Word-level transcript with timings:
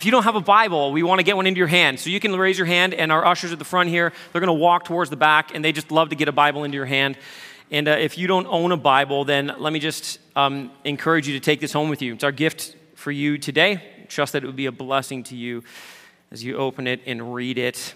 If 0.00 0.04
you 0.04 0.12
don't 0.12 0.22
have 0.22 0.36
a 0.36 0.40
Bible, 0.40 0.92
we 0.92 1.02
want 1.02 1.18
to 1.18 1.24
get 1.24 1.34
one 1.34 1.48
into 1.48 1.58
your 1.58 1.66
hand. 1.66 1.98
So 1.98 2.08
you 2.08 2.20
can 2.20 2.36
raise 2.36 2.56
your 2.56 2.68
hand, 2.68 2.94
and 2.94 3.10
our 3.10 3.26
ushers 3.26 3.50
at 3.50 3.58
the 3.58 3.64
front 3.64 3.88
here, 3.88 4.12
they're 4.30 4.40
going 4.40 4.46
to 4.46 4.52
walk 4.52 4.84
towards 4.84 5.10
the 5.10 5.16
back, 5.16 5.52
and 5.52 5.64
they 5.64 5.72
just 5.72 5.90
love 5.90 6.10
to 6.10 6.14
get 6.14 6.28
a 6.28 6.32
Bible 6.32 6.62
into 6.62 6.76
your 6.76 6.86
hand. 6.86 7.18
And 7.72 7.88
uh, 7.88 7.96
if 7.98 8.16
you 8.16 8.28
don't 8.28 8.46
own 8.46 8.70
a 8.70 8.76
Bible, 8.76 9.24
then 9.24 9.52
let 9.58 9.72
me 9.72 9.80
just 9.80 10.20
um, 10.36 10.70
encourage 10.84 11.26
you 11.26 11.34
to 11.34 11.40
take 11.40 11.58
this 11.58 11.72
home 11.72 11.88
with 11.88 12.00
you. 12.00 12.14
It's 12.14 12.22
our 12.22 12.30
gift 12.30 12.76
for 12.94 13.10
you 13.10 13.38
today. 13.38 13.82
Trust 14.06 14.34
that 14.34 14.44
it 14.44 14.46
would 14.46 14.54
be 14.54 14.66
a 14.66 14.72
blessing 14.72 15.24
to 15.24 15.36
you 15.36 15.64
as 16.30 16.44
you 16.44 16.58
open 16.58 16.86
it 16.86 17.00
and 17.04 17.34
read 17.34 17.58
it. 17.58 17.92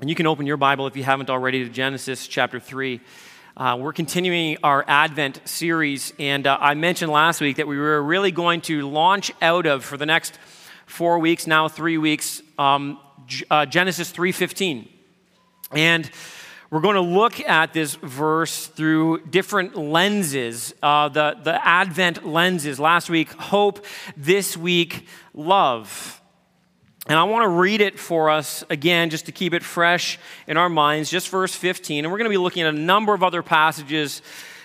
And 0.00 0.10
you 0.10 0.16
can 0.16 0.26
open 0.26 0.44
your 0.44 0.56
Bible 0.56 0.88
if 0.88 0.96
you 0.96 1.04
haven't 1.04 1.30
already 1.30 1.62
to 1.62 1.70
Genesis 1.70 2.26
chapter 2.26 2.58
3. 2.58 3.00
Uh, 3.56 3.76
we're 3.78 3.92
continuing 3.92 4.56
our 4.64 4.84
Advent 4.88 5.40
series, 5.44 6.12
and 6.18 6.48
uh, 6.48 6.58
I 6.60 6.74
mentioned 6.74 7.12
last 7.12 7.40
week 7.40 7.58
that 7.58 7.68
we 7.68 7.78
were 7.78 8.02
really 8.02 8.32
going 8.32 8.60
to 8.62 8.90
launch 8.90 9.30
out 9.40 9.66
of 9.66 9.84
for 9.84 9.96
the 9.96 10.06
next 10.06 10.36
four 10.92 11.18
weeks, 11.18 11.46
now 11.46 11.68
three 11.68 11.96
weeks, 11.96 12.42
um, 12.58 12.98
uh, 13.50 13.64
Genesis 13.64 14.12
3.15. 14.12 14.86
And 15.72 16.10
we're 16.68 16.82
going 16.82 16.96
to 16.96 17.00
look 17.00 17.40
at 17.40 17.72
this 17.72 17.94
verse 17.94 18.66
through 18.66 19.24
different 19.24 19.74
lenses, 19.74 20.74
uh, 20.82 21.08
the, 21.08 21.38
the 21.42 21.66
Advent 21.66 22.26
lenses. 22.26 22.78
Last 22.78 23.08
week, 23.08 23.32
hope. 23.32 23.86
This 24.18 24.54
week, 24.54 25.06
love. 25.32 26.20
And 27.06 27.18
I 27.18 27.24
want 27.24 27.44
to 27.44 27.48
read 27.48 27.80
it 27.80 27.98
for 27.98 28.28
us 28.28 28.62
again, 28.68 29.08
just 29.08 29.24
to 29.26 29.32
keep 29.32 29.54
it 29.54 29.62
fresh 29.62 30.18
in 30.46 30.58
our 30.58 30.68
minds, 30.68 31.10
just 31.10 31.30
verse 31.30 31.54
15. 31.54 32.04
And 32.04 32.12
we're 32.12 32.18
going 32.18 32.30
to 32.30 32.34
be 32.34 32.36
looking 32.36 32.64
at 32.64 32.74
a 32.74 32.78
number 32.78 33.14
of 33.14 33.22
other 33.22 33.42
passages 33.42 34.20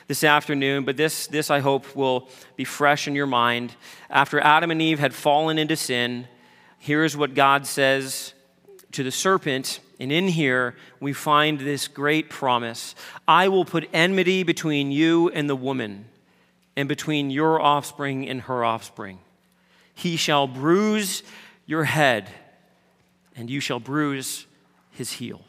this 0.07 0.23
afternoon, 0.23 0.85
but 0.85 0.95
this, 0.95 1.27
this 1.27 1.51
I 1.51 1.59
hope 1.59 1.95
will 1.95 2.29
be 2.55 2.63
fresh 2.63 3.07
in 3.07 3.15
your 3.15 3.27
mind. 3.27 3.75
After 4.09 4.39
Adam 4.39 4.71
and 4.71 4.81
Eve 4.81 4.99
had 4.99 5.13
fallen 5.13 5.57
into 5.57 5.75
sin, 5.75 6.27
here's 6.79 7.17
what 7.17 7.35
God 7.35 7.67
says 7.67 8.33
to 8.93 9.03
the 9.03 9.11
serpent. 9.11 9.81
And 9.99 10.11
in 10.11 10.27
here, 10.27 10.75
we 10.99 11.11
find 11.11 11.59
this 11.59 11.87
great 11.87 12.29
promise 12.29 12.95
I 13.27 13.49
will 13.49 13.65
put 13.65 13.89
enmity 13.93 14.43
between 14.43 14.91
you 14.91 15.29
and 15.29 15.49
the 15.49 15.55
woman, 15.55 16.05
and 16.75 16.87
between 16.87 17.29
your 17.29 17.59
offspring 17.59 18.29
and 18.29 18.41
her 18.41 18.63
offspring. 18.63 19.19
He 19.93 20.15
shall 20.15 20.47
bruise 20.47 21.23
your 21.65 21.83
head, 21.83 22.29
and 23.35 23.49
you 23.49 23.59
shall 23.59 23.79
bruise 23.79 24.45
his 24.91 25.13
heel. 25.13 25.41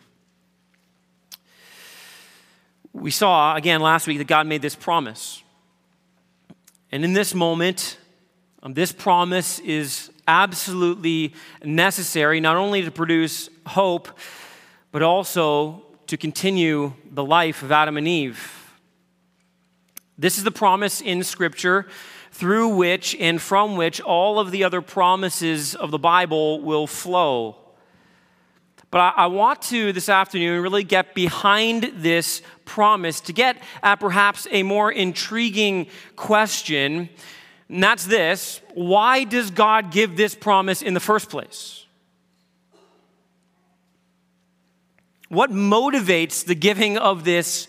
We 3.01 3.13
saw 3.13 3.55
again 3.55 3.81
last 3.81 4.09
week 4.09 4.19
that 4.19 4.27
God 4.27 4.49
made 4.49 4.61
this 4.61 4.75
promise. 4.75 5.45
And 6.91 7.05
in 7.05 7.13
this 7.13 7.33
moment, 7.33 7.97
um, 8.61 8.75
this 8.75 8.91
promise 8.91 9.61
is 9.61 10.11
absolutely 10.27 11.35
necessary, 11.63 12.41
not 12.41 12.57
only 12.57 12.83
to 12.83 12.91
produce 12.91 13.51
hope, 13.67 14.09
but 14.91 15.03
also 15.03 15.85
to 16.09 16.17
continue 16.17 16.93
the 17.09 17.25
life 17.25 17.63
of 17.63 17.71
Adam 17.71 17.97
and 17.97 18.09
Eve. 18.09 18.73
This 20.19 20.37
is 20.37 20.43
the 20.43 20.51
promise 20.51 21.01
in 21.01 21.23
Scripture 21.23 21.87
through 22.33 22.69
which 22.69 23.15
and 23.21 23.41
from 23.41 23.77
which 23.77 24.01
all 24.01 24.41
of 24.41 24.51
the 24.51 24.65
other 24.65 24.83
promises 24.83 25.77
of 25.77 25.93
the 25.93 25.99
Bible 25.99 26.61
will 26.63 26.89
flow. 26.89 27.57
But 28.91 29.15
I, 29.17 29.27
want 29.27 29.61
to 29.63 29.93
this 29.93 30.09
afternoon 30.09 30.63
really 30.63 30.83
get 30.83 31.15
behind 31.15 31.93
this 31.97 32.41
promise 32.65 33.21
to 33.23 33.35
get 33.35 33.59
at 33.83 33.97
perhaps 33.97 34.47
a 34.51 34.63
more 34.63 34.91
intriguing 34.91 35.89
question. 36.17 37.11
And 37.69 37.83
that's 37.83 38.07
this 38.07 38.63
why 38.75 39.25
does 39.25 39.51
God 39.51 39.91
give 39.91 40.17
this 40.17 40.35
promise 40.35 40.81
in 40.81 40.95
the 40.95 41.01
first 41.01 41.29
place? 41.29 41.85
What 45.29 45.51
motivates 45.51 46.47
the 46.47 46.55
giving 46.55 46.97
of 46.97 47.25
this 47.25 47.69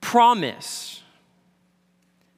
promise? 0.00 1.02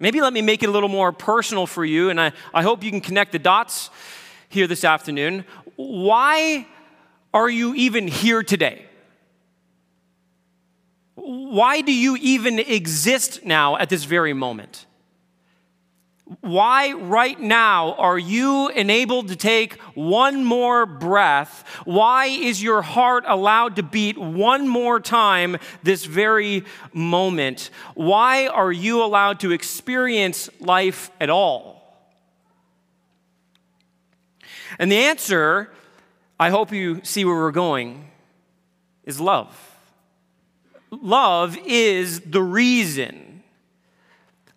Maybe 0.01 0.21
let 0.21 0.33
me 0.33 0.43
make 0.43 0.65
it 0.65 0.69
a 0.69 0.73
little 0.73 0.89
more 0.89 1.13
personal 1.13 1.67
for 1.67 1.85
you, 1.85 2.11
and 2.11 2.21
I, 2.21 2.33
I 2.53 2.63
hope 2.63 2.83
you 2.83 2.91
can 2.91 3.01
connect 3.01 3.31
the 3.31 3.39
dots 3.39 3.91
here 4.49 4.67
this 4.67 4.83
afternoon. 4.83 5.45
Why 5.77 6.67
are 7.33 7.49
you 7.49 7.75
even 7.75 8.09
here 8.09 8.43
today? 8.43 8.85
Why 11.15 11.83
do 11.83 11.93
you 11.93 12.17
even 12.17 12.59
exist 12.59 13.45
now 13.45 13.77
at 13.77 13.89
this 13.89 14.05
very 14.05 14.33
moment? 14.33 14.87
Why, 16.41 16.93
right 16.93 17.41
now, 17.41 17.95
are 17.95 18.19
you 18.19 18.69
enabled 18.69 19.29
to 19.29 19.37
take 19.37 19.81
one 19.95 20.45
more 20.45 20.85
breath? 20.85 21.65
Why 21.85 22.27
is 22.27 22.63
your 22.63 22.83
heart 22.83 23.25
allowed 23.27 23.77
to 23.77 23.83
beat 23.83 24.19
one 24.19 24.69
more 24.69 25.01
time 25.01 25.57
this 25.83 26.05
very 26.05 26.65
moment? 26.93 27.71
Why 27.95 28.47
are 28.47 28.73
you 28.73 29.03
allowed 29.03 29.41
to 29.41 29.53
experience 29.53 30.51
life 30.61 31.11
at 31.19 31.31
all? 31.31 31.79
And 34.79 34.93
the 34.93 34.97
answer, 34.97 35.73
I 36.39 36.51
hope 36.51 36.73
you 36.73 37.01
see 37.05 37.25
where 37.25 37.35
we're 37.35 37.51
going, 37.51 38.11
is 39.05 39.21
love. 39.21 39.77
Love 40.91 41.59
is 41.67 42.21
the 42.21 42.43
reason 42.43 43.29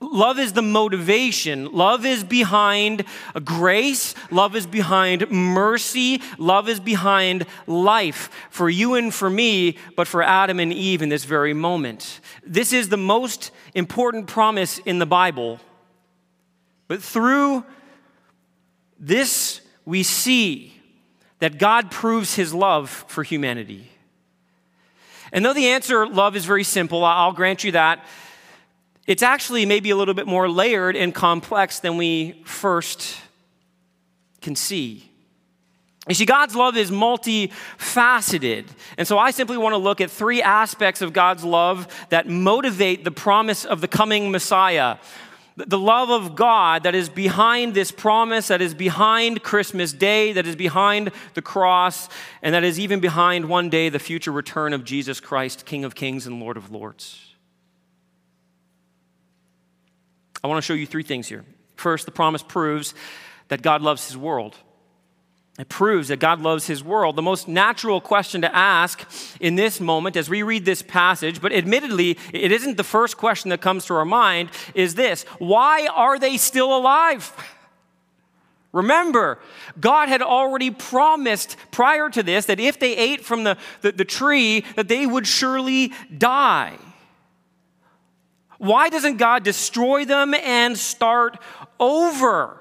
Love 0.01 0.39
is 0.39 0.53
the 0.53 0.63
motivation. 0.63 1.71
Love 1.71 2.07
is 2.07 2.23
behind 2.23 3.03
grace. 3.45 4.15
Love 4.31 4.55
is 4.55 4.65
behind 4.65 5.29
mercy. 5.29 6.19
Love 6.39 6.67
is 6.67 6.79
behind 6.79 7.45
life 7.67 8.31
for 8.49 8.67
you 8.67 8.95
and 8.95 9.13
for 9.13 9.29
me, 9.29 9.77
but 9.95 10.07
for 10.07 10.23
Adam 10.23 10.59
and 10.59 10.73
Eve 10.73 11.03
in 11.03 11.09
this 11.09 11.23
very 11.23 11.53
moment. 11.53 12.19
This 12.43 12.73
is 12.73 12.89
the 12.89 12.97
most 12.97 13.51
important 13.75 14.25
promise 14.25 14.79
in 14.79 14.97
the 14.97 15.05
Bible. 15.05 15.59
But 16.87 17.03
through 17.03 17.63
this, 18.99 19.61
we 19.85 20.01
see 20.01 20.80
that 21.41 21.57
God 21.57 21.89
proves 21.89 22.35
his 22.35 22.53
love 22.53 22.89
for 23.07 23.23
humanity. 23.23 23.89
And 25.33 25.43
though 25.43 25.53
the 25.53 25.69
answer, 25.69 26.05
love, 26.05 26.35
is 26.35 26.45
very 26.45 26.63
simple, 26.63 27.03
I'll 27.03 27.33
grant 27.33 27.63
you 27.63 27.71
that. 27.71 28.05
It's 29.07 29.23
actually 29.23 29.65
maybe 29.65 29.89
a 29.89 29.95
little 29.95 30.13
bit 30.13 30.27
more 30.27 30.47
layered 30.47 30.95
and 30.95 31.13
complex 31.15 31.79
than 31.79 31.97
we 31.97 32.43
first 32.45 33.17
can 34.39 34.55
see. 34.55 35.09
You 36.07 36.13
see, 36.13 36.25
God's 36.25 36.55
love 36.55 36.77
is 36.77 36.91
multifaceted. 36.91 38.67
And 38.99 39.07
so 39.07 39.17
I 39.17 39.31
simply 39.31 39.57
want 39.57 39.73
to 39.73 39.77
look 39.77 39.99
at 39.99 40.11
three 40.11 40.43
aspects 40.43 41.01
of 41.01 41.11
God's 41.11 41.43
love 41.43 41.87
that 42.09 42.27
motivate 42.27 43.03
the 43.03 43.11
promise 43.11 43.65
of 43.65 43.81
the 43.81 43.87
coming 43.87 44.29
Messiah. 44.29 44.97
The 45.57 45.77
love 45.77 46.09
of 46.09 46.35
God 46.35 46.83
that 46.83 46.95
is 46.95 47.09
behind 47.09 47.73
this 47.73 47.91
promise, 47.91 48.47
that 48.47 48.61
is 48.61 48.73
behind 48.73 49.43
Christmas 49.43 49.91
Day, 49.91 50.31
that 50.33 50.47
is 50.47 50.55
behind 50.55 51.11
the 51.33 51.41
cross, 51.41 52.07
and 52.41 52.55
that 52.55 52.63
is 52.63 52.79
even 52.79 53.01
behind 53.01 53.49
one 53.49 53.69
day 53.69 53.89
the 53.89 53.99
future 53.99 54.31
return 54.31 54.71
of 54.71 54.85
Jesus 54.85 55.19
Christ, 55.19 55.65
King 55.65 55.83
of 55.83 55.93
Kings 55.93 56.25
and 56.25 56.39
Lord 56.39 56.55
of 56.55 56.71
Lords. 56.71 57.19
I 60.43 60.47
want 60.47 60.57
to 60.57 60.61
show 60.61 60.73
you 60.73 60.87
three 60.87 61.03
things 61.03 61.27
here. 61.27 61.43
First, 61.75 62.05
the 62.05 62.11
promise 62.11 62.43
proves 62.43 62.93
that 63.49 63.61
God 63.61 63.81
loves 63.81 64.07
his 64.07 64.17
world. 64.17 64.55
It 65.59 65.67
proves 65.67 66.07
that 66.07 66.19
God 66.19 66.41
loves 66.41 66.67
his 66.67 66.83
world. 66.83 67.15
The 67.15 67.21
most 67.21 67.47
natural 67.47 67.99
question 67.99 68.41
to 68.41 68.55
ask 68.55 69.05
in 69.39 69.55
this 69.55 69.81
moment 69.81 70.15
as 70.15 70.29
we 70.29 70.43
read 70.43 70.63
this 70.63 70.81
passage, 70.81 71.41
but 71.41 71.51
admittedly, 71.51 72.17
it 72.33 72.51
isn't 72.51 72.77
the 72.77 72.83
first 72.83 73.17
question 73.17 73.49
that 73.49 73.59
comes 73.59 73.85
to 73.85 73.93
our 73.93 74.05
mind, 74.05 74.49
is 74.73 74.95
this 74.95 75.23
Why 75.39 75.87
are 75.87 76.17
they 76.17 76.37
still 76.37 76.75
alive? 76.75 77.33
Remember, 78.71 79.39
God 79.79 80.07
had 80.07 80.21
already 80.21 80.71
promised 80.71 81.57
prior 81.71 82.09
to 82.09 82.23
this 82.23 82.45
that 82.45 82.61
if 82.61 82.79
they 82.79 82.95
ate 82.95 83.25
from 83.25 83.43
the, 83.43 83.57
the, 83.81 83.91
the 83.91 84.05
tree, 84.05 84.63
that 84.77 84.87
they 84.87 85.05
would 85.05 85.27
surely 85.27 85.91
die. 86.17 86.77
Why 88.57 88.87
doesn't 88.87 89.17
God 89.17 89.43
destroy 89.43 90.05
them 90.05 90.33
and 90.33 90.77
start 90.77 91.37
over? 91.79 92.60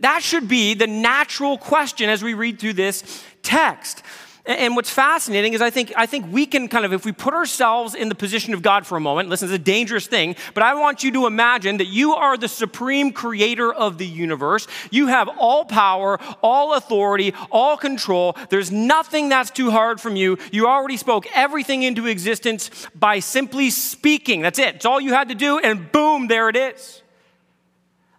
That 0.00 0.22
should 0.22 0.48
be 0.48 0.74
the 0.74 0.86
natural 0.86 1.56
question 1.56 2.10
as 2.10 2.22
we 2.22 2.34
read 2.34 2.58
through 2.58 2.74
this 2.74 3.24
text. 3.42 4.02
And 4.48 4.76
what's 4.76 4.88
fascinating 4.88 5.52
is 5.52 5.60
I 5.60 5.68
think, 5.68 5.92
I 5.94 6.06
think 6.06 6.32
we 6.32 6.46
can 6.46 6.68
kind 6.68 6.86
of, 6.86 6.94
if 6.94 7.04
we 7.04 7.12
put 7.12 7.34
ourselves 7.34 7.94
in 7.94 8.08
the 8.08 8.14
position 8.14 8.54
of 8.54 8.62
God 8.62 8.86
for 8.86 8.96
a 8.96 9.00
moment, 9.00 9.28
listen, 9.28 9.46
it's 9.46 9.54
a 9.54 9.58
dangerous 9.58 10.06
thing, 10.06 10.36
but 10.54 10.62
I 10.62 10.72
want 10.72 11.04
you 11.04 11.12
to 11.12 11.26
imagine 11.26 11.76
that 11.76 11.88
you 11.88 12.14
are 12.14 12.34
the 12.34 12.48
supreme 12.48 13.12
creator 13.12 13.70
of 13.70 13.98
the 13.98 14.06
universe. 14.06 14.66
You 14.90 15.08
have 15.08 15.28
all 15.38 15.66
power, 15.66 16.18
all 16.42 16.72
authority, 16.72 17.34
all 17.50 17.76
control. 17.76 18.38
There's 18.48 18.72
nothing 18.72 19.28
that's 19.28 19.50
too 19.50 19.70
hard 19.70 20.00
from 20.00 20.16
you. 20.16 20.38
You 20.50 20.66
already 20.66 20.96
spoke 20.96 21.26
everything 21.34 21.82
into 21.82 22.06
existence 22.06 22.70
by 22.94 23.18
simply 23.18 23.68
speaking. 23.68 24.40
That's 24.40 24.58
it. 24.58 24.76
It's 24.76 24.86
all 24.86 24.98
you 24.98 25.12
had 25.12 25.28
to 25.28 25.34
do, 25.34 25.58
and 25.58 25.92
boom, 25.92 26.26
there 26.26 26.48
it 26.48 26.56
is. 26.56 27.02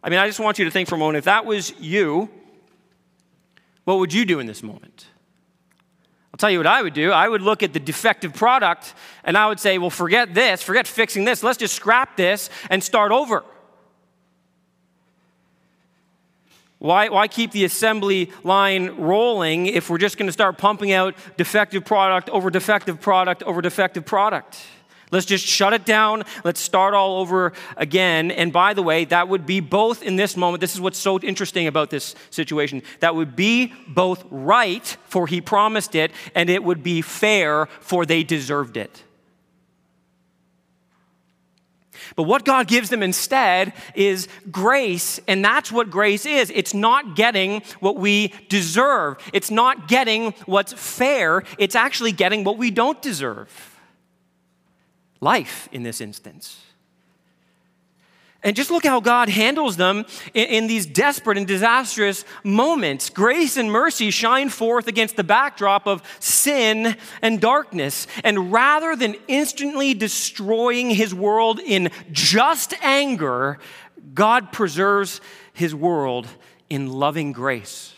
I 0.04 0.10
mean, 0.10 0.20
I 0.20 0.28
just 0.28 0.40
want 0.40 0.60
you 0.60 0.66
to 0.66 0.72
think 0.72 0.88
for 0.88 0.96
a 0.96 0.98
moment 0.98 1.18
if 1.18 1.26
that 1.26 1.46
was 1.46 1.74
you, 1.80 2.30
what 3.84 4.00
would 4.00 4.14
you 4.14 4.26
do 4.26 4.40
in 4.40 4.48
this 4.48 4.64
moment? 4.64 5.08
I'll 6.34 6.38
tell 6.38 6.52
you 6.52 6.60
what 6.60 6.68
I 6.68 6.82
would 6.82 6.94
do. 6.94 7.12
I 7.12 7.28
would 7.28 7.42
look 7.42 7.64
at 7.64 7.74
the 7.74 7.80
defective 7.80 8.34
product 8.34 8.94
and 9.24 9.38
I 9.38 9.48
would 9.48 9.60
say, 9.60 9.78
well, 9.78 9.90
forget 9.90 10.34
this, 10.34 10.62
forget 10.62 10.88
fixing 10.88 11.26
this. 11.26 11.44
Let's 11.44 11.58
just 11.58 11.76
scrap 11.76 12.16
this 12.16 12.50
and 12.70 12.84
start 12.84 13.12
over. 13.12 13.44
Why, 16.78 17.10
why 17.10 17.28
keep 17.28 17.52
the 17.52 17.66
assembly 17.66 18.32
line 18.44 18.92
rolling 18.92 19.66
if 19.66 19.90
we're 19.90 19.98
just 19.98 20.18
going 20.18 20.28
to 20.28 20.32
start 20.32 20.58
pumping 20.58 20.94
out 20.94 21.14
defective 21.36 21.84
product 21.84 22.30
over 22.30 22.50
defective 22.50 23.02
product 23.02 23.44
over 23.44 23.62
defective 23.62 24.06
product? 24.06 24.58
Let's 25.12 25.26
just 25.26 25.46
shut 25.46 25.74
it 25.74 25.86
down. 25.86 26.24
Let's 26.44 26.60
start 26.60 26.94
all 26.94 27.20
over 27.20 27.54
again. 27.76 28.30
And 28.30 28.54
by 28.54 28.76
the 28.76 28.84
way, 28.84 29.06
that 29.06 29.28
would 29.28 29.46
be 29.46 29.60
both 29.60 30.04
in 30.04 30.18
this 30.18 30.38
moment. 30.38 30.62
This 30.62 30.76
is 30.76 30.82
what's 30.82 31.00
so 31.00 31.20
interesting 31.20 31.66
about 31.66 31.90
this 31.90 32.14
situation. 32.30 32.84
That 33.00 33.16
would 33.16 33.36
be 33.36 33.74
both 33.88 34.24
right, 34.30 34.86
for 35.06 35.26
he 35.26 35.42
promised 35.42 35.96
it, 35.96 36.12
and 36.36 36.50
it 36.50 36.64
would 36.64 36.84
be 36.84 37.02
fair, 37.02 37.66
for 37.80 38.06
they 38.06 38.24
deserved 38.24 38.78
it. 38.78 39.04
But 42.16 42.24
what 42.24 42.46
God 42.46 42.68
gives 42.68 42.90
them 42.90 43.04
instead 43.04 43.74
is 43.96 44.28
grace, 44.52 45.20
and 45.28 45.44
that's 45.44 45.72
what 45.72 45.90
grace 45.90 46.26
is. 46.26 46.52
It's 46.54 46.74
not 46.74 47.16
getting 47.16 47.62
what 47.80 47.98
we 47.98 48.34
deserve, 48.48 49.18
it's 49.34 49.52
not 49.52 49.88
getting 49.88 50.34
what's 50.46 50.74
fair, 50.74 51.44
it's 51.58 51.76
actually 51.76 52.12
getting 52.12 52.44
what 52.44 52.58
we 52.58 52.72
don't 52.72 53.02
deserve 53.02 53.69
life 55.22 55.70
in 55.72 55.84
this 55.84 56.02
instance. 56.02 56.62
And 58.42 58.56
just 58.56 58.72
look 58.72 58.86
how 58.86 59.02
God 59.02 59.28
handles 59.28 59.76
them 59.76 60.06
in, 60.34 60.48
in, 60.48 60.68
these 60.68 60.86
desperate 60.86 61.38
and 61.38 61.46
disastrous 61.46 62.24
moments. 62.44 63.10
Grace 63.10 63.58
and 63.58 63.70
mercy 63.70 64.12
shine 64.12 64.48
forth 64.48 64.88
against 64.88 65.18
the 65.18 65.26
backdrop 65.26 65.88
of 65.88 66.02
sin 66.20 66.96
and 67.22 67.42
darkness. 67.42 68.08
And 68.24 68.50
rather 68.50 68.96
than 68.96 69.18
instantly 69.28 69.94
destroying 69.94 70.90
his 70.90 71.14
world 71.14 71.60
in 71.60 71.90
just 72.14 72.74
anger, 72.82 73.60
God 74.14 74.54
preserves 74.54 75.20
his 75.52 75.76
world 75.76 76.26
in 76.70 76.90
loving 76.94 77.34
grace 77.34 77.94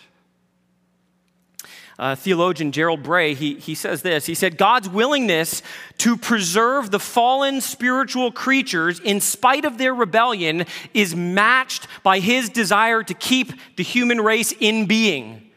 uh, 2.00 2.16
theologian 2.16 2.72
Gerald 2.72 3.04
Bray, 3.04 3.34
he, 3.34 3.56
he 3.56 3.76
says 3.76 4.02
this. 4.02 4.26
He 4.26 4.36
said, 4.36 4.58
God's 4.58 4.90
willingness 4.90 5.62
to 6.00 6.18
preserve 6.18 6.92
the 6.92 7.00
fallen 7.00 7.62
spiritual 7.62 8.32
creatures 8.32 9.00
in 9.00 9.22
spite 9.22 9.66
of 9.66 9.78
their 9.78 9.94
rebellion 9.94 10.66
is 10.94 11.16
matched 11.16 11.88
by 12.04 12.20
his 12.20 12.50
desire 12.50 13.04
to 13.04 13.14
keep 13.14 13.54
the 13.76 13.84
human 13.84 14.20
race 14.22 14.54
in 14.60 14.86
being. 14.86 15.52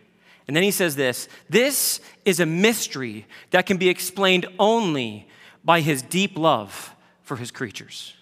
And 0.47 0.55
then 0.55 0.63
he 0.63 0.71
says 0.71 0.97
this 0.97 1.29
this 1.49 2.01
is 2.25 2.41
a 2.41 2.47
mystery 2.47 3.27
that 3.51 3.67
can 3.67 3.77
be 3.77 3.89
explained 3.89 4.47
only 4.59 5.27
by 5.65 5.81
his 5.81 6.03
deep 6.03 6.39
love 6.39 6.95
for 7.23 7.37
his 7.37 7.51
creatures. 7.51 8.15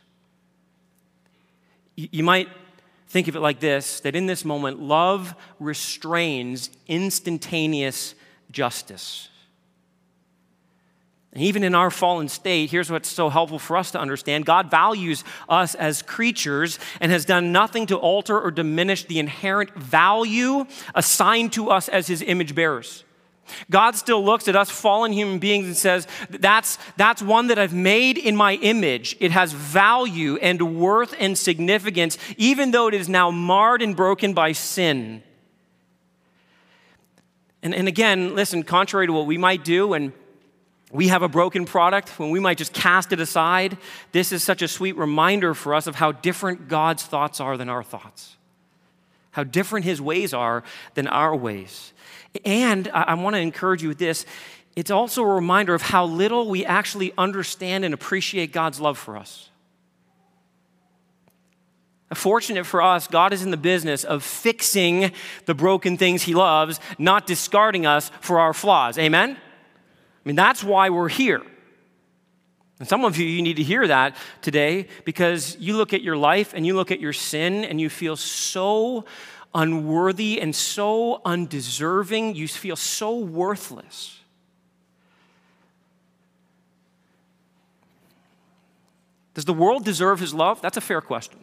You 1.97 2.23
might 2.23 2.49
Think 3.13 3.29
of 3.29 3.37
it 3.37 3.41
like 3.41 3.61
this 3.61 4.01
that 4.01 4.17
in 4.17 4.25
this 4.25 4.43
moment, 4.43 4.81
love 4.81 5.35
restrains 5.61 6.71
instantaneous 6.89 8.15
justice. 8.51 9.29
And 11.35 11.43
even 11.43 11.63
in 11.63 11.75
our 11.75 11.91
fallen 11.91 12.31
state, 12.31 12.71
here's 12.71 12.91
what's 12.91 13.11
so 13.11 13.29
helpful 13.29 13.59
for 13.59 13.77
us 13.77 13.91
to 13.91 14.01
understand 14.01 14.47
God 14.47 14.71
values 14.71 15.25
us 15.47 15.75
as 15.75 16.01
creatures 16.01 16.79
and 17.03 17.13
has 17.13 17.27
done 17.27 17.53
nothing 17.53 17.85
to 17.89 17.97
alter 17.97 18.41
or 18.41 18.51
diminish 18.51 19.05
the 19.05 19.19
inherent 19.19 19.75
value 19.75 20.65
assigned 20.95 21.53
to 21.53 21.69
us 21.69 21.91
as 21.91 22.07
his 22.07 22.23
image 22.23 22.55
bearers. 22.55 23.05
God 23.71 23.97
still 23.97 24.25
looks 24.25 24.49
at 24.49 24.57
us 24.57 24.71
fallen 24.71 25.13
human 25.13 25.39
beings 25.39 25.67
and 25.67 25.77
says, 25.77 26.07
that's, 26.31 26.79
that's 26.97 27.23
one 27.23 27.49
that 27.49 27.59
I've 27.59 27.75
made 27.75 28.19
in 28.19 28.37
my 28.37 28.55
image. 28.55 29.17
It 29.21 29.31
has 29.31 29.53
value 29.53 30.37
and 30.37 30.79
worth 30.81 31.15
and 31.19 31.37
significance, 31.37 32.19
even 32.37 32.71
though 32.71 32.89
it 32.89 32.95
is 32.95 33.09
now 33.09 33.31
marred 33.31 33.83
and 33.83 33.97
broken 33.97 34.35
by 34.35 34.53
sin. 34.53 35.23
And, 37.63 37.75
and 37.75 37.89
again, 37.89 38.35
listen, 38.35 38.63
contrary 38.65 39.07
to 39.07 39.13
what 39.13 39.27
we 39.27 39.39
might 39.39 39.65
do 39.65 39.89
when 39.89 40.13
we 40.91 41.09
have 41.09 41.23
a 41.23 41.29
broken 41.29 41.65
product, 41.65 42.19
when 42.19 42.31
we 42.31 42.39
might 42.39 42.59
just 42.59 42.73
cast 42.75 43.13
it 43.13 43.21
aside, 43.21 43.79
this 44.13 44.31
is 44.31 44.43
such 44.43 44.61
a 44.61 44.69
sweet 44.69 44.97
reminder 44.97 45.55
for 45.55 45.75
us 45.75 45.87
of 45.87 45.95
how 45.95 46.13
different 46.13 46.69
God's 46.69 47.03
thoughts 47.03 47.41
are 47.41 47.57
than 47.57 47.71
our 47.71 47.83
thoughts, 47.83 48.37
how 49.31 49.43
different 49.43 49.87
his 49.87 50.03
ways 50.03 50.35
are 50.35 50.63
than 50.95 51.07
our 51.07 51.35
ways. 51.35 51.95
And 52.45 52.89
I, 52.89 53.03
I 53.03 53.15
want 53.15 53.35
to 53.35 53.41
encourage 53.41 53.83
you 53.83 53.89
with 53.89 53.99
this 53.99 54.27
it's 54.75 54.91
also 54.91 55.23
a 55.23 55.27
reminder 55.27 55.75
of 55.75 55.83
how 55.83 56.07
little 56.07 56.49
we 56.49 56.65
actually 56.65 57.13
understand 57.19 57.85
and 57.85 57.93
appreciate 57.93 58.53
God's 58.53 58.81
love 58.81 58.97
for 58.97 59.19
us. 59.19 59.51
Fortunate 62.15 62.67
for 62.67 62.83
us, 62.83 63.07
God 63.07 63.33
is 63.33 63.43
in 63.43 63.51
the 63.51 63.57
business 63.57 64.05
of 64.05 64.23
fixing 64.23 65.13
the 65.47 65.55
broken 65.55 65.97
things 65.97 66.23
He 66.23 66.35
loves, 66.35 66.79
not 66.99 67.27
discarding 67.27 67.87
us 67.87 68.11
for 68.21 68.39
our 68.39 68.53
flaws. 68.53 68.99
Amen? 68.99 69.31
I 69.31 70.29
mean, 70.29 70.37
that's 70.37 70.63
why 70.63 70.91
we're 70.91 71.09
here. 71.09 71.43
And 72.79 72.89
some 72.89 73.05
of 73.05 73.17
you, 73.17 73.27
you 73.27 73.41
need 73.43 73.57
to 73.57 73.63
hear 73.63 73.87
that 73.87 74.17
today 74.43 74.89
because 75.05 75.57
you 75.59 75.77
look 75.77 75.95
at 75.95 76.03
your 76.03 76.17
life 76.17 76.53
and 76.55 76.67
you 76.67 76.75
look 76.75 76.91
at 76.91 77.01
your 77.01 77.13
sin 77.15 77.65
and 77.65 77.81
you 77.81 77.89
feel 77.89 78.17
so 78.17 79.05
unworthy 79.55 80.41
and 80.41 80.55
so 80.55 81.21
undeserving. 81.25 82.35
You 82.35 82.49
feel 82.49 82.77
so 82.77 83.19
worthless. 83.19 84.21
Does 89.35 89.45
the 89.45 89.55
world 89.55 89.85
deserve 89.85 90.21
his 90.21 90.35
love? 90.35 90.61
That's 90.61 90.77
a 90.77 90.81
fair 90.81 91.01
question. 91.01 91.39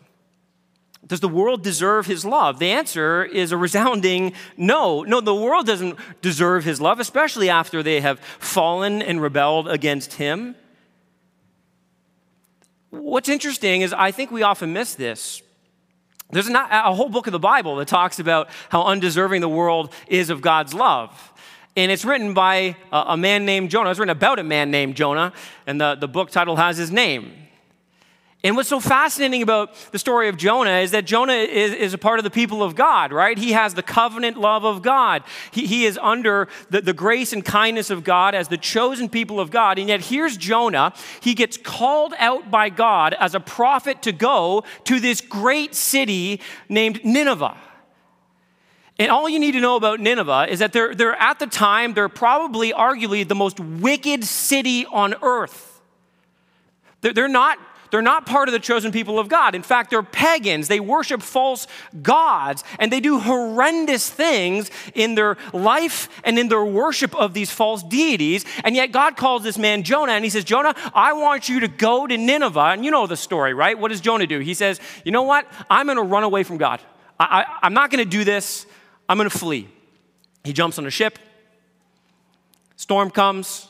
Does 1.07 1.21
the 1.21 1.27
world 1.27 1.63
deserve 1.63 2.05
his 2.05 2.23
love? 2.23 2.59
The 2.59 2.71
answer 2.71 3.23
is 3.23 3.51
a 3.51 3.57
resounding 3.57 4.33
no. 4.57 5.03
No, 5.03 5.21
the 5.21 5.33
world 5.33 5.65
doesn't 5.65 5.97
deserve 6.21 6.65
his 6.65 6.79
love, 6.79 6.99
especially 6.99 7.49
after 7.49 7.81
they 7.81 8.01
have 8.01 8.19
fallen 8.19 9.01
and 9.01 9.21
rebelled 9.21 9.67
against 9.67 10.13
him. 10.13 10.55
What's 12.91 13.29
interesting 13.29 13.81
is 13.81 13.93
I 13.93 14.11
think 14.11 14.29
we 14.29 14.43
often 14.43 14.73
miss 14.73 14.95
this. 14.95 15.41
There's 16.31 16.49
not 16.49 16.69
a 16.71 16.93
whole 16.93 17.09
book 17.09 17.27
of 17.27 17.31
the 17.31 17.39
Bible 17.39 17.77
that 17.77 17.87
talks 17.87 18.19
about 18.19 18.49
how 18.69 18.83
undeserving 18.83 19.41
the 19.41 19.49
world 19.49 19.91
is 20.07 20.29
of 20.29 20.41
God's 20.41 20.73
love. 20.73 21.33
And 21.75 21.91
it's 21.91 22.05
written 22.05 22.33
by 22.33 22.75
a 22.91 23.17
man 23.17 23.45
named 23.45 23.71
Jonah. 23.71 23.89
It's 23.89 23.99
written 23.99 24.11
about 24.11 24.37
a 24.37 24.43
man 24.43 24.69
named 24.69 24.95
Jonah, 24.95 25.33
and 25.65 25.79
the, 25.79 25.95
the 25.95 26.07
book 26.07 26.29
title 26.29 26.55
has 26.55 26.77
his 26.77 26.91
name. 26.91 27.31
And 28.41 28.55
what's 28.55 28.69
so 28.69 28.79
fascinating 28.79 29.41
about 29.41 29.75
the 29.91 29.99
story 29.99 30.29
of 30.29 30.37
Jonah 30.37 30.77
is 30.77 30.91
that 30.91 31.03
Jonah 31.03 31.33
is, 31.33 31.73
is 31.73 31.93
a 31.93 31.97
part 31.97 32.19
of 32.19 32.23
the 32.23 32.29
people 32.29 32.63
of 32.63 32.73
God, 32.73 33.11
right? 33.11 33.37
He 33.37 33.51
has 33.51 33.73
the 33.73 33.83
covenant 33.83 34.37
love 34.37 34.63
of 34.63 34.81
God. 34.81 35.23
He, 35.51 35.67
he 35.67 35.85
is 35.85 35.99
under 36.01 36.47
the, 36.69 36.79
the 36.79 36.93
grace 36.93 37.33
and 37.33 37.43
kindness 37.43 37.89
of 37.89 38.05
God 38.05 38.35
as 38.35 38.47
the 38.47 38.57
chosen 38.57 39.09
people 39.09 39.41
of 39.41 39.51
God. 39.51 39.77
And 39.77 39.89
yet, 39.89 40.05
here's 40.05 40.37
Jonah. 40.37 40.93
He 41.19 41.33
gets 41.33 41.57
called 41.57 42.13
out 42.17 42.49
by 42.49 42.69
God 42.69 43.13
as 43.13 43.35
a 43.35 43.41
prophet 43.41 44.01
to 44.03 44.13
go 44.13 44.63
to 44.85 45.01
this 45.01 45.19
great 45.19 45.75
city 45.75 46.39
named 46.69 47.03
Nineveh. 47.03 47.57
And 48.99 49.11
all 49.11 49.27
you 49.27 49.39
need 49.39 49.51
to 49.53 49.61
know 49.61 49.75
about 49.75 49.99
Nineveh 49.99 50.47
is 50.49 50.59
that 50.59 50.71
they're, 50.71 50.95
they're 50.95 51.15
at 51.15 51.39
the 51.39 51.47
time, 51.47 51.93
they're 51.93 52.07
probably 52.07 52.71
arguably 52.71 53.27
the 53.27 53.35
most 53.35 53.59
wicked 53.59 54.23
city 54.23 54.85
on 54.85 55.15
earth. 55.21 55.81
They're, 57.01 57.13
they're 57.13 57.27
not 57.27 57.57
they're 57.91 58.01
not 58.01 58.25
part 58.25 58.47
of 58.47 58.53
the 58.53 58.59
chosen 58.59 58.91
people 58.91 59.19
of 59.19 59.29
God. 59.29 59.55
In 59.55 59.63
fact, 59.63 59.89
they're 59.89 60.03
pagans. 60.03 60.67
They 60.67 60.79
worship 60.79 61.21
false 61.21 61.67
gods 62.01 62.63
and 62.77 62.91
they 62.91 62.99
do 62.99 63.19
horrendous 63.19 64.09
things 64.09 64.69
in 64.93 65.15
their 65.15 65.37
life 65.53 66.09
and 66.23 66.37
in 66.37 66.49
their 66.49 66.63
worship 66.63 67.15
of 67.15 67.33
these 67.33 67.51
false 67.51 67.81
deities. 67.83 68.45
And 68.63 68.75
yet, 68.75 68.91
God 68.91 69.17
calls 69.17 69.43
this 69.43 69.57
man 69.57 69.83
Jonah 69.83 70.13
and 70.13 70.23
he 70.23 70.29
says, 70.29 70.43
Jonah, 70.43 70.75
I 70.93 71.13
want 71.13 71.49
you 71.49 71.61
to 71.61 71.67
go 71.67 72.05
to 72.05 72.17
Nineveh. 72.17 72.59
And 72.59 72.85
you 72.85 72.91
know 72.91 73.07
the 73.07 73.17
story, 73.17 73.53
right? 73.53 73.77
What 73.77 73.89
does 73.89 74.01
Jonah 74.01 74.27
do? 74.27 74.39
He 74.39 74.53
says, 74.53 74.79
You 75.03 75.11
know 75.11 75.23
what? 75.23 75.47
I'm 75.69 75.85
going 75.85 75.97
to 75.97 76.03
run 76.03 76.23
away 76.23 76.43
from 76.43 76.57
God. 76.57 76.81
I, 77.19 77.41
I, 77.41 77.59
I'm 77.63 77.73
not 77.73 77.89
going 77.91 78.03
to 78.03 78.09
do 78.09 78.23
this. 78.23 78.65
I'm 79.07 79.17
going 79.17 79.29
to 79.29 79.37
flee. 79.37 79.67
He 80.43 80.53
jumps 80.53 80.77
on 80.77 80.85
a 80.85 80.91
ship. 80.91 81.17
Storm 82.75 83.09
comes. 83.09 83.68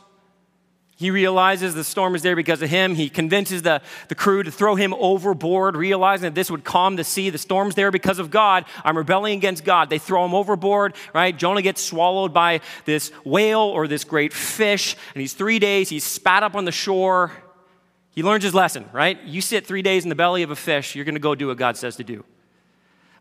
He 1.00 1.12
realizes 1.12 1.74
the 1.76 1.86
storm 1.86 2.14
is 2.14 2.24
there 2.24 2.36
because 2.36 2.62
of 2.62 2.70
him. 2.70 2.94
He 2.94 3.10
convinces 3.10 3.62
the, 3.62 3.82
the 4.10 4.16
crew 4.16 4.44
to 4.44 4.52
throw 4.52 4.76
him 4.76 4.94
overboard, 4.96 5.78
realizing 5.78 6.24
that 6.24 6.36
this 6.36 6.52
would 6.52 6.66
calm 6.66 6.98
the 6.98 7.06
sea. 7.06 7.30
The 7.30 7.38
storm's 7.38 7.76
there 7.76 7.90
because 7.90 8.20
of 8.20 8.30
God. 8.30 8.66
I'm 8.84 8.98
rebelling 8.98 9.38
against 9.38 9.64
God. 9.64 9.90
They 9.90 9.98
throw 9.98 10.26
him 10.26 10.34
overboard, 10.34 10.96
right? 11.14 11.36
Jonah 11.36 11.62
gets 11.62 11.82
swallowed 11.82 12.34
by 12.34 12.60
this 12.84 13.12
whale 13.24 13.62
or 13.62 13.88
this 13.88 14.04
great 14.04 14.34
fish, 14.34 14.98
and 15.14 15.22
he's 15.22 15.32
three 15.32 15.58
days, 15.58 15.88
he's 15.88 16.04
spat 16.04 16.44
up 16.44 16.54
on 16.54 16.66
the 16.66 16.72
shore. 16.74 17.32
He 18.12 18.22
learns 18.22 18.44
his 18.44 18.54
lesson, 18.54 18.84
right? 18.92 19.24
You 19.24 19.40
sit 19.40 19.66
three 19.66 19.82
days 19.82 20.04
in 20.04 20.10
the 20.10 20.16
belly 20.16 20.44
of 20.44 20.52
a 20.52 20.56
fish, 20.58 20.96
you're 20.96 21.06
going 21.06 21.16
to 21.16 21.22
go 21.22 21.34
do 21.34 21.48
what 21.48 21.58
God 21.58 21.78
says 21.78 21.96
to 21.96 22.04
do. 22.04 22.26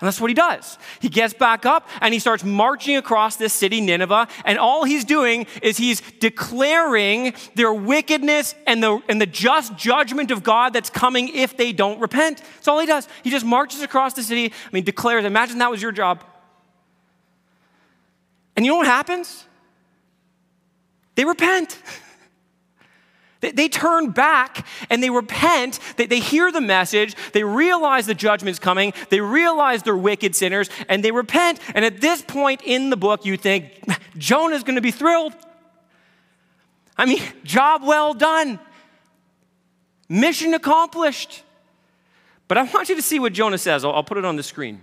And 0.00 0.06
that's 0.06 0.20
what 0.20 0.30
he 0.30 0.34
does. 0.34 0.78
He 1.00 1.08
gets 1.08 1.34
back 1.34 1.66
up 1.66 1.88
and 2.00 2.14
he 2.14 2.20
starts 2.20 2.44
marching 2.44 2.96
across 2.96 3.34
this 3.34 3.52
city, 3.52 3.80
Nineveh, 3.80 4.28
and 4.44 4.56
all 4.56 4.84
he's 4.84 5.04
doing 5.04 5.46
is 5.60 5.76
he's 5.76 6.00
declaring 6.20 7.34
their 7.56 7.72
wickedness 7.72 8.54
and 8.66 8.80
the, 8.80 9.02
and 9.08 9.20
the 9.20 9.26
just 9.26 9.76
judgment 9.76 10.30
of 10.30 10.44
God 10.44 10.72
that's 10.72 10.88
coming 10.88 11.28
if 11.34 11.56
they 11.56 11.72
don't 11.72 11.98
repent. 11.98 12.42
That's 12.54 12.68
all 12.68 12.78
he 12.78 12.86
does. 12.86 13.08
He 13.24 13.30
just 13.30 13.44
marches 13.44 13.82
across 13.82 14.14
the 14.14 14.22
city, 14.22 14.46
I 14.46 14.68
mean, 14.72 14.84
declares. 14.84 15.24
Imagine 15.24 15.58
that 15.58 15.70
was 15.70 15.82
your 15.82 15.92
job. 15.92 16.22
And 18.54 18.64
you 18.64 18.70
know 18.70 18.78
what 18.78 18.86
happens? 18.86 19.44
They 21.16 21.24
repent. 21.24 21.80
They, 23.40 23.52
they 23.52 23.68
turn 23.68 24.10
back 24.10 24.66
and 24.90 25.02
they 25.02 25.10
repent. 25.10 25.78
They, 25.96 26.06
they 26.06 26.20
hear 26.20 26.50
the 26.50 26.60
message. 26.60 27.14
They 27.32 27.44
realize 27.44 28.06
the 28.06 28.14
judgment's 28.14 28.58
coming. 28.58 28.92
They 29.10 29.20
realize 29.20 29.82
they're 29.82 29.96
wicked 29.96 30.34
sinners 30.34 30.68
and 30.88 31.04
they 31.04 31.12
repent. 31.12 31.60
And 31.74 31.84
at 31.84 32.00
this 32.00 32.22
point 32.22 32.62
in 32.64 32.90
the 32.90 32.96
book, 32.96 33.24
you 33.24 33.36
think 33.36 33.72
Jonah's 34.18 34.64
going 34.64 34.76
to 34.76 34.80
be 34.80 34.90
thrilled. 34.90 35.34
I 36.96 37.06
mean, 37.06 37.22
job 37.44 37.82
well 37.84 38.14
done, 38.14 38.58
mission 40.08 40.54
accomplished. 40.54 41.42
But 42.48 42.58
I 42.58 42.62
want 42.62 42.88
you 42.88 42.96
to 42.96 43.02
see 43.02 43.18
what 43.18 43.34
Jonah 43.34 43.58
says. 43.58 43.84
I'll, 43.84 43.92
I'll 43.92 44.04
put 44.04 44.18
it 44.18 44.24
on 44.24 44.36
the 44.36 44.42
screen. 44.42 44.80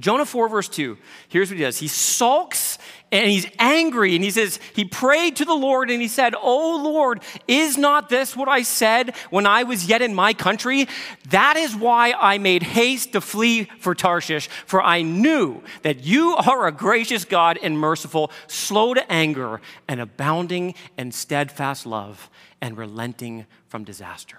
Jonah 0.00 0.26
4, 0.26 0.48
verse 0.48 0.68
2, 0.68 0.98
here's 1.28 1.50
what 1.50 1.56
he 1.56 1.62
does. 1.62 1.78
He 1.78 1.86
sulks 1.86 2.78
and 3.14 3.30
he's 3.30 3.46
angry 3.60 4.16
and 4.16 4.24
he 4.24 4.30
says, 4.30 4.58
He 4.74 4.84
prayed 4.84 5.36
to 5.36 5.44
the 5.44 5.54
Lord 5.54 5.88
and 5.88 6.02
he 6.02 6.08
said, 6.08 6.34
Oh 6.34 6.80
Lord, 6.82 7.22
is 7.46 7.78
not 7.78 8.08
this 8.08 8.36
what 8.36 8.48
I 8.48 8.62
said 8.62 9.14
when 9.30 9.46
I 9.46 9.62
was 9.62 9.86
yet 9.86 10.02
in 10.02 10.14
my 10.14 10.34
country? 10.34 10.88
That 11.30 11.56
is 11.56 11.76
why 11.76 12.12
I 12.12 12.38
made 12.38 12.64
haste 12.64 13.12
to 13.12 13.20
flee 13.20 13.70
for 13.78 13.94
Tarshish, 13.94 14.48
for 14.66 14.82
I 14.82 15.02
knew 15.02 15.62
that 15.82 16.04
you 16.04 16.34
are 16.34 16.66
a 16.66 16.72
gracious 16.72 17.24
God 17.24 17.56
and 17.62 17.78
merciful, 17.78 18.32
slow 18.48 18.94
to 18.94 19.12
anger, 19.12 19.60
and 19.86 20.00
abounding 20.00 20.74
in 20.98 21.12
steadfast 21.12 21.86
love, 21.86 22.28
and 22.60 22.76
relenting 22.76 23.46
from 23.68 23.84
disaster. 23.84 24.38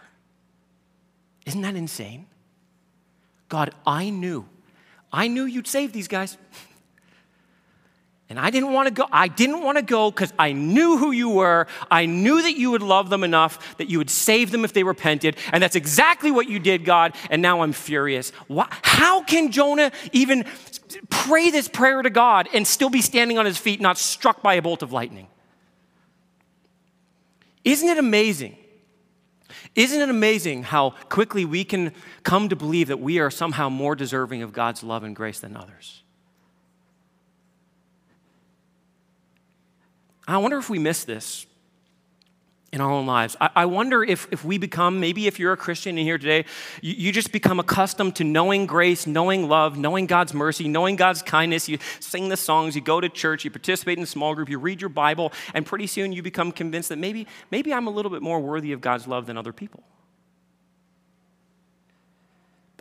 Isn't 1.46 1.62
that 1.62 1.76
insane? 1.76 2.26
God, 3.48 3.74
I 3.86 4.10
knew 4.10 4.50
I 5.14 5.30
knew 5.30 5.46
you'd 5.46 5.68
save 5.68 5.94
these 5.94 6.10
guys. 6.10 6.38
And 8.28 8.40
I 8.40 8.50
didn't 8.50 8.74
want 8.74 8.88
to 8.88 8.94
go. 8.94 9.06
I 9.12 9.28
didn't 9.28 9.62
want 9.62 9.78
to 9.78 9.84
go 9.84 10.10
because 10.10 10.34
I 10.40 10.52
knew 10.52 10.98
who 10.98 11.12
you 11.12 11.30
were. 11.30 11.68
I 11.92 12.08
knew 12.08 12.42
that 12.42 12.58
you 12.58 12.72
would 12.72 12.82
love 12.82 13.10
them 13.10 13.24
enough 13.24 13.78
that 13.78 13.88
you 13.88 14.00
would 14.00 14.10
save 14.10 14.50
them 14.50 14.66
if 14.66 14.74
they 14.74 14.84
repented. 14.84 15.38
And 15.52 15.62
that's 15.62 15.76
exactly 15.76 16.32
what 16.32 16.50
you 16.50 16.58
did, 16.58 16.86
God. 16.86 17.16
And 17.30 17.42
now 17.42 17.62
I'm 17.62 17.72
furious. 17.72 18.32
How 18.82 19.24
can 19.24 19.52
Jonah 19.52 19.92
even 20.12 20.46
pray 21.10 21.52
this 21.52 21.68
prayer 21.68 22.02
to 22.02 22.10
God 22.10 22.50
and 22.52 22.66
still 22.66 22.90
be 22.90 23.02
standing 23.02 23.38
on 23.38 23.46
his 23.46 23.60
feet, 23.60 23.80
not 23.80 23.98
struck 23.98 24.42
by 24.42 24.56
a 24.56 24.62
bolt 24.62 24.82
of 24.82 24.92
lightning? 24.92 25.28
Isn't 27.64 27.90
it 27.90 27.98
amazing 27.98 28.58
isn't 29.76 30.00
it 30.00 30.10
amazing 30.10 30.64
how 30.64 30.92
quickly 31.10 31.44
we 31.44 31.66
can 31.66 31.92
come 32.24 32.48
to 32.48 32.56
believe 32.56 32.88
that 32.88 33.00
we 33.00 33.20
are 33.20 33.30
somehow 33.30 33.68
more 33.68 33.94
deserving 33.94 34.42
of 34.42 34.54
God's 34.54 34.84
love 34.84 35.04
and 35.04 35.14
grace 35.14 35.40
than 35.42 35.58
others? 35.58 36.02
I 40.28 40.38
wonder 40.38 40.58
if 40.58 40.70
we 40.70 40.80
miss 40.80 41.04
this 41.04 41.46
in 42.76 42.82
our 42.82 42.92
own 42.92 43.06
lives. 43.06 43.38
I, 43.40 43.50
I, 43.56 43.66
wonder 43.66 44.04
if, 44.04 44.28
if 44.32 44.44
we 44.44 44.58
become, 44.58 45.00
maybe 45.00 45.28
if 45.28 45.40
you're 45.40 45.54
a 45.54 45.58
Christian 45.58 45.98
in 45.98 46.06
here 46.06 46.18
today, 46.18 46.46
you, 46.82 46.94
you, 46.94 47.12
just 47.14 47.32
become 47.32 47.60
accustomed 47.60 48.18
to 48.18 48.26
knowing 48.26 48.66
grace, 48.66 49.08
knowing 49.08 49.48
love, 49.48 49.78
knowing 49.78 50.08
God's 50.08 50.34
mercy, 50.34 50.68
knowing 50.68 50.98
God's 50.98 51.22
kindness. 51.22 51.70
You 51.70 51.78
sing 52.02 52.28
the 52.28 52.36
songs, 52.36 52.76
you 52.76 52.82
go 52.82 53.00
to 53.00 53.08
church, 53.08 53.46
you 53.46 53.52
participate 53.52 53.98
in 53.98 54.04
a 54.04 54.08
small 54.08 54.36
group, 54.36 54.50
you 54.50 54.60
read 54.60 54.82
your 54.82 54.90
Bible, 54.90 55.32
and 55.54 55.66
pretty 55.66 55.88
soon 55.88 56.12
you 56.12 56.22
become 56.22 56.52
convinced 56.52 56.90
that 56.90 56.98
maybe, 56.98 57.28
maybe 57.50 57.74
I'm 57.74 57.88
a 57.88 57.92
little 57.92 58.12
bit 58.12 58.22
more 58.22 58.42
worthy 58.42 58.74
of 58.74 58.82
God's 58.82 59.08
love 59.08 59.26
than 59.26 59.38
other 59.38 59.54
people. 59.54 59.84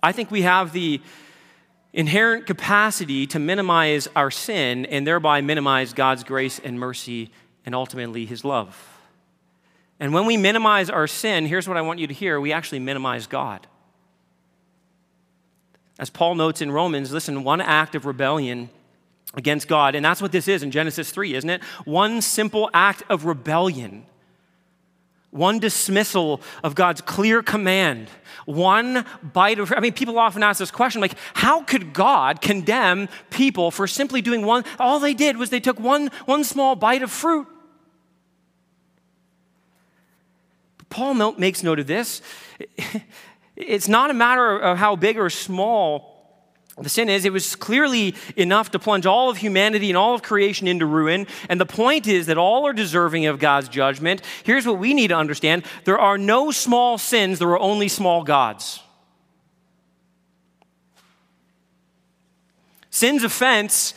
I 0.03 0.13
think 0.13 0.31
we 0.31 0.43
have 0.43 0.73
the 0.73 1.01
inherent 1.95 2.45
capacity 2.45 3.27
to 3.29 3.39
minimize 3.39 4.09
our 4.15 4.31
sin 4.31 4.85
and 4.87 5.07
thereby 5.07 5.41
minimize 5.41 5.93
God's 5.95 6.25
grace 6.25 6.59
and 6.59 6.79
mercy 6.79 7.31
and 7.65 7.75
ultimately 7.75 8.27
his 8.27 8.45
love. 8.45 8.99
And 10.01 10.13
when 10.13 10.27
we 10.27 10.37
minimize 10.37 10.91
our 10.91 11.07
sin, 11.07 11.47
here's 11.47 11.69
what 11.69 11.77
I 11.77 11.83
want 11.83 12.01
you 12.01 12.09
to 12.09 12.13
hear 12.13 12.39
we 12.41 12.53
actually 12.53 12.81
minimize 12.81 13.29
God. 13.29 13.67
As 15.99 16.11
Paul 16.11 16.35
notes 16.35 16.61
in 16.61 16.73
Romans, 16.73 17.13
listen, 17.13 17.45
one 17.45 17.61
act 17.61 17.95
of 17.95 18.05
rebellion 18.05 18.69
against 19.35 19.69
God, 19.69 19.95
and 19.95 20.05
that's 20.05 20.21
what 20.21 20.33
this 20.33 20.49
is 20.49 20.65
in 20.65 20.73
Genesis 20.73 21.13
3, 21.13 21.35
isn't 21.35 21.49
it? 21.49 21.63
One 21.85 22.21
simple 22.21 22.69
act 22.75 23.05
of 23.09 23.25
rebellion, 23.25 24.05
one 25.35 25.59
dismissal 25.59 26.41
of 26.63 26.77
God's 26.77 27.01
clear 27.01 27.43
command, 27.43 28.09
one 28.47 29.05
bite 29.21 29.59
of, 29.59 29.73
I 29.77 29.81
mean, 29.81 29.93
people 29.93 30.17
often 30.17 30.45
ask 30.45 30.61
this 30.61 30.71
question 30.71 31.01
like, 31.01 31.17
how 31.35 31.63
could 31.63 31.93
God 31.93 32.41
condemn 32.41 33.09
people 33.31 33.73
for 33.73 33.89
simply 33.89 34.23
doing 34.23 34.47
one? 34.47 34.65
All 34.79 35.01
they 35.01 35.13
did 35.13 35.37
was 35.37 35.51
they 35.51 35.59
took 35.59 35.81
one, 35.81 36.11
one 36.27 36.45
small 36.45 36.77
bite 36.77 37.03
of 37.03 37.11
fruit. 37.11 37.49
But 40.79 40.89
Paul 40.89 41.33
makes 41.33 41.65
note 41.65 41.81
of 41.81 41.89
this. 41.89 42.23
It's 43.57 43.87
not 43.87 44.11
a 44.11 44.15
matter 44.15 44.59
of 44.59 44.79
how 44.79 44.97
big 44.97 45.17
or 45.17 45.31
small 45.31 46.14
the 46.81 46.89
sin 46.89 47.09
is, 47.09 47.25
it 47.25 47.33
was 47.33 47.55
clearly 47.55 48.17
enough 48.37 48.73
to 48.73 48.81
plunge 48.81 49.07
all 49.07 49.31
of 49.31 49.37
humanity 49.37 49.91
and 49.91 49.97
all 49.97 50.15
of 50.15 50.23
creation 50.23 50.67
into 50.67 50.87
ruin. 50.87 51.29
And 51.49 51.61
the 51.61 51.67
point 51.67 52.09
is 52.09 52.27
that 52.27 52.37
all 52.37 52.67
are 52.67 52.73
deserving 52.73 53.27
of 53.27 53.39
God's 53.39 53.69
judgment. 53.69 54.23
Here's 54.43 54.67
what 54.67 54.79
we 54.79 54.93
need 54.93 55.09
to 55.09 55.17
understand 55.17 55.65
there 55.85 55.99
are 55.99 56.19
no 56.19 56.51
small 56.51 56.99
sins, 56.99 57.39
there 57.39 57.49
are 57.51 57.61
only 57.61 57.87
small 57.89 58.25
gods. 58.25 58.81
Sin's 62.91 63.25
offense 63.25 63.95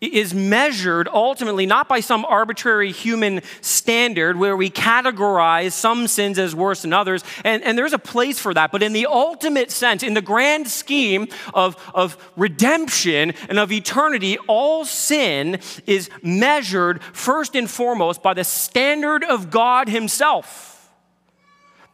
is 0.00 0.34
measured 0.34 1.08
ultimately 1.08 1.64
not 1.64 1.88
by 1.88 2.00
some 2.00 2.24
arbitrary 2.26 2.92
human 2.92 3.40
standard 3.62 4.36
where 4.36 4.56
we 4.56 4.68
categorize 4.68 5.72
some 5.72 6.06
sins 6.06 6.38
as 6.38 6.54
worse 6.54 6.82
than 6.82 6.92
others, 6.92 7.24
and, 7.44 7.62
and 7.62 7.78
there's 7.78 7.94
a 7.94 7.98
place 7.98 8.38
for 8.38 8.52
that, 8.52 8.72
but 8.72 8.82
in 8.82 8.92
the 8.92 9.06
ultimate 9.06 9.70
sense, 9.70 10.02
in 10.02 10.14
the 10.14 10.20
grand 10.20 10.68
scheme 10.68 11.28
of, 11.54 11.76
of 11.94 12.16
redemption 12.36 13.32
and 13.48 13.58
of 13.58 13.72
eternity, 13.72 14.36
all 14.46 14.84
sin 14.84 15.58
is 15.86 16.10
measured 16.22 17.02
first 17.02 17.54
and 17.54 17.70
foremost 17.70 18.22
by 18.22 18.34
the 18.34 18.44
standard 18.44 19.24
of 19.24 19.50
God 19.50 19.88
Himself. 19.88 20.74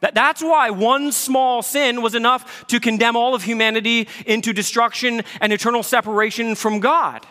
That's 0.01 0.41
why 0.41 0.69
one 0.71 1.13
small 1.13 1.61
sin 1.61 2.01
was 2.01 2.13
enough 2.13 2.67
to 2.67 2.81
condemn 2.81 3.15
all 3.15 3.33
of 3.35 3.43
humanity 3.43 4.09
into 4.25 4.51
destruction 4.51 5.21
and 5.39 5.53
eternal 5.53 5.81
separation 5.81 6.55
from 6.55 6.81
God. 6.81 7.25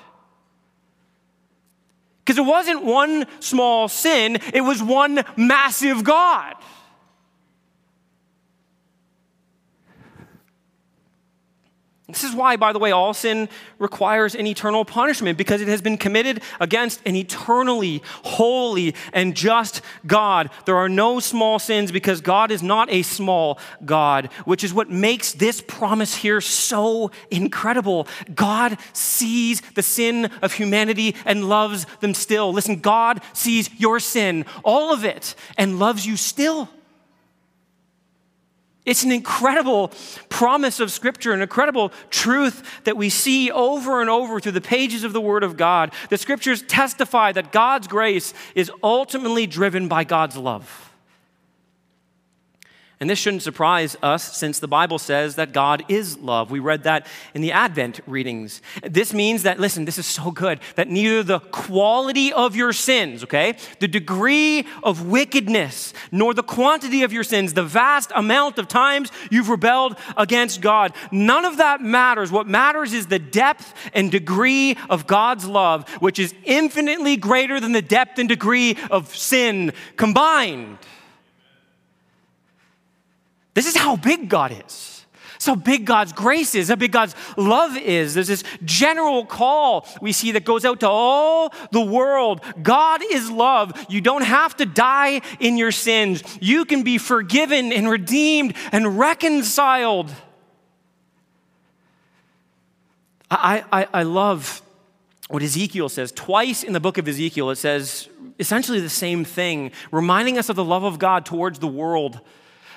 Because 2.25 2.39
it 2.39 2.45
wasn't 2.45 2.85
one 2.85 3.27
small 3.41 3.89
sin, 3.89 4.39
it 4.55 4.61
was 4.61 4.83
one 4.83 5.25
massive 5.37 6.05
God. 6.05 6.55
This 12.13 12.25
is 12.25 12.35
why, 12.35 12.57
by 12.57 12.73
the 12.73 12.79
way, 12.79 12.93
all 12.93 13.15
sin 13.15 13.49
requires 13.79 14.35
an 14.35 14.47
eternal 14.47 14.85
punishment 14.85 15.39
because 15.39 15.61
it 15.61 15.69
has 15.69 15.81
been 15.81 15.97
committed 15.97 16.43
against 16.61 17.01
an 17.07 17.17
eternally 17.17 18.03
holy 18.23 18.95
and 19.13 19.35
just 19.35 19.81
God. 20.07 20.51
There 20.67 20.77
are 20.77 20.89
no 20.89 21.21
small 21.21 21.59
sins 21.59 21.91
because 21.91 22.21
God 22.21 22.51
is 22.51 22.63
not 22.63 22.91
a 22.91 23.03
small 23.03 23.59
God, 23.85 24.27
which 24.45 24.63
is 24.63 24.75
what 24.75 24.91
makes 24.91 25.33
this 25.33 25.63
promise 25.63 26.15
here 26.15 26.41
so 26.41 27.11
incredible. 27.31 28.07
God 28.35 28.77
sees 28.93 29.63
the 29.75 29.83
sin 29.83 30.27
of 30.43 30.53
humanity 30.53 31.17
and 31.25 31.49
loves 31.49 31.87
them 32.01 32.13
still. 32.13 32.53
Listen, 32.53 32.81
God 32.81 33.23
sees 33.33 33.71
your 33.81 33.99
sin, 34.01 34.45
all 34.63 34.93
of 34.93 35.05
it, 35.05 35.35
and 35.57 35.79
loves 35.79 36.07
you 36.07 36.17
still. 36.17 36.69
It's 38.85 39.05
an 39.05 39.13
incredible 39.13 39.93
promise 40.29 40.81
of 40.81 40.91
Scripture, 40.91 41.33
an 41.33 41.41
incredible 41.41 41.93
truth 42.11 42.83
that 42.85 42.97
we 42.97 43.11
see 43.11 43.51
over 43.51 44.01
and 44.01 44.11
over 44.11 44.41
through 44.41 44.53
the 44.53 44.61
pages 44.61 45.05
of 45.05 45.13
the 45.13 45.21
Word 45.21 45.45
of 45.45 45.57
God. 45.57 45.93
The 46.11 46.19
Scriptures 46.19 46.63
testify 46.63 47.31
that 47.33 47.53
God's 47.53 47.87
grace 47.87 48.35
is 48.55 48.73
ultimately 48.83 49.47
driven 49.47 49.87
by 49.87 50.03
God's 50.03 50.37
love. 50.37 50.92
And 53.03 53.11
this 53.11 53.19
shouldn't 53.19 53.43
surprise 53.43 53.97
us 54.01 54.37
since 54.37 54.61
the 54.61 54.69
Bible 54.69 54.97
says 54.97 55.35
that 55.35 55.53
God 55.53 55.83
is 55.89 56.19
love. 56.19 56.53
We 56.53 56.61
read 56.61 56.85
that 56.85 57.09
in 57.35 57.43
the 57.43 57.51
Advent 57.51 57.99
readings. 58.07 58.63
This 58.85 59.13
means 59.13 59.43
that, 59.43 59.59
listen, 59.59 59.87
this 59.87 59.99
is 59.99 60.07
so 60.07 60.31
good, 60.31 60.61
that 60.77 60.87
neither 60.87 61.25
the 61.25 61.41
quality 61.41 62.33
of 62.33 62.55
your 62.55 62.73
sins, 62.73 63.25
okay, 63.25 63.57
the 63.81 63.89
degree 63.89 64.69
of 64.85 65.05
wickedness, 65.05 65.93
nor 66.13 66.33
the 66.33 66.45
quantity 66.45 67.03
of 67.03 67.13
your 67.13 67.25
sins, 67.25 67.55
the 67.55 67.65
vast 67.65 68.13
amount 68.15 68.61
of 68.61 68.69
times 68.69 69.11
you've 69.33 69.49
rebelled 69.49 69.99
against 70.17 70.61
God, 70.61 70.95
none 71.11 71.45
of 71.45 71.57
that 71.57 71.81
matters. 71.81 72.31
What 72.31 72.47
matters 72.47 72.93
is 72.93 73.09
the 73.09 73.19
depth 73.19 73.75
and 73.95 74.13
degree 74.13 74.77
of 74.89 75.09
God's 75.09 75.45
love, 75.45 75.89
which 75.95 76.21
is 76.21 76.33
infinitely 76.45 77.17
greater 77.17 77.59
than 77.59 77.73
the 77.73 77.83
depth 77.83 78.21
and 78.21 78.29
degree 78.29 78.79
of 78.93 79.13
sin 79.13 79.73
combined. 79.97 80.79
This 83.55 83.67
is 83.67 83.77
how 83.77 83.97
big 83.97 84.29
God 84.29 84.53
is. 84.67 84.93
It's 85.43 85.47
how 85.49 85.57
big 85.57 85.87
God's 85.87 86.13
grace 86.13 86.55
is, 86.55 86.69
how 86.69 86.77
big 86.77 86.93
God's 86.93 87.17
love 87.37 87.77
is. 87.77 88.15
There's 88.15 88.29
this 88.29 88.45
general 88.65 89.27
call 89.27 89.89
we 90.01 90.13
see 90.13 90.31
that 90.33 90.45
goes 90.45 90.65
out 90.65 90.79
to 90.81 90.89
all 90.89 91.53
the 91.73 91.81
world. 91.81 92.43
God 92.63 93.01
is 93.11 93.29
love. 93.29 93.73
You 93.89 94.01
don't 94.01 94.23
have 94.23 94.57
to 94.59 94.67
die 94.67 95.21
in 95.41 95.57
your 95.57 95.73
sins. 95.73 96.23
You 96.41 96.65
can 96.65 96.85
be 96.85 96.97
forgiven 96.97 97.73
and 97.73 97.91
redeemed 97.91 98.55
and 98.71 98.97
reconciled. 99.01 100.13
I, 103.29 103.65
I, 103.73 103.89
I 103.93 104.03
love 104.05 104.63
what 105.29 105.43
Ezekiel 105.43 105.89
says. 105.89 106.13
Twice 106.13 106.63
in 106.63 106.73
the 106.73 106.79
book 106.79 106.99
of 106.99 107.09
Ezekiel, 107.09 107.51
it 107.51 107.57
says 107.57 108.09
essentially 108.39 108.79
the 108.79 108.89
same 108.89 109.25
thing, 109.25 109.73
reminding 109.91 110.39
us 110.39 110.49
of 110.49 110.55
the 110.55 110.65
love 110.65 110.85
of 110.85 111.01
God 111.01 111.27
towards 111.27 111.59
the 111.59 111.67
world 111.67 112.21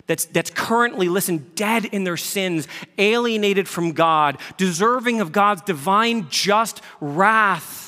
that's, 0.07 0.25
that's 0.25 0.49
currently, 0.49 1.09
listen, 1.09 1.51
dead 1.55 1.85
in 1.85 2.03
their 2.03 2.17
sins, 2.17 2.67
alienated 2.97 3.67
from 3.67 3.91
God, 3.91 4.39
deserving 4.57 5.21
of 5.21 5.31
God's 5.31 5.61
divine 5.61 6.29
just 6.29 6.81
wrath. 7.01 7.85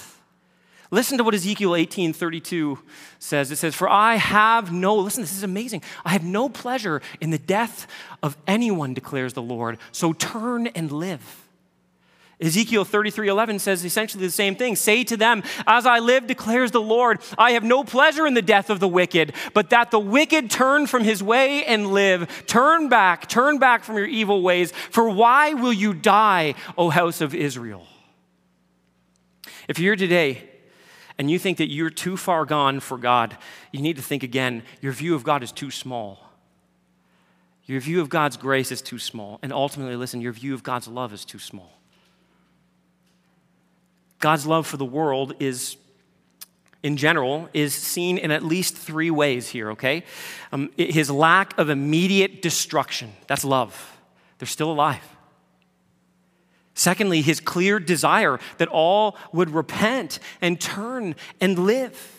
Listen 0.90 1.18
to 1.18 1.24
what 1.24 1.34
Ezekiel 1.34 1.76
18 1.76 2.14
32 2.14 2.80
says. 3.20 3.52
It 3.52 3.58
says, 3.58 3.76
For 3.76 3.90
I 3.90 4.16
have 4.16 4.72
no, 4.72 4.96
listen, 4.96 5.22
this 5.22 5.36
is 5.36 5.44
amazing. 5.44 5.84
I 6.06 6.12
have 6.12 6.24
no 6.24 6.48
pleasure 6.48 7.02
in 7.20 7.32
the 7.32 7.38
death 7.38 7.88
of 8.24 8.38
anyone, 8.48 8.94
declares 8.94 9.34
the 9.34 9.42
Lord. 9.42 9.80
So 9.92 10.14
turn 10.14 10.68
and 10.68 10.92
live. 10.92 11.47
Ezekiel 12.40 12.86
33 12.86 13.30
11 13.30 13.60
says 13.60 13.84
essentially 13.84 14.26
the 14.26 14.32
same 14.32 14.56
thing. 14.56 14.76
Say 14.76 15.04
to 15.06 15.18
them, 15.18 15.42
As 15.66 15.88
I 15.88 16.00
live, 16.00 16.28
declares 16.28 16.70
the 16.70 16.82
Lord, 16.82 17.20
I 17.38 17.52
have 17.52 17.64
no 17.64 17.84
pleasure 17.84 18.28
in 18.28 18.36
the 18.36 18.44
death 18.44 18.70
of 18.70 18.80
the 18.80 18.88
wicked, 18.88 19.34
but 19.56 19.72
that 19.72 19.90
the 19.90 20.00
wicked 20.00 20.52
turn 20.52 20.86
from 20.86 21.04
his 21.04 21.24
way 21.24 21.66
and 21.66 21.94
live. 21.94 22.46
Turn 22.46 22.90
back, 22.90 23.28
turn 23.28 23.58
back 23.58 23.84
from 23.84 23.98
your 23.98 24.06
evil 24.06 24.44
ways. 24.44 24.72
For 24.92 25.10
why 25.10 25.54
will 25.54 25.74
you 25.74 25.96
die, 25.96 26.54
O 26.78 26.92
house 26.92 27.22
of 27.22 27.34
Israel? 27.34 27.88
If 29.68 29.80
you're 29.80 29.96
today 29.96 30.48
and 31.18 31.32
you 31.32 31.40
think 31.40 31.58
that 31.58 31.72
you're 31.72 31.90
too 31.90 32.18
far 32.18 32.46
gone 32.46 32.82
for 32.82 33.00
God, 33.00 33.36
you 33.72 33.82
need 33.82 33.96
to 33.96 34.04
think 34.04 34.22
again. 34.22 34.62
Your 34.80 34.92
view 34.92 35.16
of 35.16 35.24
God 35.24 35.42
is 35.42 35.52
too 35.52 35.72
small. 35.72 36.20
Your 37.66 37.82
view 37.82 38.00
of 38.00 38.10
God's 38.10 38.38
grace 38.38 38.72
is 38.72 38.82
too 38.84 39.00
small. 39.00 39.40
And 39.42 39.52
ultimately, 39.52 39.96
listen, 39.96 40.22
your 40.22 40.34
view 40.34 40.54
of 40.54 40.62
God's 40.62 40.88
love 40.88 41.12
is 41.14 41.26
too 41.26 41.40
small. 41.40 41.77
God's 44.20 44.48
love 44.48 44.66
for 44.66 44.78
the 44.78 44.86
world 44.86 45.34
is, 45.40 45.78
in 46.82 46.98
general, 46.98 47.50
is 47.54 47.74
seen 47.74 48.18
in 48.18 48.32
at 48.32 48.44
least 48.44 48.76
three 48.76 49.12
ways 49.12 49.50
here, 49.50 49.72
okay? 49.72 50.04
Um, 50.52 50.72
his 50.78 51.10
lack 51.12 51.58
of 51.58 51.70
immediate 51.70 52.42
destruction, 52.42 53.14
that's 53.28 53.46
love. 53.46 53.98
They're 54.40 54.48
still 54.48 54.72
alive. 54.72 55.04
Secondly, 56.74 57.22
his 57.22 57.40
clear 57.40 57.80
desire 57.80 58.40
that 58.60 58.68
all 58.68 59.18
would 59.32 59.50
repent 59.50 60.20
and 60.42 60.62
turn 60.62 61.16
and 61.42 61.58
live. 61.58 62.14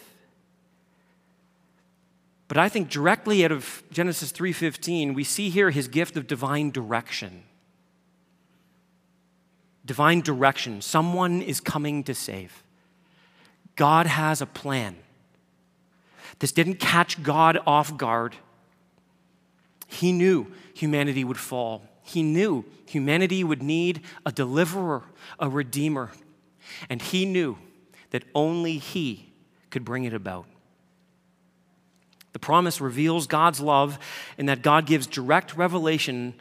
But 2.49 2.57
I 2.57 2.69
think 2.69 2.89
directly 2.89 3.45
out 3.45 3.53
of 3.53 3.85
Genesis 3.93 4.33
3:15, 4.33 5.15
we 5.15 5.23
see 5.23 5.51
here 5.51 5.71
his 5.71 5.87
gift 5.87 6.17
of 6.17 6.27
divine 6.27 6.71
direction 6.71 7.45
divine 9.89 10.21
direction. 10.21 10.81
Someone 10.81 11.43
is 11.43 11.59
coming 11.61 12.05
to 12.05 12.15
save. 12.15 12.63
God 13.75 14.07
has 14.07 14.41
a 14.41 14.47
plan. 14.47 14.97
This 16.39 16.53
didn't 16.53 16.75
catch 16.77 17.21
God 17.23 17.59
off 17.67 17.97
guard. 17.97 18.37
He 19.89 20.13
knew 20.13 20.53
humanity 20.75 21.25
would 21.25 21.39
fall. 21.39 21.83
He 22.03 22.23
knew 22.23 22.65
humanity 22.87 23.43
would 23.43 23.63
need 23.63 24.03
a 24.25 24.31
deliverer, 24.31 25.03
a 25.39 25.49
redeemer. 25.49 26.11
And 26.89 27.01
he 27.03 27.25
knew 27.25 27.59
that 28.11 28.25
only 28.35 28.79
he 28.79 29.33
could 29.71 29.85
bring 29.85 30.05
it 30.05 30.13
about. 30.13 30.47
The 32.35 32.39
promise 32.39 32.81
reveals 32.81 33.27
God's 33.27 33.61
love 33.61 33.99
in 34.37 34.47
that 34.47 34.63
God 34.63 34.87
gives 34.87 35.07
direct 35.07 35.57
revelation 35.57 36.35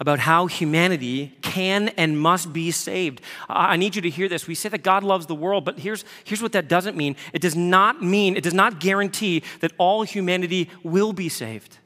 about 0.00 0.20
how 0.20 0.46
humanity 0.46 1.36
can 1.42 1.88
and 1.90 2.18
must 2.18 2.52
be 2.52 2.70
saved. 2.70 3.20
I 3.48 3.76
need 3.76 3.96
you 3.96 4.02
to 4.02 4.10
hear 4.10 4.28
this. 4.28 4.46
We 4.46 4.54
say 4.54 4.68
that 4.68 4.84
God 4.84 5.02
loves 5.02 5.26
the 5.26 5.34
world, 5.34 5.64
but 5.64 5.78
here's, 5.78 6.04
here's 6.24 6.40
what 6.40 6.52
that 6.52 6.68
doesn't 6.68 6.96
mean 6.96 7.16
it 7.32 7.42
does 7.42 7.56
not 7.56 8.02
mean, 8.02 8.36
it 8.36 8.44
does 8.44 8.54
not 8.54 8.78
guarantee 8.78 9.42
that 9.60 9.72
all 9.76 10.02
humanity 10.02 10.70
will 10.82 11.12
be 11.12 11.28
saved. 11.28 11.78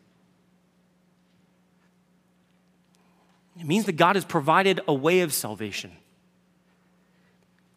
It 3.58 3.66
means 3.66 3.86
that 3.86 3.92
God 3.92 4.16
has 4.16 4.24
provided 4.24 4.80
a 4.88 4.94
way 4.94 5.20
of 5.20 5.32
salvation. 5.32 5.92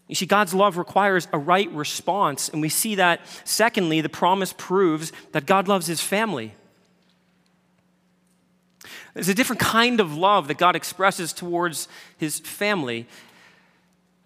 You 0.08 0.16
see, 0.16 0.26
God's 0.26 0.54
love 0.54 0.78
requires 0.78 1.28
a 1.34 1.38
right 1.38 1.72
response, 1.72 2.50
and 2.50 2.62
we 2.62 2.70
see 2.70 2.96
that, 2.96 3.22
secondly, 3.44 4.02
the 4.02 4.10
promise 4.10 4.54
proves 4.54 5.12
that 5.32 5.46
God 5.46 5.68
loves 5.68 5.88
his 5.88 6.02
family. 6.02 6.54
There's 9.16 9.30
a 9.30 9.34
different 9.34 9.62
kind 9.62 10.02
of 10.02 10.16
love 10.16 10.50
that 10.50 10.58
God 10.58 10.76
expresses 10.76 11.32
towards 11.32 11.88
his 12.18 12.40
family. 12.42 13.08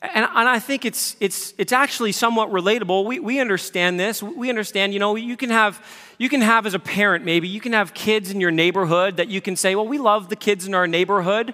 And, 0.01 0.25
and 0.25 0.49
I 0.49 0.57
think 0.57 0.83
it's, 0.83 1.15
it's, 1.19 1.53
it's 1.59 1.71
actually 1.71 2.11
somewhat 2.11 2.49
relatable. 2.49 3.05
We, 3.05 3.19
we 3.19 3.39
understand 3.39 3.99
this. 3.99 4.23
We 4.23 4.49
understand, 4.49 4.93
you 4.93 4.99
know, 4.99 5.15
you 5.15 5.37
can, 5.37 5.51
have, 5.51 5.85
you 6.17 6.27
can 6.27 6.41
have 6.41 6.65
as 6.65 6.73
a 6.73 6.79
parent 6.79 7.23
maybe, 7.23 7.47
you 7.47 7.61
can 7.61 7.73
have 7.73 7.93
kids 7.93 8.31
in 8.31 8.41
your 8.41 8.49
neighborhood 8.49 9.17
that 9.17 9.27
you 9.27 9.41
can 9.41 9.55
say, 9.55 9.75
well, 9.75 9.87
we 9.87 9.99
love 9.99 10.27
the 10.29 10.35
kids 10.35 10.65
in 10.65 10.73
our 10.73 10.87
neighborhood. 10.87 11.53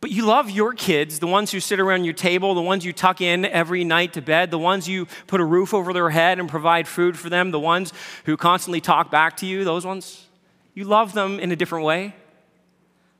But 0.00 0.12
you 0.12 0.26
love 0.26 0.48
your 0.48 0.74
kids, 0.74 1.18
the 1.18 1.26
ones 1.26 1.50
who 1.50 1.58
sit 1.58 1.80
around 1.80 2.04
your 2.04 2.14
table, 2.14 2.54
the 2.54 2.62
ones 2.62 2.84
you 2.84 2.92
tuck 2.92 3.20
in 3.20 3.44
every 3.44 3.82
night 3.82 4.12
to 4.12 4.22
bed, 4.22 4.52
the 4.52 4.58
ones 4.58 4.86
you 4.86 5.08
put 5.26 5.40
a 5.40 5.44
roof 5.44 5.74
over 5.74 5.92
their 5.92 6.10
head 6.10 6.38
and 6.38 6.48
provide 6.48 6.86
food 6.86 7.18
for 7.18 7.28
them, 7.30 7.50
the 7.50 7.58
ones 7.58 7.92
who 8.26 8.36
constantly 8.36 8.80
talk 8.80 9.10
back 9.10 9.38
to 9.38 9.46
you, 9.46 9.64
those 9.64 9.84
ones 9.84 10.25
you 10.76 10.84
love 10.84 11.14
them 11.14 11.40
in 11.40 11.50
a 11.50 11.56
different 11.56 11.86
way. 11.86 12.14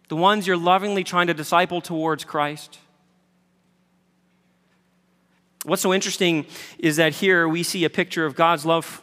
The 0.08 0.14
ones 0.14 0.46
you're 0.46 0.58
lovingly 0.58 1.02
trying 1.02 1.26
to 1.28 1.34
disciple 1.34 1.80
towards 1.80 2.22
Christ. 2.22 2.78
What's 5.64 5.80
so 5.80 5.92
interesting 5.92 6.44
is 6.78 6.96
that 6.96 7.14
here 7.14 7.48
we 7.48 7.62
see 7.62 7.84
a 7.84 7.90
picture 7.90 8.26
of 8.26 8.36
God's 8.36 8.66
love 8.66 9.02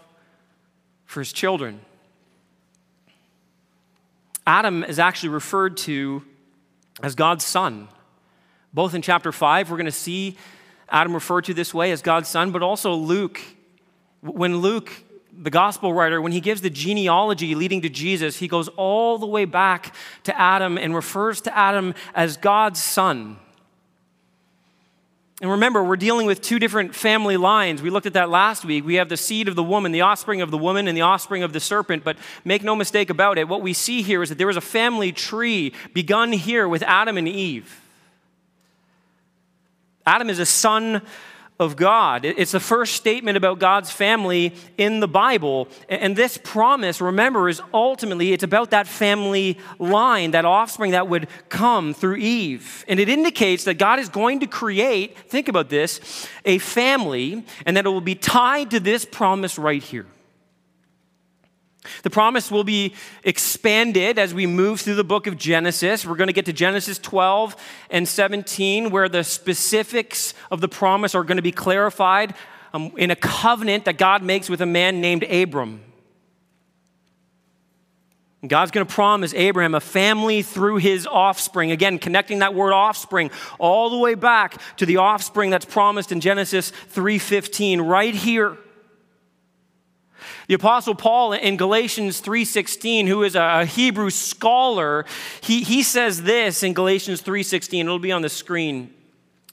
for 1.06 1.20
his 1.20 1.34
children. 1.34 1.82
Adam 4.46 4.84
is 4.84 5.00
actually 5.00 5.30
referred 5.30 5.76
to 5.78 6.24
as 7.02 7.16
God's 7.16 7.44
son. 7.44 7.88
Both 8.72 8.94
in 8.94 9.02
chapter 9.02 9.32
5, 9.32 9.72
we're 9.72 9.78
going 9.78 9.86
to 9.88 9.92
see 9.92 10.38
Adam 10.89 11.16
referred 11.16 11.46
to 11.46 11.56
this 11.56 11.74
way 11.74 11.92
as 11.92 12.04
God's 12.04 12.30
son, 12.30 12.52
but 12.52 12.62
also 12.62 12.94
Luke. 12.94 13.42
When 14.22 14.58
Luke 14.58 14.92
the 15.41 15.50
gospel 15.50 15.93
writer, 15.93 16.22
when 16.22 16.32
he 16.32 16.39
gives 16.39 16.62
the 16.62 16.69
genealogy 16.69 17.56
leading 17.56 17.82
to 17.82 17.89
Jesus, 17.89 18.38
he 18.38 18.48
goes 18.48 18.67
all 18.69 19.17
the 19.17 19.26
way 19.26 19.46
back 19.46 19.96
to 20.24 20.39
Adam 20.39 20.78
and 20.78 20.93
refers 20.93 21.41
to 21.41 21.58
Adam 21.58 21.93
as 22.13 22.38
God's 22.38 22.82
son. 22.82 23.38
And 25.41 25.52
remember, 25.52 25.84
we're 25.84 25.98
dealing 25.98 26.26
with 26.26 26.41
two 26.41 26.60
different 26.60 26.96
family 26.96 27.36
lines. 27.36 27.82
We 27.82 27.89
looked 27.89 28.06
at 28.06 28.13
that 28.13 28.30
last 28.30 28.63
week. 28.63 28.86
We 28.86 28.96
have 28.96 29.10
the 29.10 29.17
seed 29.17 29.48
of 29.48 29.56
the 29.56 29.63
woman, 29.63 29.91
the 29.91 30.02
offspring 30.02 30.41
of 30.41 30.52
the 30.52 30.58
woman, 30.58 30.88
and 30.88 30.96
the 30.96 31.02
offspring 31.02 31.43
of 31.43 31.52
the 31.52 31.60
serpent. 31.60 32.04
But 32.04 32.17
make 32.46 32.63
no 32.63 32.76
mistake 32.76 33.10
about 33.10 33.38
it, 33.38 33.48
what 33.48 33.62
we 33.62 33.74
see 33.74 34.04
here 34.04 34.24
is 34.24 34.30
that 34.30 34.38
there 34.38 34.48
was 34.48 34.56
a 34.56 34.62
family 34.62 35.12
tree 35.12 35.74
begun 35.93 36.32
here 36.32 36.67
with 36.67 36.84
Adam 36.84 37.17
and 37.17 37.28
Eve. 37.28 37.82
Adam 40.06 40.30
is 40.30 40.39
a 40.39 40.46
son 40.46 41.02
of 41.63 41.76
God. 41.76 42.26
It's 42.26 42.52
the 42.52 42.60
first 42.60 42.95
statement 42.95 43.38
about 43.38 43.58
God's 43.58 43.91
family 43.91 44.54
in 44.78 44.99
the 44.99 45.08
Bible. 45.08 45.67
And 45.89 46.15
this 46.15 46.38
promise, 46.38 47.02
remember, 47.02 47.49
is 47.49 47.62
ultimately 47.73 48.34
it's 48.34 48.43
about 48.43 48.69
that 48.71 48.88
family 48.88 49.58
line, 49.80 50.32
that 50.32 50.45
offspring 50.45 50.91
that 50.91 51.08
would 51.08 51.28
come 51.49 51.93
through 51.93 52.17
Eve. 52.17 52.86
And 52.88 52.99
it 52.99 53.10
indicates 53.10 53.63
that 53.63 53.76
God 53.76 53.99
is 53.99 54.10
going 54.10 54.41
to 54.41 54.47
create, 54.47 55.17
think 55.17 55.47
about 55.47 55.69
this, 55.69 56.28
a 56.45 56.60
family, 56.60 57.43
and 57.65 57.76
that 57.78 57.86
it 57.86 57.89
will 57.89 58.02
be 58.02 58.15
tied 58.15 58.69
to 58.71 58.80
this 58.80 59.06
promise 59.06 59.58
right 59.58 59.82
here. 59.82 60.06
The 62.04 62.10
promise 62.10 62.50
will 62.50 62.63
be 62.63 62.93
expanded 63.24 64.17
as 64.17 64.34
we 64.34 64.46
move 64.46 64.82
through 64.82 64.96
the 64.96 65.04
book 65.04 65.28
of 65.28 65.38
Genesis. 65.38 66.06
We're 66.06 66.15
going 66.15 66.28
to 66.28 66.34
get 66.34 66.46
to 66.46 66.54
Genesis 66.54 66.98
12 67.00 67.56
and 67.89 68.08
17, 68.08 68.89
where 68.89 69.10
the 69.10 69.24
specifics 69.24 70.34
of 70.50 70.62
the 70.62 70.69
promise 70.69 71.13
are 71.15 71.24
going 71.24 71.38
to 71.38 71.43
be 71.43 71.52
clarified 71.52 72.36
um, 72.74 72.91
in 72.98 73.12
a 73.12 73.15
covenant 73.15 73.86
that 73.86 73.98
God 73.98 74.24
makes 74.24 74.50
with 74.50 74.62
a 74.62 74.65
man 74.65 75.02
named 75.02 75.24
Abram. 75.24 75.82
God's 78.46 78.72
going 78.72 78.86
to 78.86 78.93
promise 78.93 79.34
Abraham 79.34 79.74
a 79.74 79.80
family 79.80 80.41
through 80.41 80.78
his 80.78 81.08
offspring. 81.08 81.72
Again, 81.72 81.98
connecting 81.98 82.39
that 82.39 82.54
word 82.54 82.74
offspring 82.74 83.32
all 83.58 83.89
the 83.89 83.98
way 83.98 84.15
back 84.15 84.62
to 84.78 84.86
the 84.86 84.98
offspring 84.98 85.50
that's 85.50 85.63
promised 85.63 86.12
in 86.12 86.19
Genesis 86.19 86.74
3:15 86.89 87.80
right 87.80 88.13
here. 88.13 88.58
The 90.48 90.56
apostle 90.56 90.96
Paul 90.96 91.34
in 91.34 91.58
Galatians 91.58 92.22
3:16, 92.22 93.08
who 93.08 93.24
is 93.24 93.36
a 93.36 93.66
Hebrew 93.66 94.10
scholar, 94.10 95.06
he, 95.42 95.64
he 95.64 95.84
says 95.84 96.24
this 96.24 96.64
in 96.64 96.74
Galatians 96.74 97.22
3:16. 97.22 97.82
It'll 97.82 98.00
be 98.00 98.12
on 98.12 98.22
the 98.22 98.30
screen. 98.30 98.94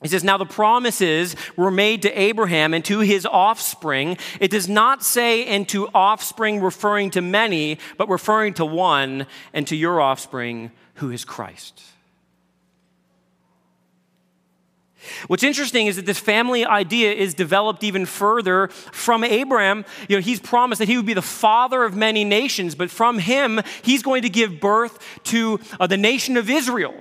He 0.03 0.09
says, 0.09 0.24
Now 0.24 0.38
the 0.38 0.46
promises 0.46 1.37
were 1.57 1.70
made 1.70 2.03
to 2.03 2.20
Abraham 2.20 2.72
and 2.72 2.85
to 2.87 3.00
his 3.00 3.26
offspring. 3.26 4.16
It 4.40 4.50
does 4.50 4.68
not 4.68 5.05
say, 5.05 5.44
and 5.44 5.68
to 5.68 5.88
offspring 5.94 6.61
referring 6.61 7.11
to 7.11 7.20
many, 7.20 7.79
but 7.98 8.09
referring 8.09 8.55
to 8.55 8.64
one, 8.64 9.26
and 9.53 9.66
to 9.68 9.76
your 9.76 10.00
offspring, 10.00 10.70
who 10.94 11.11
is 11.11 11.24
Christ. 11.24 11.83
What's 15.26 15.42
interesting 15.42 15.86
is 15.86 15.96
that 15.96 16.06
this 16.06 16.18
family 16.18 16.64
idea 16.64 17.12
is 17.12 17.34
developed 17.34 17.84
even 17.84 18.06
further 18.06 18.68
from 18.68 19.24
Abraham. 19.24 19.84
You 20.08 20.16
know, 20.16 20.22
he's 20.22 20.40
promised 20.40 20.78
that 20.78 20.88
he 20.88 20.96
would 20.96 21.06
be 21.06 21.14
the 21.14 21.22
father 21.22 21.84
of 21.84 21.94
many 21.94 22.24
nations, 22.24 22.74
but 22.74 22.90
from 22.90 23.18
him, 23.18 23.60
he's 23.82 24.02
going 24.02 24.22
to 24.22 24.30
give 24.30 24.60
birth 24.60 24.98
to 25.24 25.60
uh, 25.78 25.86
the 25.86 25.96
nation 25.96 26.36
of 26.36 26.50
Israel. 26.50 26.94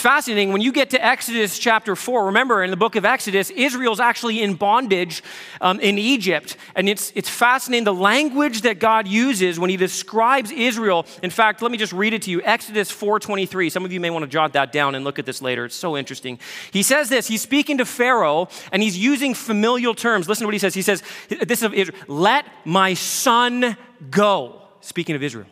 It's 0.00 0.06
fascinating 0.06 0.50
when 0.50 0.62
you 0.62 0.72
get 0.72 0.88
to 0.90 1.04
Exodus 1.04 1.58
chapter 1.58 1.94
4. 1.94 2.24
Remember, 2.24 2.64
in 2.64 2.70
the 2.70 2.76
book 2.78 2.96
of 2.96 3.04
Exodus, 3.04 3.50
Israel's 3.50 4.00
actually 4.00 4.40
in 4.40 4.54
bondage 4.54 5.22
um, 5.60 5.78
in 5.78 5.98
Egypt. 5.98 6.56
And 6.74 6.88
it's, 6.88 7.12
it's 7.14 7.28
fascinating 7.28 7.84
the 7.84 7.92
language 7.92 8.62
that 8.62 8.78
God 8.78 9.06
uses 9.06 9.60
when 9.60 9.68
he 9.68 9.76
describes 9.76 10.52
Israel. 10.52 11.04
In 11.22 11.28
fact, 11.28 11.60
let 11.60 11.70
me 11.70 11.76
just 11.76 11.92
read 11.92 12.14
it 12.14 12.22
to 12.22 12.30
you 12.30 12.40
Exodus 12.40 12.90
4.23. 12.90 13.70
Some 13.70 13.84
of 13.84 13.92
you 13.92 14.00
may 14.00 14.08
want 14.08 14.22
to 14.22 14.26
jot 14.26 14.54
that 14.54 14.72
down 14.72 14.94
and 14.94 15.04
look 15.04 15.18
at 15.18 15.26
this 15.26 15.42
later. 15.42 15.66
It's 15.66 15.76
so 15.76 15.98
interesting. 15.98 16.38
He 16.72 16.82
says 16.82 17.10
this 17.10 17.28
He's 17.28 17.42
speaking 17.42 17.76
to 17.76 17.84
Pharaoh 17.84 18.48
and 18.72 18.82
he's 18.82 18.96
using 18.96 19.34
familial 19.34 19.94
terms. 19.94 20.30
Listen 20.30 20.44
to 20.44 20.46
what 20.46 20.54
he 20.54 20.58
says. 20.58 20.72
He 20.72 20.80
says, 20.80 21.02
This 21.28 21.62
is 21.62 21.70
Israel, 21.74 21.98
let 22.08 22.46
my 22.64 22.94
son 22.94 23.76
go. 24.10 24.62
Speaking 24.80 25.14
of 25.14 25.22
Israel. 25.22 25.44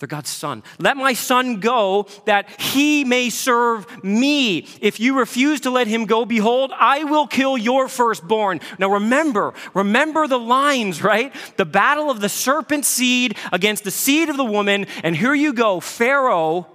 They're 0.00 0.06
God's 0.06 0.30
son. 0.30 0.62
Let 0.78 0.96
my 0.96 1.12
son 1.12 1.60
go 1.60 2.06
that 2.24 2.48
he 2.58 3.04
may 3.04 3.28
serve 3.28 4.02
me. 4.02 4.66
If 4.80 4.98
you 4.98 5.18
refuse 5.18 5.60
to 5.60 5.70
let 5.70 5.86
him 5.88 6.06
go, 6.06 6.24
behold, 6.24 6.72
I 6.74 7.04
will 7.04 7.26
kill 7.26 7.58
your 7.58 7.86
firstborn. 7.86 8.60
Now 8.78 8.94
remember, 8.94 9.52
remember 9.74 10.26
the 10.26 10.38
lines, 10.38 11.02
right? 11.02 11.34
The 11.58 11.66
battle 11.66 12.10
of 12.10 12.22
the 12.22 12.30
serpent 12.30 12.86
seed 12.86 13.36
against 13.52 13.84
the 13.84 13.90
seed 13.90 14.30
of 14.30 14.38
the 14.38 14.44
woman. 14.44 14.86
And 15.04 15.14
here 15.14 15.34
you 15.34 15.52
go 15.52 15.80
Pharaoh 15.80 16.66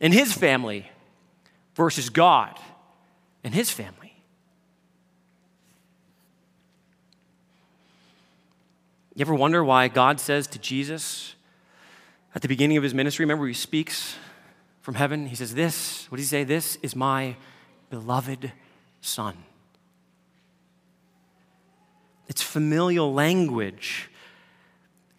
and 0.00 0.14
his 0.14 0.32
family 0.32 0.90
versus 1.74 2.08
God 2.08 2.58
and 3.44 3.54
his 3.54 3.70
family. 3.70 4.14
You 9.14 9.20
ever 9.20 9.34
wonder 9.34 9.62
why 9.62 9.88
God 9.88 10.18
says 10.18 10.46
to 10.46 10.58
Jesus, 10.58 11.34
at 12.34 12.42
the 12.42 12.48
beginning 12.48 12.76
of 12.76 12.82
his 12.82 12.94
ministry, 12.94 13.24
remember, 13.24 13.46
he 13.46 13.54
speaks 13.54 14.16
from 14.80 14.94
heaven. 14.94 15.26
He 15.26 15.36
says, 15.36 15.54
This, 15.54 16.10
what 16.10 16.16
does 16.16 16.26
he 16.26 16.30
say? 16.30 16.44
This 16.44 16.76
is 16.82 16.96
my 16.96 17.36
beloved 17.90 18.52
son. 19.00 19.36
It's 22.28 22.42
familial 22.42 23.12
language 23.12 24.08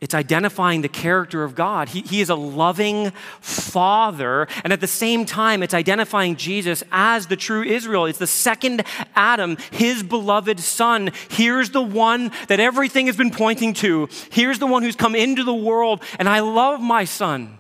it's 0.04 0.14
identifying 0.14 0.82
the 0.82 0.90
character 0.90 1.46
of 1.46 1.56
God. 1.56 1.88
He, 1.88 2.02
he, 2.02 2.20
is 2.20 2.30
a 2.30 2.36
loving 2.36 3.12
father, 3.40 4.50
and 4.66 4.74
at 4.74 4.82
the 4.82 4.88
same 4.88 5.26
time, 5.26 5.64
it's 5.64 5.74
identifying 5.74 6.36
Jesus 6.36 6.84
as 6.92 7.28
the 7.28 7.38
true 7.38 7.64
Israel. 7.64 8.06
It's 8.06 8.20
the 8.20 8.28
second 8.28 8.84
Adam, 9.16 9.56
his 9.72 10.04
beloved 10.04 10.60
son. 10.60 11.12
Here's 11.30 11.70
the 11.70 11.82
one 11.82 12.34
that 12.50 12.60
everything 12.60 13.06
has 13.06 13.16
been 13.16 13.32
pointing 13.32 13.74
to. 13.76 14.10
Here's 14.30 14.60
the 14.60 14.68
one 14.68 14.84
who's 14.84 14.98
come 14.98 15.16
into 15.16 15.46
the 15.46 15.54
world, 15.54 16.04
and 16.20 16.28
I 16.28 16.42
love 16.42 16.82
my 16.82 17.06
son. 17.06 17.58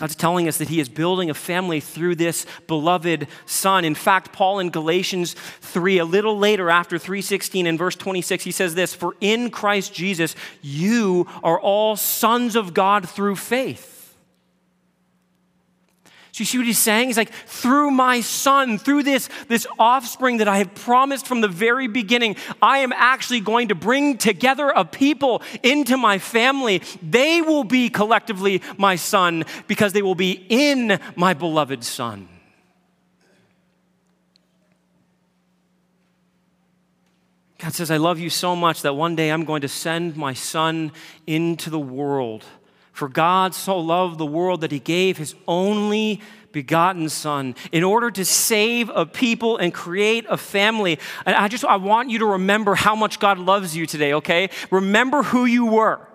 God's 0.00 0.14
telling 0.14 0.48
us 0.48 0.56
that 0.56 0.70
he 0.70 0.80
is 0.80 0.88
building 0.88 1.28
a 1.28 1.34
family 1.34 1.78
through 1.78 2.14
this 2.14 2.46
beloved 2.66 3.28
son. 3.44 3.84
In 3.84 3.94
fact, 3.94 4.32
Paul 4.32 4.58
in 4.58 4.70
Galatians 4.70 5.36
3, 5.60 5.98
a 5.98 6.06
little 6.06 6.38
later 6.38 6.70
after 6.70 6.98
3:16 6.98 7.66
and 7.66 7.78
verse 7.78 7.96
26, 7.96 8.44
he 8.44 8.50
says 8.50 8.74
this, 8.74 8.94
"For 8.94 9.14
in 9.20 9.50
Christ 9.50 9.92
Jesus 9.92 10.34
you 10.62 11.26
are 11.42 11.60
all 11.60 11.96
sons 11.96 12.56
of 12.56 12.72
God 12.72 13.06
through 13.06 13.36
faith." 13.36 13.99
So 16.40 16.42
you 16.42 16.46
see 16.46 16.56
what 16.56 16.66
he's 16.68 16.78
saying? 16.78 17.08
He's 17.08 17.18
like, 17.18 17.32
through 17.32 17.90
my 17.90 18.22
son, 18.22 18.78
through 18.78 19.02
this, 19.02 19.28
this 19.48 19.66
offspring 19.78 20.38
that 20.38 20.48
I 20.48 20.56
have 20.56 20.74
promised 20.74 21.26
from 21.26 21.42
the 21.42 21.48
very 21.48 21.86
beginning, 21.86 22.36
I 22.62 22.78
am 22.78 22.94
actually 22.94 23.40
going 23.40 23.68
to 23.68 23.74
bring 23.74 24.16
together 24.16 24.70
a 24.70 24.86
people 24.86 25.42
into 25.62 25.98
my 25.98 26.18
family. 26.18 26.80
They 27.02 27.42
will 27.42 27.64
be 27.64 27.90
collectively 27.90 28.62
my 28.78 28.96
son 28.96 29.44
because 29.66 29.92
they 29.92 30.00
will 30.00 30.14
be 30.14 30.46
in 30.48 30.98
my 31.14 31.34
beloved 31.34 31.84
son. 31.84 32.26
God 37.58 37.74
says, 37.74 37.90
I 37.90 37.98
love 37.98 38.18
you 38.18 38.30
so 38.30 38.56
much 38.56 38.80
that 38.80 38.94
one 38.94 39.14
day 39.14 39.28
I'm 39.28 39.44
going 39.44 39.60
to 39.60 39.68
send 39.68 40.16
my 40.16 40.32
son 40.32 40.92
into 41.26 41.68
the 41.68 41.78
world 41.78 42.46
for 43.00 43.08
God 43.08 43.54
so 43.54 43.78
loved 43.78 44.18
the 44.18 44.26
world 44.26 44.60
that 44.60 44.70
he 44.70 44.78
gave 44.78 45.16
his 45.16 45.34
only 45.48 46.20
begotten 46.52 47.08
son 47.08 47.54
in 47.72 47.82
order 47.82 48.10
to 48.10 48.26
save 48.26 48.90
a 48.90 49.06
people 49.06 49.56
and 49.56 49.72
create 49.72 50.26
a 50.28 50.36
family. 50.36 50.98
And 51.24 51.34
I 51.34 51.48
just 51.48 51.64
I 51.64 51.76
want 51.76 52.10
you 52.10 52.18
to 52.18 52.26
remember 52.26 52.74
how 52.74 52.94
much 52.94 53.18
God 53.18 53.38
loves 53.38 53.74
you 53.74 53.86
today, 53.86 54.12
okay? 54.12 54.50
Remember 54.70 55.22
who 55.22 55.46
you 55.46 55.64
were. 55.64 56.06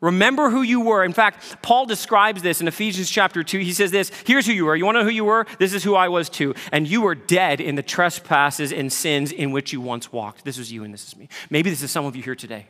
Remember 0.00 0.50
who 0.50 0.62
you 0.62 0.80
were. 0.82 1.02
In 1.02 1.12
fact, 1.12 1.60
Paul 1.62 1.86
describes 1.86 2.42
this 2.42 2.60
in 2.60 2.68
Ephesians 2.68 3.10
chapter 3.10 3.42
2. 3.42 3.58
He 3.58 3.72
says 3.72 3.90
this 3.90 4.12
Here's 4.24 4.46
who 4.46 4.52
you 4.52 4.66
were. 4.66 4.76
You 4.76 4.84
want 4.84 4.94
to 4.94 5.00
know 5.00 5.06
who 5.06 5.10
you 5.10 5.24
were? 5.24 5.48
This 5.58 5.74
is 5.74 5.82
who 5.82 5.96
I 5.96 6.06
was 6.06 6.28
too. 6.28 6.54
And 6.70 6.86
you 6.86 7.00
were 7.00 7.16
dead 7.16 7.60
in 7.60 7.74
the 7.74 7.82
trespasses 7.82 8.72
and 8.72 8.92
sins 8.92 9.32
in 9.32 9.50
which 9.50 9.72
you 9.72 9.80
once 9.80 10.12
walked. 10.12 10.44
This 10.44 10.58
is 10.58 10.70
you 10.70 10.84
and 10.84 10.94
this 10.94 11.08
is 11.08 11.16
me. 11.16 11.28
Maybe 11.50 11.70
this 11.70 11.82
is 11.82 11.90
some 11.90 12.04
of 12.04 12.14
you 12.14 12.22
here 12.22 12.36
today 12.36 12.68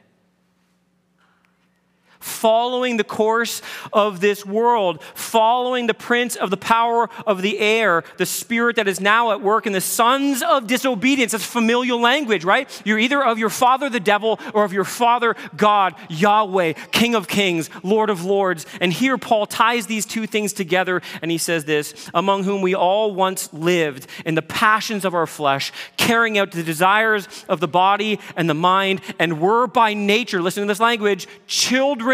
following 2.23 2.97
the 2.97 3.05
course 3.05 3.63
of 3.93 4.21
this 4.21 4.47
world, 4.47 5.03
following 5.15 5.87
the 5.87 5.95
prince 5.95 6.37
of 6.37 6.51
the 6.51 6.57
power 6.57 7.09
of 7.27 7.43
the 7.43 7.59
air, 7.59 8.05
the 8.19 8.27
spirit 8.27 8.77
that 8.77 8.89
is 8.89 9.01
now 9.01 9.33
at 9.33 9.41
work 9.41 9.67
in 9.67 9.73
the 9.73 9.81
sons 9.81 10.43
of 10.43 10.67
disobedience. 10.67 11.33
That's 11.33 11.45
familial 11.45 12.01
language, 12.01 12.45
right? 12.45 12.69
You're 12.85 12.99
either 12.99 13.23
of 13.25 13.39
your 13.39 13.51
father, 13.51 13.89
the 13.89 14.01
devil, 14.01 14.39
or 14.55 14.65
of 14.65 14.73
your 14.73 14.85
father, 14.85 15.35
God, 15.57 15.95
Yahweh, 16.09 16.75
King 16.93 17.15
of 17.15 17.29
kings, 17.29 17.69
Lord 17.83 18.11
of 18.11 18.25
lords. 18.25 18.67
And 18.81 18.93
here 18.93 19.19
Paul 19.19 19.47
ties 19.47 19.87
these 19.87 20.07
two 20.07 20.27
things 20.27 20.53
together 20.53 21.03
and 21.21 21.31
he 21.31 21.39
says 21.39 21.65
this 21.65 22.11
among 22.15 22.45
whom 22.45 22.63
we 22.63 22.75
all 22.75 23.15
once 23.15 23.53
lived 23.53 24.07
in 24.25 24.35
the 24.35 24.43
passions 24.43 25.05
of 25.05 25.15
our 25.15 25.27
flesh, 25.27 25.73
carrying 25.97 26.39
out 26.39 26.53
the 26.53 26.63
desires 26.63 27.27
of 27.49 27.61
the 27.61 27.69
body 27.69 28.21
and 28.37 28.49
the 28.49 28.55
mind, 28.55 29.01
and 29.19 29.41
were 29.41 29.67
by 29.67 29.95
nature, 29.95 30.41
listen 30.41 30.63
to 30.63 30.67
this 30.67 30.81
language, 30.81 31.27
children 31.47 32.12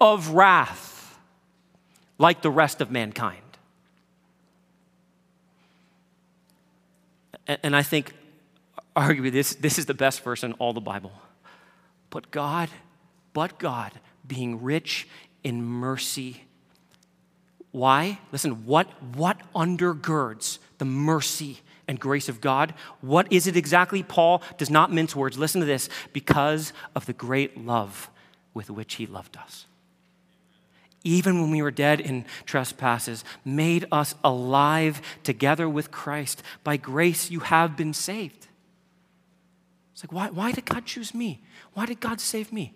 of 0.00 0.30
wrath, 0.30 1.18
like 2.18 2.42
the 2.42 2.50
rest 2.50 2.80
of 2.80 2.90
mankind. 2.90 3.42
And 7.46 7.76
I 7.76 7.82
think, 7.82 8.12
arguably, 8.96 9.30
this, 9.30 9.54
this 9.54 9.78
is 9.78 9.86
the 9.86 9.94
best 9.94 10.22
verse 10.24 10.42
in 10.42 10.52
all 10.54 10.72
the 10.72 10.80
Bible. 10.80 11.12
But 12.10 12.30
God, 12.30 12.68
but 13.32 13.58
God, 13.58 13.92
being 14.26 14.62
rich 14.62 15.06
in 15.44 15.62
mercy. 15.62 16.44
Why? 17.70 18.18
Listen, 18.32 18.66
what, 18.66 18.88
what 19.14 19.38
undergirds 19.54 20.58
the 20.78 20.84
mercy 20.84 21.58
and 21.86 22.00
grace 22.00 22.28
of 22.28 22.40
God? 22.40 22.74
What 23.00 23.32
is 23.32 23.46
it 23.46 23.56
exactly? 23.56 24.02
Paul 24.02 24.42
does 24.58 24.70
not 24.70 24.92
mince 24.92 25.14
words. 25.14 25.38
Listen 25.38 25.60
to 25.60 25.66
this 25.66 25.88
because 26.12 26.72
of 26.94 27.06
the 27.06 27.12
great 27.12 27.64
love 27.64 28.10
with 28.56 28.70
which 28.70 28.94
he 28.94 29.06
loved 29.06 29.36
us. 29.36 29.66
Even 31.04 31.40
when 31.40 31.50
we 31.50 31.60
were 31.60 31.70
dead 31.70 32.00
in 32.00 32.24
trespasses, 32.46 33.22
made 33.44 33.84
us 33.92 34.14
alive 34.24 35.02
together 35.22 35.68
with 35.68 35.90
Christ. 35.90 36.42
By 36.64 36.78
grace, 36.78 37.30
you 37.30 37.40
have 37.40 37.76
been 37.76 37.92
saved. 37.92 38.46
It's 39.92 40.02
like, 40.02 40.10
why, 40.10 40.30
why 40.30 40.52
did 40.52 40.64
God 40.64 40.86
choose 40.86 41.14
me? 41.14 41.42
Why 41.74 41.84
did 41.84 42.00
God 42.00 42.18
save 42.18 42.50
me? 42.50 42.72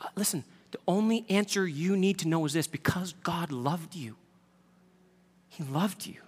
Uh, 0.00 0.06
listen, 0.16 0.44
the 0.70 0.78
only 0.88 1.26
answer 1.28 1.68
you 1.68 1.94
need 1.94 2.18
to 2.20 2.28
know 2.28 2.44
is 2.46 2.54
this 2.54 2.66
because 2.66 3.12
God 3.22 3.52
loved 3.52 3.94
you. 3.94 4.16
He 5.50 5.62
loved 5.62 6.06
you. 6.06 6.22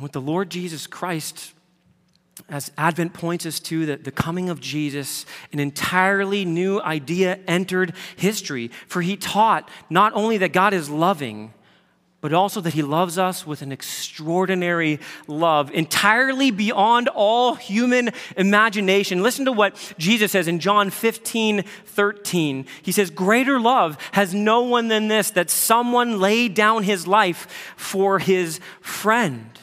With 0.00 0.12
the 0.12 0.20
Lord 0.20 0.50
Jesus 0.50 0.88
Christ, 0.88 1.52
as 2.52 2.70
Advent 2.76 3.14
points 3.14 3.46
us 3.46 3.58
to 3.58 3.86
the, 3.86 3.96
the 3.96 4.10
coming 4.12 4.50
of 4.50 4.60
Jesus, 4.60 5.24
an 5.52 5.58
entirely 5.58 6.44
new 6.44 6.80
idea 6.82 7.38
entered 7.48 7.94
history. 8.14 8.70
For 8.86 9.00
he 9.00 9.16
taught 9.16 9.68
not 9.88 10.12
only 10.12 10.36
that 10.36 10.52
God 10.52 10.74
is 10.74 10.90
loving, 10.90 11.54
but 12.20 12.34
also 12.34 12.60
that 12.60 12.74
he 12.74 12.82
loves 12.82 13.16
us 13.16 13.46
with 13.46 13.62
an 13.62 13.72
extraordinary 13.72 15.00
love, 15.26 15.70
entirely 15.70 16.50
beyond 16.50 17.08
all 17.08 17.54
human 17.54 18.10
imagination. 18.36 19.22
Listen 19.22 19.46
to 19.46 19.52
what 19.52 19.74
Jesus 19.98 20.30
says 20.30 20.46
in 20.46 20.60
John 20.60 20.90
15, 20.90 21.62
13. 21.62 22.66
He 22.82 22.92
says, 22.92 23.08
Greater 23.08 23.58
love 23.58 23.96
has 24.12 24.34
no 24.34 24.60
one 24.60 24.88
than 24.88 25.08
this, 25.08 25.30
that 25.30 25.48
someone 25.48 26.20
laid 26.20 26.52
down 26.52 26.82
his 26.82 27.06
life 27.06 27.74
for 27.76 28.18
his 28.18 28.60
friend. 28.82 29.58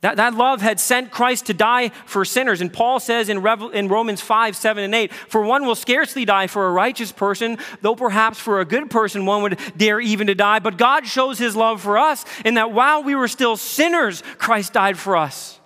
That, 0.00 0.16
that 0.16 0.34
love 0.34 0.60
had 0.60 0.78
sent 0.78 1.10
Christ 1.10 1.46
to 1.46 1.54
die 1.54 1.88
for 2.06 2.24
sinners. 2.24 2.60
And 2.60 2.72
Paul 2.72 3.00
says 3.00 3.28
in, 3.28 3.40
Revel, 3.40 3.70
in 3.70 3.88
Romans 3.88 4.20
5, 4.20 4.54
7, 4.54 4.84
and 4.84 4.94
8, 4.94 5.12
For 5.12 5.42
one 5.42 5.66
will 5.66 5.74
scarcely 5.74 6.24
die 6.24 6.46
for 6.46 6.68
a 6.68 6.72
righteous 6.72 7.10
person, 7.10 7.58
though 7.80 7.96
perhaps 7.96 8.38
for 8.38 8.60
a 8.60 8.64
good 8.64 8.90
person 8.90 9.26
one 9.26 9.42
would 9.42 9.58
dare 9.76 10.00
even 10.00 10.28
to 10.28 10.36
die. 10.36 10.60
But 10.60 10.78
God 10.78 11.06
shows 11.06 11.38
his 11.38 11.56
love 11.56 11.82
for 11.82 11.98
us 11.98 12.24
in 12.44 12.54
that 12.54 12.70
while 12.70 13.02
we 13.02 13.16
were 13.16 13.26
still 13.26 13.56
sinners, 13.56 14.22
Christ 14.38 14.72
died 14.72 14.98
for 14.98 15.16
us. 15.16 15.57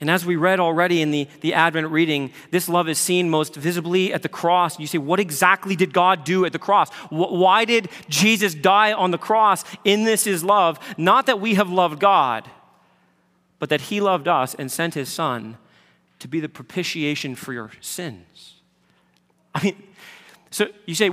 And 0.00 0.10
as 0.10 0.26
we 0.26 0.36
read 0.36 0.60
already 0.60 1.00
in 1.00 1.12
the, 1.12 1.28
the 1.40 1.54
Advent 1.54 1.88
reading, 1.88 2.32
this 2.50 2.68
love 2.68 2.88
is 2.88 2.98
seen 2.98 3.30
most 3.30 3.54
visibly 3.54 4.12
at 4.12 4.22
the 4.22 4.28
cross. 4.28 4.78
You 4.78 4.86
say, 4.86 4.98
what 4.98 5.20
exactly 5.20 5.76
did 5.76 5.92
God 5.92 6.24
do 6.24 6.44
at 6.44 6.52
the 6.52 6.58
cross? 6.58 6.90
Why 7.10 7.64
did 7.64 7.88
Jesus 8.08 8.54
die 8.54 8.92
on 8.92 9.12
the 9.12 9.18
cross? 9.18 9.64
In 9.84 10.04
this 10.04 10.26
is 10.26 10.42
love. 10.44 10.78
Not 10.98 11.26
that 11.26 11.40
we 11.40 11.54
have 11.54 11.70
loved 11.70 12.00
God, 12.00 12.50
but 13.58 13.68
that 13.68 13.82
He 13.82 14.00
loved 14.00 14.28
us 14.28 14.54
and 14.54 14.70
sent 14.70 14.94
His 14.94 15.08
Son 15.08 15.58
to 16.18 16.28
be 16.28 16.40
the 16.40 16.48
propitiation 16.48 17.34
for 17.34 17.52
your 17.52 17.70
sins. 17.80 18.54
I 19.54 19.62
mean, 19.62 19.82
so 20.50 20.66
you 20.86 20.94
say, 20.94 21.10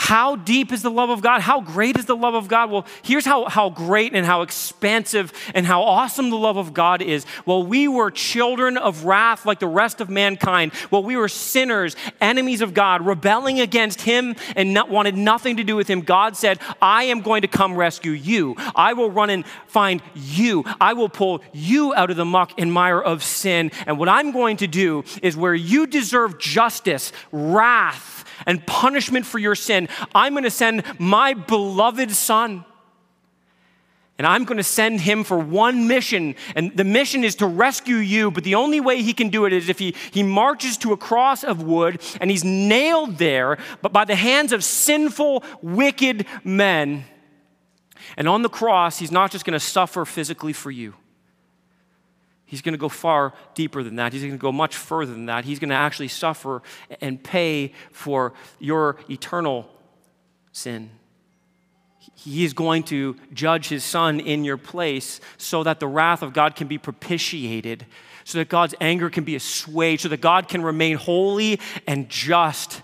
how 0.00 0.34
deep 0.34 0.72
is 0.72 0.80
the 0.80 0.90
love 0.90 1.10
of 1.10 1.20
God? 1.20 1.42
How 1.42 1.60
great 1.60 1.98
is 1.98 2.06
the 2.06 2.16
love 2.16 2.32
of 2.32 2.48
God? 2.48 2.70
Well, 2.70 2.86
here's 3.02 3.26
how, 3.26 3.50
how 3.50 3.68
great 3.68 4.14
and 4.14 4.24
how 4.24 4.40
expansive 4.40 5.30
and 5.54 5.66
how 5.66 5.82
awesome 5.82 6.30
the 6.30 6.38
love 6.38 6.56
of 6.56 6.72
God 6.72 7.02
is. 7.02 7.26
Well, 7.44 7.62
we 7.62 7.86
were 7.86 8.10
children 8.10 8.78
of 8.78 9.04
wrath 9.04 9.44
like 9.44 9.60
the 9.60 9.66
rest 9.66 10.00
of 10.00 10.08
mankind. 10.08 10.72
Well, 10.90 11.02
we 11.02 11.16
were 11.16 11.28
sinners, 11.28 11.96
enemies 12.18 12.62
of 12.62 12.72
God, 12.72 13.04
rebelling 13.04 13.60
against 13.60 14.00
Him 14.00 14.36
and 14.56 14.72
not, 14.72 14.88
wanted 14.88 15.18
nothing 15.18 15.58
to 15.58 15.64
do 15.64 15.76
with 15.76 15.86
Him. 15.86 16.00
God 16.00 16.34
said, 16.34 16.60
I 16.80 17.04
am 17.04 17.20
going 17.20 17.42
to 17.42 17.48
come 17.48 17.76
rescue 17.76 18.12
you. 18.12 18.54
I 18.74 18.94
will 18.94 19.10
run 19.10 19.28
and 19.28 19.44
find 19.66 20.02
you. 20.14 20.64
I 20.80 20.94
will 20.94 21.10
pull 21.10 21.42
you 21.52 21.92
out 21.94 22.10
of 22.10 22.16
the 22.16 22.24
muck 22.24 22.52
and 22.56 22.72
mire 22.72 23.02
of 23.02 23.22
sin. 23.22 23.70
And 23.86 23.98
what 23.98 24.08
I'm 24.08 24.32
going 24.32 24.56
to 24.56 24.66
do 24.66 25.04
is 25.22 25.36
where 25.36 25.54
you 25.54 25.86
deserve 25.86 26.38
justice, 26.38 27.12
wrath, 27.32 28.24
and 28.46 28.66
punishment 28.66 29.26
for 29.26 29.38
your 29.38 29.54
sin, 29.54 29.88
I'm 30.14 30.32
going 30.32 30.44
to 30.44 30.50
send 30.50 30.84
my 30.98 31.34
beloved 31.34 32.10
Son. 32.12 32.64
And 34.20 34.26
I'm 34.26 34.44
going 34.44 34.58
to 34.58 34.62
send 34.62 35.00
him 35.00 35.24
for 35.24 35.38
one 35.38 35.88
mission. 35.88 36.34
And 36.54 36.76
the 36.76 36.84
mission 36.84 37.24
is 37.24 37.36
to 37.36 37.46
rescue 37.46 37.96
you. 37.96 38.30
But 38.30 38.44
the 38.44 38.54
only 38.54 38.78
way 38.78 39.00
he 39.00 39.14
can 39.14 39.30
do 39.30 39.46
it 39.46 39.52
is 39.54 39.70
if 39.70 39.78
he, 39.78 39.94
he 40.10 40.22
marches 40.22 40.76
to 40.78 40.92
a 40.92 40.96
cross 40.98 41.42
of 41.42 41.62
wood 41.62 42.02
and 42.20 42.30
he's 42.30 42.44
nailed 42.44 43.16
there, 43.16 43.56
but 43.80 43.94
by 43.94 44.04
the 44.04 44.14
hands 44.14 44.52
of 44.52 44.62
sinful, 44.62 45.42
wicked 45.62 46.26
men. 46.44 47.04
And 48.18 48.28
on 48.28 48.42
the 48.42 48.50
cross, 48.50 48.98
he's 48.98 49.10
not 49.10 49.30
just 49.30 49.46
going 49.46 49.58
to 49.58 49.64
suffer 49.64 50.04
physically 50.04 50.52
for 50.52 50.70
you. 50.70 50.92
He's 52.50 52.62
going 52.62 52.72
to 52.72 52.78
go 52.78 52.88
far 52.88 53.32
deeper 53.54 53.84
than 53.84 53.94
that. 53.94 54.12
He's 54.12 54.22
going 54.22 54.32
to 54.32 54.36
go 54.36 54.50
much 54.50 54.74
further 54.76 55.12
than 55.12 55.26
that. 55.26 55.44
He's 55.44 55.60
going 55.60 55.68
to 55.68 55.76
actually 55.76 56.08
suffer 56.08 56.62
and 57.00 57.22
pay 57.22 57.72
for 57.92 58.32
your 58.58 58.96
eternal 59.08 59.70
sin. 60.50 60.90
He 62.16 62.44
is 62.44 62.52
going 62.52 62.82
to 62.84 63.14
judge 63.32 63.68
his 63.68 63.84
son 63.84 64.18
in 64.18 64.42
your 64.42 64.56
place 64.56 65.20
so 65.36 65.62
that 65.62 65.78
the 65.78 65.86
wrath 65.86 66.22
of 66.22 66.32
God 66.32 66.56
can 66.56 66.66
be 66.66 66.76
propitiated, 66.76 67.86
so 68.24 68.38
that 68.38 68.48
God's 68.48 68.74
anger 68.80 69.10
can 69.10 69.22
be 69.22 69.36
assuaged, 69.36 70.02
so 70.02 70.08
that 70.08 70.20
God 70.20 70.48
can 70.48 70.62
remain 70.62 70.96
holy 70.96 71.60
and 71.86 72.08
just. 72.08 72.82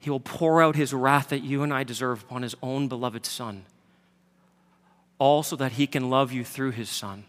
He 0.00 0.10
will 0.10 0.18
pour 0.18 0.60
out 0.60 0.74
his 0.74 0.92
wrath 0.92 1.28
that 1.28 1.44
you 1.44 1.62
and 1.62 1.72
I 1.72 1.84
deserve 1.84 2.24
upon 2.24 2.42
his 2.42 2.56
own 2.60 2.88
beloved 2.88 3.24
son, 3.24 3.66
all 5.20 5.44
so 5.44 5.54
that 5.54 5.72
he 5.72 5.86
can 5.86 6.10
love 6.10 6.32
you 6.32 6.44
through 6.44 6.72
his 6.72 6.88
son 6.88 7.26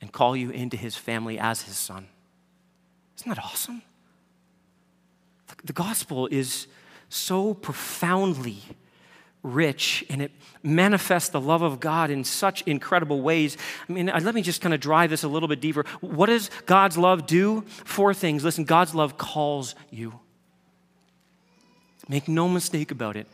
and 0.00 0.12
call 0.12 0.36
you 0.36 0.50
into 0.50 0.76
his 0.76 0.96
family 0.96 1.38
as 1.38 1.62
his 1.62 1.76
son. 1.76 2.08
Isn't 3.18 3.28
that 3.28 3.38
awesome? 3.38 3.82
The 5.64 5.72
gospel 5.72 6.26
is 6.28 6.66
so 7.08 7.54
profoundly 7.54 8.62
rich 9.42 10.04
and 10.08 10.20
it 10.22 10.32
manifests 10.62 11.30
the 11.30 11.40
love 11.40 11.62
of 11.62 11.80
God 11.80 12.10
in 12.10 12.24
such 12.24 12.62
incredible 12.62 13.22
ways. 13.22 13.56
I 13.88 13.92
mean, 13.92 14.08
uh, 14.08 14.20
let 14.22 14.34
me 14.34 14.42
just 14.42 14.60
kind 14.60 14.74
of 14.74 14.80
drive 14.80 15.10
this 15.10 15.22
a 15.22 15.28
little 15.28 15.48
bit 15.48 15.60
deeper. 15.60 15.84
What 16.00 16.26
does 16.26 16.50
God's 16.66 16.98
love 16.98 17.26
do? 17.26 17.62
Four 17.84 18.14
things. 18.14 18.44
Listen, 18.44 18.64
God's 18.64 18.94
love 18.94 19.18
calls 19.18 19.74
you. 19.90 20.18
Make 22.08 22.28
no 22.28 22.48
mistake 22.48 22.90
about 22.90 23.16
it. 23.16 23.26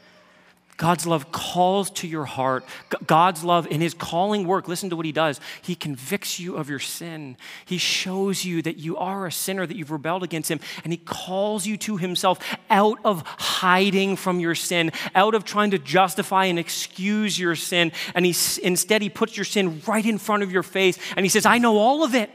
God's 0.77 1.07
love 1.07 1.33
calls 1.33 1.91
to 1.93 2.07
your 2.07 2.27
heart. 2.27 2.65
God's 3.07 3.43
love 3.43 3.67
in 3.69 3.81
his 3.81 3.95
calling 3.95 4.47
work, 4.47 4.69
listen 4.69 4.91
to 4.91 4.97
what 4.97 5.07
he 5.07 5.13
does. 5.13 5.41
He 5.63 5.75
convicts 5.75 6.39
you 6.39 6.57
of 6.57 6.69
your 6.69 6.79
sin. 6.79 7.37
He 7.65 7.79
shows 7.79 8.45
you 8.45 8.61
that 8.63 8.77
you 8.77 8.97
are 8.97 9.27
a 9.27 9.33
sinner, 9.33 9.67
that 9.67 9.77
you've 9.77 9.91
rebelled 9.91 10.23
against 10.23 10.51
him, 10.51 10.61
and 10.85 10.93
he 10.93 10.99
calls 10.99 11.67
you 11.67 11.77
to 11.79 11.97
himself 11.97 12.39
out 12.69 12.99
of 13.05 13.23
hiding 13.27 14.17
from 14.17 14.39
your 14.39 14.55
sin, 14.55 14.93
out 15.15 15.35
of 15.35 15.45
trying 15.45 15.71
to 15.71 15.79
justify 15.79 16.45
and 16.47 16.59
excuse 16.59 17.39
your 17.39 17.57
sin. 17.57 17.93
And 18.15 18.27
he, 18.27 18.35
instead, 18.63 19.01
he 19.01 19.09
puts 19.09 19.37
your 19.37 19.45
sin 19.45 19.81
right 19.87 20.05
in 20.05 20.19
front 20.19 20.43
of 20.43 20.53
your 20.53 20.63
face, 20.63 20.99
and 21.17 21.25
he 21.25 21.31
says, 21.31 21.47
I 21.47 21.59
know 21.59 21.79
all 21.79 22.05
of 22.05 22.15
it. 22.15 22.31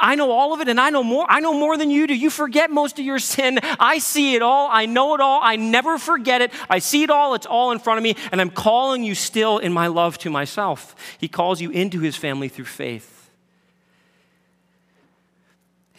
I 0.00 0.14
know 0.14 0.30
all 0.30 0.54
of 0.54 0.60
it 0.60 0.68
and 0.68 0.80
I 0.80 0.90
know 0.90 1.02
more. 1.02 1.26
I 1.28 1.40
know 1.40 1.54
more 1.54 1.76
than 1.76 1.90
you 1.90 2.06
do. 2.06 2.14
You 2.14 2.30
forget 2.30 2.70
most 2.70 2.98
of 2.98 3.04
your 3.04 3.18
sin. 3.18 3.58
I 3.62 3.98
see 3.98 4.34
it 4.34 4.42
all. 4.42 4.68
I 4.70 4.86
know 4.86 5.14
it 5.14 5.20
all. 5.20 5.40
I 5.42 5.56
never 5.56 5.98
forget 5.98 6.40
it. 6.40 6.52
I 6.70 6.78
see 6.78 7.02
it 7.02 7.10
all. 7.10 7.34
It's 7.34 7.46
all 7.46 7.72
in 7.72 7.78
front 7.78 7.98
of 7.98 8.02
me. 8.02 8.16
And 8.30 8.40
I'm 8.40 8.50
calling 8.50 9.04
you 9.04 9.14
still 9.14 9.58
in 9.58 9.72
my 9.72 9.88
love 9.88 10.18
to 10.18 10.30
myself. 10.30 10.94
He 11.18 11.28
calls 11.28 11.60
you 11.60 11.70
into 11.70 12.00
his 12.00 12.16
family 12.16 12.48
through 12.48 12.66
faith. 12.66 13.11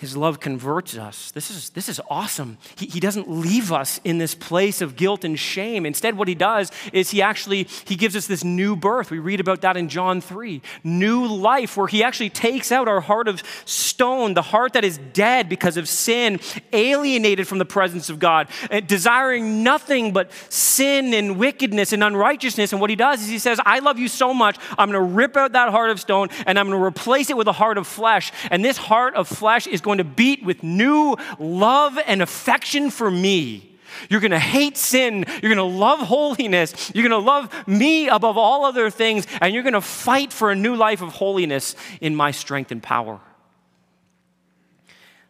His 0.03 0.17
love 0.17 0.41
converts 0.41 0.97
us. 0.97 1.31
This 1.31 1.49
is, 1.49 1.69
this 1.69 1.87
is 1.87 2.01
awesome. 2.09 2.57
He, 2.75 2.87
he 2.87 2.99
doesn't 2.99 3.29
leave 3.31 3.71
us 3.71 4.01
in 4.03 4.17
this 4.17 4.35
place 4.35 4.81
of 4.81 4.97
guilt 4.97 5.23
and 5.23 5.39
shame. 5.39 5.85
Instead, 5.85 6.17
what 6.17 6.27
he 6.27 6.35
does 6.35 6.73
is 6.91 7.11
he 7.11 7.21
actually 7.21 7.69
he 7.85 7.95
gives 7.95 8.13
us 8.13 8.27
this 8.27 8.43
new 8.43 8.75
birth. 8.75 9.11
We 9.11 9.19
read 9.19 9.39
about 9.39 9.61
that 9.61 9.77
in 9.77 9.87
John 9.87 10.19
3. 10.19 10.61
New 10.83 11.25
life, 11.25 11.77
where 11.77 11.87
he 11.87 12.03
actually 12.03 12.31
takes 12.31 12.69
out 12.69 12.89
our 12.89 12.99
heart 12.99 13.29
of 13.29 13.43
stone, 13.63 14.33
the 14.33 14.41
heart 14.41 14.73
that 14.73 14.83
is 14.83 14.97
dead 15.13 15.47
because 15.47 15.77
of 15.77 15.87
sin, 15.87 16.41
alienated 16.73 17.47
from 17.47 17.59
the 17.59 17.65
presence 17.65 18.09
of 18.09 18.19
God, 18.19 18.49
uh, 18.69 18.81
desiring 18.81 19.63
nothing 19.63 20.11
but 20.11 20.33
sin 20.49 21.13
and 21.13 21.39
wickedness 21.39 21.93
and 21.93 22.03
unrighteousness. 22.03 22.73
And 22.73 22.81
what 22.81 22.89
he 22.89 22.97
does 22.97 23.21
is 23.21 23.29
he 23.29 23.39
says, 23.39 23.57
I 23.65 23.79
love 23.79 23.97
you 23.97 24.09
so 24.09 24.33
much, 24.33 24.57
I'm 24.77 24.91
going 24.91 25.01
to 25.01 25.15
rip 25.15 25.37
out 25.37 25.53
that 25.53 25.69
heart 25.69 25.91
of 25.91 26.01
stone 26.01 26.27
and 26.45 26.59
I'm 26.59 26.67
going 26.67 26.77
to 26.77 26.85
replace 26.85 27.29
it 27.29 27.37
with 27.37 27.47
a 27.47 27.53
heart 27.53 27.77
of 27.77 27.87
flesh. 27.87 28.33
And 28.51 28.65
this 28.65 28.75
heart 28.75 29.15
of 29.15 29.29
flesh 29.29 29.65
is 29.65 29.79
going 29.79 29.92
going 29.95 30.09
to 30.09 30.15
beat 30.15 30.43
with 30.43 30.63
new 30.63 31.15
love 31.39 31.99
and 32.05 32.21
affection 32.21 32.89
for 32.89 33.09
me. 33.09 33.69
You're 34.09 34.19
going 34.19 34.31
to 34.31 34.39
hate 34.39 34.77
sin. 34.77 35.25
You're 35.41 35.53
going 35.53 35.57
to 35.57 35.63
love 35.63 35.99
holiness. 35.99 36.91
You're 36.93 37.07
going 37.07 37.21
to 37.21 37.25
love 37.25 37.67
me 37.67 38.07
above 38.07 38.37
all 38.37 38.65
other 38.65 38.89
things. 38.89 39.27
And 39.39 39.53
you're 39.53 39.63
going 39.63 39.73
to 39.73 39.81
fight 39.81 40.33
for 40.33 40.51
a 40.51 40.55
new 40.55 40.75
life 40.75 41.01
of 41.01 41.13
holiness 41.13 41.75
in 42.01 42.15
my 42.15 42.31
strength 42.31 42.71
and 42.71 42.81
power. 42.81 43.19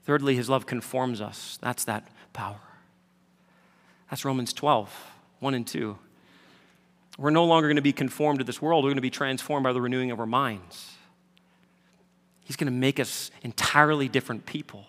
Thirdly, 0.05 0.35
his 0.35 0.49
love 0.49 0.65
conforms 0.65 1.21
us. 1.21 1.57
That's 1.61 1.85
that 1.85 2.07
power. 2.33 2.59
That's 4.09 4.25
Romans 4.25 4.53
12, 4.53 4.93
1 5.39 5.53
and 5.53 5.65
2. 5.67 5.97
We're 7.17 7.29
no 7.29 7.45
longer 7.45 7.67
going 7.67 7.75
to 7.75 7.81
be 7.81 7.93
conformed 7.93 8.39
to 8.39 8.45
this 8.45 8.61
world. 8.61 8.83
We're 8.83 8.89
going 8.89 8.97
to 8.97 9.01
be 9.01 9.09
transformed 9.09 9.63
by 9.63 9.73
the 9.73 9.81
renewing 9.81 10.11
of 10.11 10.19
our 10.19 10.25
minds. 10.25 10.92
He's 12.43 12.55
going 12.55 12.71
to 12.71 12.77
make 12.77 12.99
us 12.99 13.31
entirely 13.41 14.09
different 14.09 14.45
people. 14.45 14.85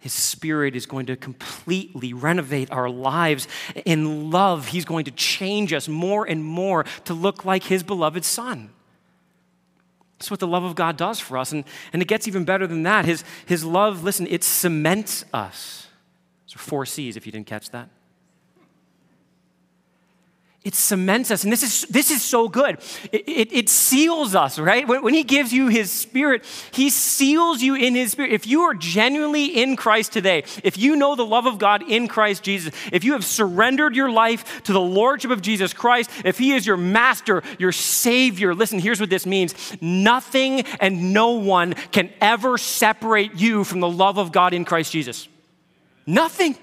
His 0.00 0.12
Spirit 0.12 0.74
is 0.74 0.84
going 0.84 1.06
to 1.06 1.16
completely 1.16 2.12
renovate 2.12 2.72
our 2.72 2.90
lives. 2.90 3.46
In 3.84 4.32
love, 4.32 4.68
He's 4.68 4.84
going 4.84 5.04
to 5.04 5.12
change 5.12 5.72
us 5.72 5.86
more 5.86 6.24
and 6.24 6.44
more 6.44 6.84
to 7.04 7.14
look 7.14 7.44
like 7.44 7.64
His 7.64 7.84
beloved 7.84 8.24
Son. 8.24 8.70
That's 10.18 10.30
what 10.30 10.40
the 10.40 10.46
love 10.46 10.64
of 10.64 10.74
God 10.74 10.96
does 10.96 11.20
for 11.20 11.38
us. 11.38 11.52
And, 11.52 11.64
and 11.92 12.02
it 12.02 12.08
gets 12.08 12.26
even 12.26 12.44
better 12.44 12.66
than 12.66 12.82
that. 12.84 13.04
His, 13.04 13.24
his 13.46 13.64
love, 13.64 14.02
listen, 14.02 14.26
it 14.28 14.42
cements 14.42 15.24
us. 15.32 15.86
So, 16.46 16.58
four 16.58 16.84
C's 16.84 17.16
if 17.16 17.24
you 17.24 17.32
didn't 17.32 17.46
catch 17.46 17.70
that. 17.70 17.88
It 20.64 20.76
cements 20.76 21.32
us. 21.32 21.42
And 21.42 21.52
this 21.52 21.64
is, 21.64 21.82
this 21.90 22.12
is 22.12 22.22
so 22.22 22.48
good. 22.48 22.78
It, 23.10 23.28
it, 23.28 23.52
it 23.52 23.68
seals 23.68 24.36
us, 24.36 24.60
right? 24.60 24.86
When, 24.86 25.02
when, 25.02 25.12
He 25.12 25.24
gives 25.24 25.52
you 25.52 25.66
His 25.66 25.90
Spirit, 25.90 26.44
He 26.70 26.88
seals 26.88 27.60
you 27.62 27.74
in 27.74 27.96
His 27.96 28.12
Spirit. 28.12 28.30
If 28.30 28.46
you 28.46 28.62
are 28.62 28.74
genuinely 28.74 29.46
in 29.46 29.74
Christ 29.74 30.12
today, 30.12 30.44
if 30.62 30.78
you 30.78 30.94
know 30.94 31.16
the 31.16 31.26
love 31.26 31.46
of 31.46 31.58
God 31.58 31.82
in 31.90 32.06
Christ 32.06 32.44
Jesus, 32.44 32.72
if 32.92 33.02
you 33.02 33.14
have 33.14 33.24
surrendered 33.24 33.96
your 33.96 34.08
life 34.08 34.62
to 34.62 34.72
the 34.72 34.80
Lordship 34.80 35.32
of 35.32 35.42
Jesus 35.42 35.72
Christ, 35.72 36.10
if 36.24 36.38
He 36.38 36.52
is 36.52 36.64
your 36.64 36.76
master, 36.76 37.42
your 37.58 37.72
Savior, 37.72 38.54
listen, 38.54 38.78
here's 38.78 39.00
what 39.00 39.10
this 39.10 39.26
means 39.26 39.54
nothing 39.80 40.60
and 40.78 41.12
no 41.12 41.30
one 41.32 41.72
can 41.90 42.08
ever 42.20 42.56
separate 42.56 43.34
you 43.34 43.64
from 43.64 43.80
the 43.80 43.90
love 43.90 44.16
of 44.16 44.30
God 44.30 44.54
in 44.54 44.64
Christ 44.64 44.92
Jesus. 44.92 45.26
Nothing. 46.06 46.56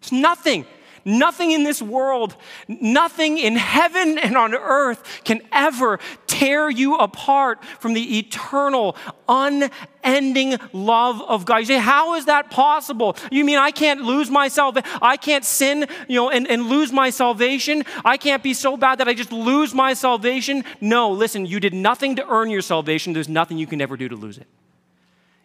It's 0.00 0.12
nothing. 0.12 0.66
Nothing 1.04 1.50
in 1.50 1.64
this 1.64 1.82
world, 1.82 2.34
nothing 2.66 3.36
in 3.36 3.56
heaven 3.56 4.18
and 4.18 4.36
on 4.36 4.54
earth 4.54 5.22
can 5.24 5.42
ever 5.52 5.98
tear 6.26 6.70
you 6.70 6.96
apart 6.96 7.62
from 7.78 7.92
the 7.92 8.18
eternal, 8.18 8.96
unending 9.28 10.58
love 10.72 11.20
of 11.20 11.44
God. 11.44 11.58
You 11.58 11.66
say, 11.66 11.78
How 11.78 12.14
is 12.14 12.24
that 12.24 12.50
possible? 12.50 13.16
You 13.30 13.44
mean 13.44 13.58
I 13.58 13.70
can't 13.70 14.00
lose 14.00 14.30
myself? 14.30 14.76
I 15.02 15.18
can't 15.18 15.44
sin, 15.44 15.86
you 16.08 16.16
know, 16.16 16.30
and, 16.30 16.48
and 16.48 16.68
lose 16.68 16.90
my 16.90 17.10
salvation? 17.10 17.84
I 18.04 18.16
can't 18.16 18.42
be 18.42 18.54
so 18.54 18.76
bad 18.76 18.98
that 18.98 19.08
I 19.08 19.12
just 19.14 19.32
lose 19.32 19.74
my 19.74 19.92
salvation? 19.92 20.64
No, 20.80 21.10
listen, 21.10 21.44
you 21.44 21.60
did 21.60 21.74
nothing 21.74 22.16
to 22.16 22.26
earn 22.26 22.48
your 22.48 22.62
salvation. 22.62 23.12
There's 23.12 23.28
nothing 23.28 23.58
you 23.58 23.66
can 23.66 23.82
ever 23.82 23.98
do 23.98 24.08
to 24.08 24.16
lose 24.16 24.38
it. 24.38 24.46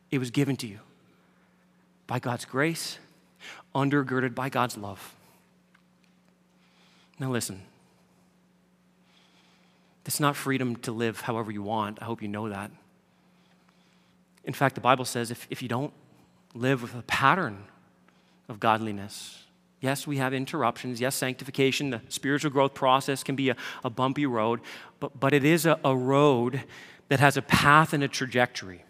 It 0.09 0.19
was 0.19 0.31
given 0.31 0.55
to 0.57 0.67
you 0.67 0.79
by 2.07 2.19
God's 2.19 2.45
grace, 2.45 2.97
undergirded 3.75 4.33
by 4.33 4.49
God's 4.49 4.77
love. 4.77 5.15
Now, 7.19 7.31
listen. 7.31 7.61
It's 10.09 10.19
not 10.19 10.35
freedom 10.35 10.75
to 10.77 10.91
live 10.91 11.21
however 11.21 11.51
you 11.51 11.61
want. 11.61 11.99
I 12.01 12.05
hope 12.05 12.23
you 12.23 12.27
know 12.27 12.49
that. 12.49 12.71
In 14.43 14.53
fact, 14.53 14.73
the 14.73 14.81
Bible 14.81 15.05
says 15.05 15.29
if, 15.29 15.45
if 15.51 15.61
you 15.61 15.67
don't 15.67 15.93
live 16.55 16.81
with 16.81 16.95
a 16.95 17.03
pattern 17.03 17.65
of 18.47 18.59
godliness, 18.59 19.43
yes, 19.81 20.07
we 20.07 20.17
have 20.17 20.33
interruptions. 20.33 20.99
Yes, 20.99 21.13
sanctification, 21.13 21.91
the 21.91 22.01
spiritual 22.09 22.49
growth 22.49 22.73
process 22.73 23.21
can 23.21 23.35
be 23.35 23.49
a, 23.49 23.55
a 23.83 23.91
bumpy 23.91 24.25
road, 24.25 24.61
but, 24.99 25.19
but 25.19 25.31
it 25.31 25.43
is 25.43 25.67
a, 25.67 25.79
a 25.83 25.95
road 25.95 26.63
that 27.09 27.19
has 27.19 27.37
a 27.37 27.43
path 27.43 27.93
and 27.93 28.01
a 28.01 28.07
trajectory. 28.07 28.83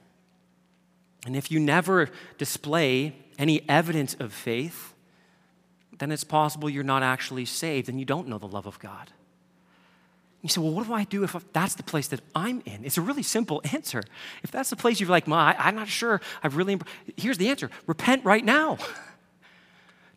And 1.25 1.35
if 1.35 1.51
you 1.51 1.59
never 1.59 2.09
display 2.37 3.13
any 3.37 3.67
evidence 3.67 4.15
of 4.19 4.31
faith, 4.31 4.93
then 5.99 6.11
it's 6.11 6.23
possible 6.23 6.69
you're 6.69 6.83
not 6.83 7.03
actually 7.03 7.45
saved 7.45 7.89
and 7.89 7.99
you 7.99 8.05
don't 8.05 8.27
know 8.27 8.37
the 8.37 8.47
love 8.47 8.65
of 8.65 8.79
God. 8.79 9.11
You 10.41 10.47
say, 10.47 10.61
well, 10.61 10.71
what 10.71 10.87
do 10.87 10.93
I 10.93 11.03
do 11.03 11.25
if 11.25 11.35
that's 11.51 11.75
the 11.75 11.83
place 11.83 12.07
that 12.07 12.21
I'm 12.33 12.61
in? 12.65 12.85
It's 12.85 12.97
a 12.97 13.01
really 13.01 13.23
simple 13.23 13.61
answer. 13.73 14.01
If 14.41 14.51
that's 14.51 14.69
the 14.69 14.77
place 14.77 14.99
you're 14.99 15.09
like, 15.09 15.27
well, 15.27 15.37
I, 15.37 15.55
am 15.57 15.75
not 15.75 15.89
sure. 15.89 16.21
I've 16.41 16.55
really, 16.55 16.79
here's 17.17 17.37
the 17.37 17.49
answer 17.49 17.69
repent 17.87 18.23
right 18.25 18.43
now. 18.43 18.77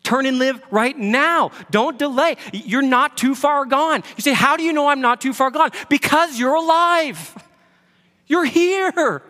Turn 0.03 0.25
and 0.25 0.37
live 0.37 0.61
right 0.69 0.97
now. 0.97 1.51
Don't 1.71 1.97
delay. 1.97 2.35
You're 2.51 2.81
not 2.81 3.15
too 3.15 3.35
far 3.35 3.65
gone. 3.65 4.03
You 4.17 4.21
say, 4.21 4.33
how 4.33 4.57
do 4.57 4.63
you 4.63 4.73
know 4.73 4.89
I'm 4.89 4.99
not 4.99 5.21
too 5.21 5.31
far 5.31 5.49
gone? 5.49 5.71
Because 5.87 6.37
you're 6.37 6.55
alive. 6.55 7.41
You're 8.27 8.43
here. 8.43 9.23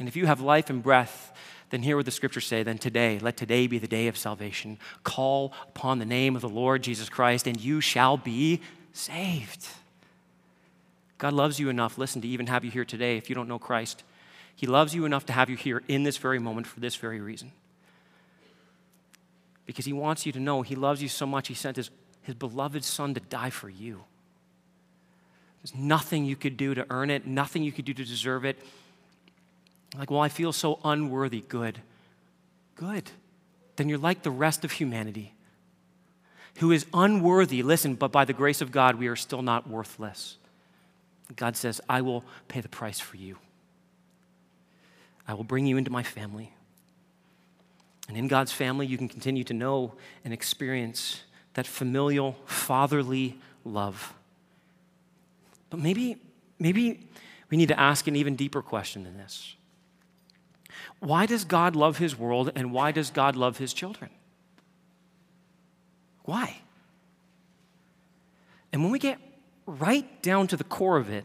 And 0.00 0.08
if 0.08 0.16
you 0.16 0.26
have 0.26 0.40
life 0.40 0.68
and 0.68 0.82
breath, 0.82 1.32
then 1.70 1.82
hear 1.82 1.96
what 1.96 2.04
the 2.04 2.12
scriptures 2.12 2.46
say. 2.46 2.62
Then 2.62 2.78
today, 2.78 3.18
let 3.18 3.36
today 3.36 3.66
be 3.66 3.78
the 3.78 3.88
day 3.88 4.06
of 4.08 4.16
salvation. 4.16 4.78
Call 5.02 5.52
upon 5.68 5.98
the 5.98 6.04
name 6.04 6.36
of 6.36 6.42
the 6.42 6.48
Lord 6.48 6.82
Jesus 6.82 7.08
Christ, 7.08 7.46
and 7.46 7.60
you 7.60 7.80
shall 7.80 8.16
be 8.16 8.60
saved. 8.92 9.66
God 11.18 11.32
loves 11.32 11.58
you 11.58 11.68
enough, 11.68 11.98
listen, 11.98 12.20
to 12.22 12.28
even 12.28 12.46
have 12.46 12.64
you 12.64 12.70
here 12.70 12.84
today 12.84 13.16
if 13.16 13.28
you 13.28 13.34
don't 13.34 13.48
know 13.48 13.58
Christ. 13.58 14.04
He 14.54 14.66
loves 14.66 14.94
you 14.94 15.04
enough 15.04 15.26
to 15.26 15.32
have 15.32 15.50
you 15.50 15.56
here 15.56 15.82
in 15.88 16.02
this 16.02 16.16
very 16.16 16.38
moment 16.38 16.66
for 16.66 16.80
this 16.80 16.96
very 16.96 17.20
reason. 17.20 17.52
Because 19.64 19.84
He 19.84 19.92
wants 19.92 20.24
you 20.24 20.32
to 20.32 20.40
know 20.40 20.62
He 20.62 20.76
loves 20.76 21.02
you 21.02 21.08
so 21.08 21.26
much, 21.26 21.48
He 21.48 21.54
sent 21.54 21.76
His, 21.76 21.90
his 22.22 22.34
beloved 22.34 22.84
Son 22.84 23.12
to 23.14 23.20
die 23.20 23.50
for 23.50 23.68
you. 23.68 24.04
There's 25.62 25.74
nothing 25.74 26.24
you 26.24 26.36
could 26.36 26.56
do 26.56 26.74
to 26.74 26.86
earn 26.90 27.10
it, 27.10 27.26
nothing 27.26 27.64
you 27.64 27.72
could 27.72 27.84
do 27.84 27.94
to 27.94 28.04
deserve 28.04 28.44
it. 28.44 28.58
Like, 29.98 30.10
well, 30.10 30.20
I 30.20 30.28
feel 30.28 30.52
so 30.52 30.78
unworthy. 30.84 31.40
Good. 31.40 31.80
Good. 32.74 33.10
Then 33.76 33.88
you're 33.88 33.98
like 33.98 34.22
the 34.22 34.30
rest 34.30 34.64
of 34.64 34.72
humanity 34.72 35.32
who 36.58 36.72
is 36.72 36.86
unworthy. 36.94 37.62
Listen, 37.62 37.94
but 37.94 38.12
by 38.12 38.24
the 38.24 38.32
grace 38.32 38.60
of 38.60 38.72
God, 38.72 38.96
we 38.96 39.08
are 39.08 39.16
still 39.16 39.42
not 39.42 39.68
worthless. 39.68 40.36
God 41.34 41.56
says, 41.56 41.80
I 41.88 42.02
will 42.02 42.24
pay 42.48 42.60
the 42.60 42.68
price 42.68 43.00
for 43.00 43.16
you. 43.16 43.36
I 45.26 45.34
will 45.34 45.44
bring 45.44 45.66
you 45.66 45.76
into 45.76 45.90
my 45.90 46.02
family. 46.02 46.52
And 48.08 48.16
in 48.16 48.28
God's 48.28 48.52
family, 48.52 48.86
you 48.86 48.96
can 48.96 49.08
continue 49.08 49.44
to 49.44 49.54
know 49.54 49.94
and 50.24 50.32
experience 50.32 51.22
that 51.54 51.66
familial, 51.66 52.36
fatherly 52.46 53.38
love. 53.64 54.14
But 55.70 55.80
maybe, 55.80 56.16
maybe 56.58 57.08
we 57.50 57.56
need 57.56 57.68
to 57.68 57.80
ask 57.80 58.06
an 58.06 58.14
even 58.14 58.36
deeper 58.36 58.62
question 58.62 59.02
than 59.02 59.16
this. 59.16 59.55
Why 61.00 61.26
does 61.26 61.44
God 61.44 61.76
love 61.76 61.98
his 61.98 62.18
world 62.18 62.52
and 62.54 62.72
why 62.72 62.92
does 62.92 63.10
God 63.10 63.36
love 63.36 63.58
his 63.58 63.72
children? 63.72 64.10
Why? 66.24 66.58
And 68.72 68.82
when 68.82 68.92
we 68.92 68.98
get 68.98 69.18
right 69.66 70.22
down 70.22 70.46
to 70.48 70.56
the 70.56 70.64
core 70.64 70.96
of 70.96 71.10
it, 71.10 71.24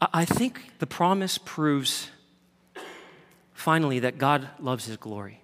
I 0.00 0.24
think 0.24 0.78
the 0.78 0.86
promise 0.86 1.38
proves 1.38 2.10
finally 3.52 3.98
that 4.00 4.18
God 4.18 4.48
loves 4.60 4.84
his 4.84 4.96
glory. 4.96 5.40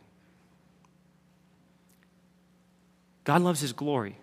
God 3.25 3.43
loves 3.43 3.61
his 3.61 3.73
glory. 3.73 4.17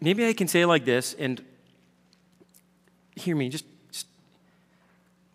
Maybe 0.00 0.26
I 0.26 0.32
can 0.32 0.48
say 0.48 0.62
it 0.62 0.66
like 0.66 0.84
this, 0.84 1.14
and 1.14 1.44
hear 3.16 3.36
me, 3.36 3.48
just 3.48 3.64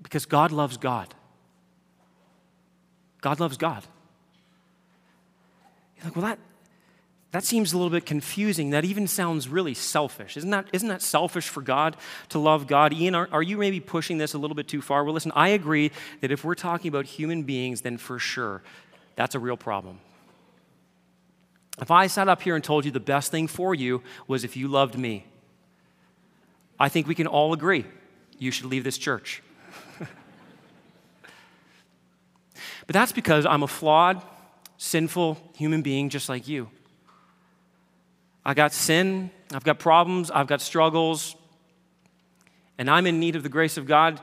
because 0.07 0.25
God 0.25 0.53
loves 0.53 0.77
God. 0.77 1.13
God 3.19 3.41
loves 3.41 3.57
God. 3.57 3.83
You're 5.97 6.05
like, 6.05 6.15
well, 6.15 6.25
that, 6.25 6.39
that 7.31 7.43
seems 7.43 7.73
a 7.73 7.77
little 7.77 7.91
bit 7.91 8.05
confusing. 8.05 8.69
That 8.69 8.85
even 8.85 9.05
sounds 9.05 9.49
really 9.49 9.73
selfish. 9.73 10.37
Isn't 10.37 10.51
that, 10.51 10.67
isn't 10.71 10.87
that 10.87 11.01
selfish 11.01 11.49
for 11.49 11.61
God 11.61 11.97
to 12.29 12.39
love 12.39 12.67
God? 12.67 12.93
Ian, 12.93 13.15
are, 13.15 13.27
are 13.33 13.43
you 13.43 13.57
maybe 13.57 13.81
pushing 13.81 14.17
this 14.17 14.33
a 14.33 14.37
little 14.37 14.55
bit 14.55 14.69
too 14.69 14.81
far? 14.81 15.03
Well, 15.03 15.13
listen, 15.13 15.33
I 15.35 15.49
agree 15.49 15.91
that 16.21 16.31
if 16.31 16.45
we're 16.45 16.55
talking 16.55 16.87
about 16.87 17.05
human 17.05 17.43
beings, 17.43 17.81
then 17.81 17.97
for 17.97 18.17
sure, 18.17 18.61
that's 19.17 19.35
a 19.35 19.39
real 19.39 19.57
problem. 19.57 19.99
If 21.81 21.91
I 21.91 22.07
sat 22.07 22.29
up 22.29 22.41
here 22.41 22.55
and 22.55 22.63
told 22.63 22.85
you 22.85 22.91
the 22.91 23.01
best 23.01 23.29
thing 23.29 23.49
for 23.49 23.75
you 23.75 24.03
was 24.25 24.45
if 24.45 24.55
you 24.55 24.69
loved 24.69 24.97
me, 24.97 25.25
I 26.79 26.87
think 26.87 27.07
we 27.07 27.15
can 27.15 27.27
all 27.27 27.51
agree 27.51 27.83
you 28.39 28.51
should 28.51 28.67
leave 28.67 28.85
this 28.85 28.97
church. 28.97 29.43
But 32.87 32.93
that's 32.93 33.11
because 33.11 33.45
I'm 33.45 33.63
a 33.63 33.67
flawed, 33.67 34.21
sinful 34.77 35.37
human 35.55 35.81
being 35.81 36.09
just 36.09 36.29
like 36.29 36.47
you. 36.47 36.69
I 38.45 38.53
got 38.53 38.71
sin, 38.73 39.29
I've 39.53 39.65
got 39.65 39.77
problems, 39.77 40.31
I've 40.31 40.47
got 40.47 40.61
struggles, 40.61 41.35
and 42.77 42.89
I'm 42.89 43.05
in 43.05 43.19
need 43.19 43.35
of 43.35 43.43
the 43.43 43.49
grace 43.49 43.77
of 43.77 43.85
God 43.85 44.21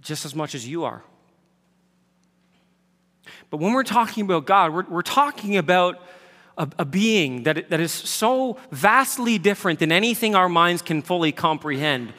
just 0.00 0.24
as 0.24 0.34
much 0.34 0.54
as 0.54 0.66
you 0.66 0.84
are. 0.84 1.02
But 3.50 3.58
when 3.58 3.72
we're 3.72 3.84
talking 3.84 4.24
about 4.24 4.46
God, 4.46 4.72
we're, 4.72 4.84
we're 4.88 5.02
talking 5.02 5.56
about 5.56 6.02
a, 6.56 6.68
a 6.78 6.84
being 6.84 7.42
that, 7.44 7.68
that 7.70 7.80
is 7.80 7.92
so 7.92 8.58
vastly 8.70 9.38
different 9.38 9.78
than 9.78 9.92
anything 9.92 10.34
our 10.34 10.48
minds 10.48 10.82
can 10.82 11.02
fully 11.02 11.32
comprehend. 11.32 12.12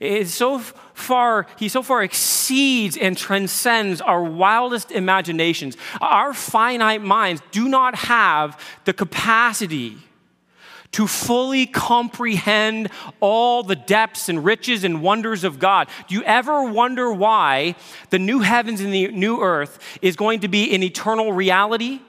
It's 0.00 0.34
so 0.34 0.62
far, 0.94 1.46
he 1.58 1.68
so 1.68 1.82
far 1.82 2.02
exceeds 2.02 2.96
and 2.96 3.16
transcends 3.16 4.00
our 4.00 4.22
wildest 4.22 4.90
imaginations. 4.90 5.76
Our 6.00 6.34
finite 6.34 7.02
minds 7.02 7.42
do 7.50 7.68
not 7.68 7.94
have 7.94 8.58
the 8.84 8.92
capacity 8.92 9.98
to 10.92 11.06
fully 11.06 11.66
comprehend 11.66 12.90
all 13.20 13.62
the 13.62 13.76
depths 13.76 14.28
and 14.28 14.44
riches 14.44 14.84
and 14.84 15.02
wonders 15.02 15.42
of 15.42 15.58
God. 15.58 15.88
Do 16.06 16.14
you 16.14 16.22
ever 16.24 16.70
wonder 16.70 17.10
why 17.12 17.74
the 18.10 18.18
new 18.18 18.40
heavens 18.40 18.80
and 18.80 18.92
the 18.92 19.08
new 19.08 19.40
earth 19.40 19.78
is 20.02 20.16
going 20.16 20.40
to 20.40 20.48
be 20.48 20.74
an 20.74 20.82
eternal 20.82 21.32
reality? 21.32 22.00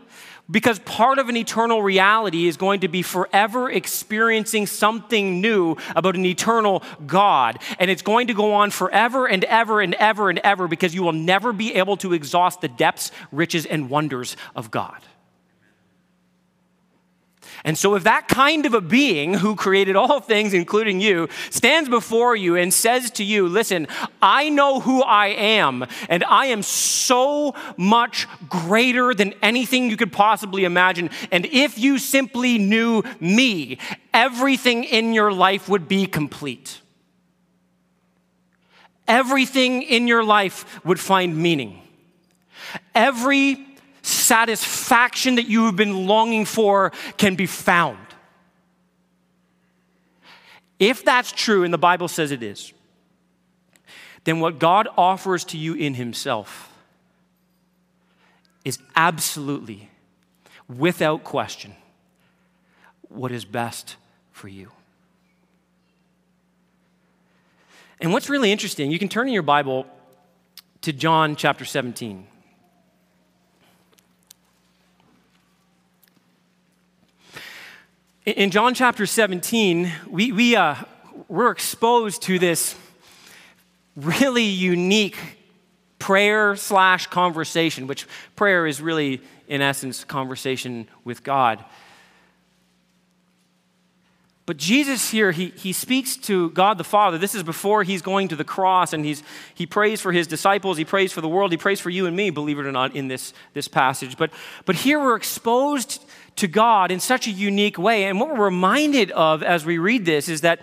Because 0.51 0.77
part 0.79 1.19
of 1.19 1.29
an 1.29 1.37
eternal 1.37 1.81
reality 1.81 2.47
is 2.47 2.57
going 2.57 2.81
to 2.81 2.89
be 2.89 3.01
forever 3.01 3.71
experiencing 3.71 4.67
something 4.67 5.39
new 5.39 5.77
about 5.95 6.15
an 6.15 6.25
eternal 6.25 6.83
God. 7.07 7.59
And 7.79 7.89
it's 7.89 8.01
going 8.01 8.27
to 8.27 8.33
go 8.33 8.53
on 8.53 8.69
forever 8.69 9.25
and 9.25 9.45
ever 9.45 9.79
and 9.79 9.93
ever 9.95 10.29
and 10.29 10.39
ever 10.39 10.67
because 10.67 10.93
you 10.93 11.01
will 11.01 11.13
never 11.13 11.53
be 11.53 11.75
able 11.75 11.95
to 11.97 12.13
exhaust 12.13 12.59
the 12.59 12.67
depths, 12.67 13.11
riches, 13.31 13.65
and 13.65 13.89
wonders 13.89 14.35
of 14.53 14.69
God. 14.69 15.01
And 17.65 17.77
so, 17.77 17.95
if 17.95 18.03
that 18.03 18.27
kind 18.27 18.65
of 18.65 18.73
a 18.73 18.81
being 18.81 19.35
who 19.35 19.55
created 19.55 19.95
all 19.95 20.19
things, 20.19 20.53
including 20.53 20.99
you, 20.99 21.29
stands 21.49 21.87
before 21.87 22.35
you 22.35 22.57
and 22.57 22.73
says 22.73 23.09
to 23.11 23.23
you, 23.23 23.47
Listen, 23.47 23.87
I 24.21 24.49
know 24.49 24.81
who 24.81 25.01
I 25.01 25.27
am, 25.27 25.85
and 26.09 26.25
I 26.25 26.47
am 26.47 26.61
so 26.61 27.55
much 27.77 28.27
greater 28.49 29.13
than 29.13 29.33
anything 29.41 29.89
you 29.89 29.95
could 29.95 30.11
possibly 30.11 30.65
imagine. 30.65 31.09
And 31.31 31.45
if 31.45 31.79
you 31.79 31.99
simply 31.99 32.57
knew 32.57 33.03
me, 33.21 33.77
everything 34.13 34.83
in 34.83 35.13
your 35.13 35.31
life 35.31 35.69
would 35.69 35.87
be 35.87 36.05
complete. 36.05 36.81
Everything 39.07 39.83
in 39.83 40.07
your 40.07 40.23
life 40.23 40.85
would 40.85 40.99
find 40.99 41.37
meaning. 41.37 41.81
Every 42.93 43.72
satisfaction 44.03 45.35
that 45.35 45.47
you 45.47 45.65
have 45.65 45.75
been 45.75 46.05
longing 46.05 46.45
for 46.45 46.91
can 47.17 47.35
be 47.35 47.47
found. 47.47 47.97
If 50.77 51.03
that's 51.03 51.31
true, 51.31 51.63
and 51.63 51.73
the 51.73 51.77
Bible 51.77 52.07
says 52.07 52.31
it 52.31 52.43
is, 52.43 52.73
then 54.25 54.39
what 54.39 54.59
God 54.59 54.87
offers 54.97 55.43
to 55.45 55.57
you 55.57 55.73
in 55.73 55.95
Himself 55.95 56.69
is 58.65 58.79
absolutely, 58.95 59.89
without 60.69 61.23
question, 61.23 61.73
what 63.09 63.31
is 63.31 63.45
best 63.45 63.95
for 64.31 64.47
you. 64.47 64.71
And 67.99 68.11
what's 68.11 68.29
really 68.29 68.51
interesting, 68.51 68.91
you 68.91 68.99
can 68.99 69.07
turn 69.07 69.27
in 69.27 69.33
your 69.33 69.43
Bible 69.43 69.85
to 70.81 70.91
John 70.91 71.37
chapter 71.37 71.63
17. 71.63 72.27
In 78.25 78.51
John 78.51 78.73
chapter 78.73 79.05
17, 79.05 79.91
we, 80.09 80.31
we, 80.31 80.55
uh, 80.55 80.75
we're 81.27 81.51
exposed 81.51 82.21
to 82.21 82.39
this 82.39 82.73
really 83.97 84.45
unique 84.45 85.17
prayer 85.99 86.55
slash 86.55 87.07
conversation, 87.07 87.85
which 87.85 88.07
prayer 88.37 88.65
is 88.65 88.79
really, 88.79 89.21
in 89.49 89.61
essence, 89.61 90.05
conversation 90.05 90.87
with 91.03 91.21
God. 91.21 91.65
But 94.45 94.55
Jesus 94.55 95.09
here, 95.09 95.33
he, 95.33 95.47
he 95.57 95.73
speaks 95.73 96.15
to 96.17 96.49
God 96.51 96.77
the 96.77 96.85
Father. 96.85 97.17
This 97.17 97.35
is 97.35 97.43
before 97.43 97.83
he's 97.83 98.01
going 98.01 98.29
to 98.29 98.37
the 98.37 98.45
cross, 98.45 98.93
and 98.93 99.03
he's, 99.03 99.21
he 99.53 99.65
prays 99.65 99.99
for 99.99 100.13
his 100.13 100.27
disciples, 100.27 100.77
he 100.77 100.85
prays 100.85 101.11
for 101.11 101.19
the 101.19 101.27
world, 101.27 101.51
he 101.51 101.57
prays 101.57 101.81
for 101.81 101.89
you 101.89 102.05
and 102.05 102.15
me, 102.15 102.29
believe 102.29 102.57
it 102.57 102.65
or 102.65 102.71
not, 102.71 102.95
in 102.95 103.09
this, 103.09 103.33
this 103.53 103.67
passage. 103.67 104.15
But, 104.15 104.31
but 104.63 104.75
here 104.75 104.97
we're 104.97 105.17
exposed 105.17 106.01
to 106.35 106.47
God 106.47 106.91
in 106.91 106.99
such 106.99 107.27
a 107.27 107.31
unique 107.31 107.77
way. 107.77 108.05
And 108.05 108.19
what 108.19 108.29
we're 108.29 108.45
reminded 108.45 109.11
of 109.11 109.43
as 109.43 109.65
we 109.65 109.77
read 109.77 110.05
this 110.05 110.29
is 110.29 110.41
that 110.41 110.61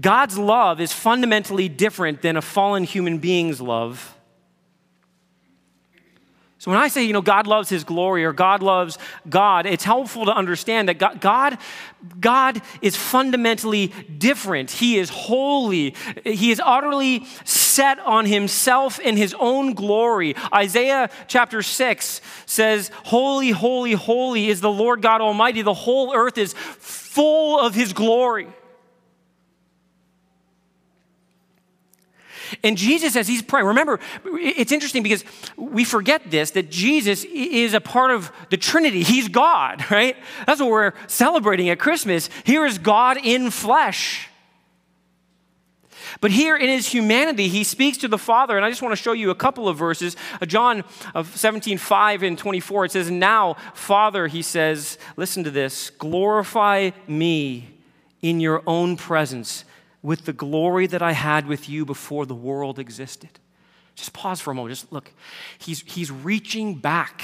God's 0.00 0.38
love 0.38 0.80
is 0.80 0.92
fundamentally 0.92 1.68
different 1.68 2.22
than 2.22 2.36
a 2.36 2.42
fallen 2.42 2.84
human 2.84 3.18
being's 3.18 3.60
love. 3.60 4.16
So 6.62 6.70
when 6.70 6.78
I 6.78 6.86
say, 6.86 7.02
you 7.02 7.12
know, 7.12 7.22
God 7.22 7.48
loves 7.48 7.68
his 7.68 7.82
glory 7.82 8.24
or 8.24 8.32
God 8.32 8.62
loves 8.62 8.96
God, 9.28 9.66
it's 9.66 9.82
helpful 9.82 10.26
to 10.26 10.30
understand 10.30 10.88
that 10.88 11.20
God, 11.20 11.58
God, 12.20 12.62
is 12.80 12.94
fundamentally 12.94 13.88
different. 13.88 14.70
He 14.70 14.96
is 14.96 15.10
holy. 15.10 15.96
He 16.24 16.52
is 16.52 16.62
utterly 16.64 17.26
set 17.44 17.98
on 17.98 18.26
himself 18.26 19.00
and 19.04 19.18
his 19.18 19.34
own 19.40 19.74
glory. 19.74 20.36
Isaiah 20.54 21.10
chapter 21.26 21.62
6 21.62 22.20
says, 22.46 22.92
Holy, 23.06 23.50
holy, 23.50 23.94
holy 23.94 24.46
is 24.46 24.60
the 24.60 24.70
Lord 24.70 25.02
God 25.02 25.20
Almighty. 25.20 25.62
The 25.62 25.74
whole 25.74 26.14
earth 26.14 26.38
is 26.38 26.52
full 26.52 27.58
of 27.58 27.74
his 27.74 27.92
glory. 27.92 28.46
And 32.62 32.76
Jesus, 32.76 33.16
as 33.16 33.28
he's 33.28 33.42
praying, 33.42 33.66
remember, 33.66 34.00
it's 34.24 34.72
interesting 34.72 35.02
because 35.02 35.24
we 35.56 35.84
forget 35.84 36.30
this 36.30 36.52
that 36.52 36.70
Jesus 36.70 37.24
is 37.24 37.74
a 37.74 37.80
part 37.80 38.10
of 38.10 38.30
the 38.50 38.56
Trinity. 38.56 39.02
He's 39.02 39.28
God, 39.28 39.84
right? 39.90 40.16
That's 40.46 40.60
what 40.60 40.70
we're 40.70 40.92
celebrating 41.06 41.68
at 41.68 41.78
Christmas. 41.78 42.28
Here 42.44 42.64
is 42.64 42.78
God 42.78 43.18
in 43.22 43.50
flesh. 43.50 44.28
But 46.20 46.30
here 46.30 46.56
in 46.56 46.68
his 46.68 46.86
humanity, 46.86 47.48
he 47.48 47.64
speaks 47.64 47.98
to 47.98 48.08
the 48.08 48.18
Father. 48.18 48.56
And 48.56 48.64
I 48.64 48.70
just 48.70 48.82
want 48.82 48.92
to 48.92 49.02
show 49.02 49.12
you 49.12 49.30
a 49.30 49.34
couple 49.34 49.68
of 49.68 49.76
verses. 49.76 50.16
Uh, 50.40 50.46
John 50.46 50.84
of 51.14 51.34
17, 51.36 51.78
5 51.78 52.22
and 52.22 52.38
24, 52.38 52.84
it 52.84 52.92
says, 52.92 53.10
Now, 53.10 53.54
Father, 53.74 54.26
he 54.26 54.42
says, 54.42 54.98
listen 55.16 55.44
to 55.44 55.50
this, 55.50 55.90
glorify 55.90 56.90
me 57.08 57.70
in 58.20 58.40
your 58.40 58.62
own 58.66 58.96
presence 58.96 59.64
with 60.02 60.24
the 60.24 60.32
glory 60.32 60.86
that 60.86 61.02
I 61.02 61.12
had 61.12 61.46
with 61.46 61.68
you 61.68 61.84
before 61.84 62.26
the 62.26 62.34
world 62.34 62.78
existed. 62.78 63.30
Just 63.94 64.12
pause 64.12 64.40
for 64.40 64.50
a 64.50 64.54
moment. 64.54 64.74
Just 64.74 64.92
look. 64.92 65.12
He's, 65.58 65.82
he's 65.86 66.10
reaching 66.10 66.74
back 66.74 67.22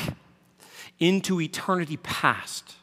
into 0.99 1.41
eternity 1.41 1.97
past. 1.97 2.77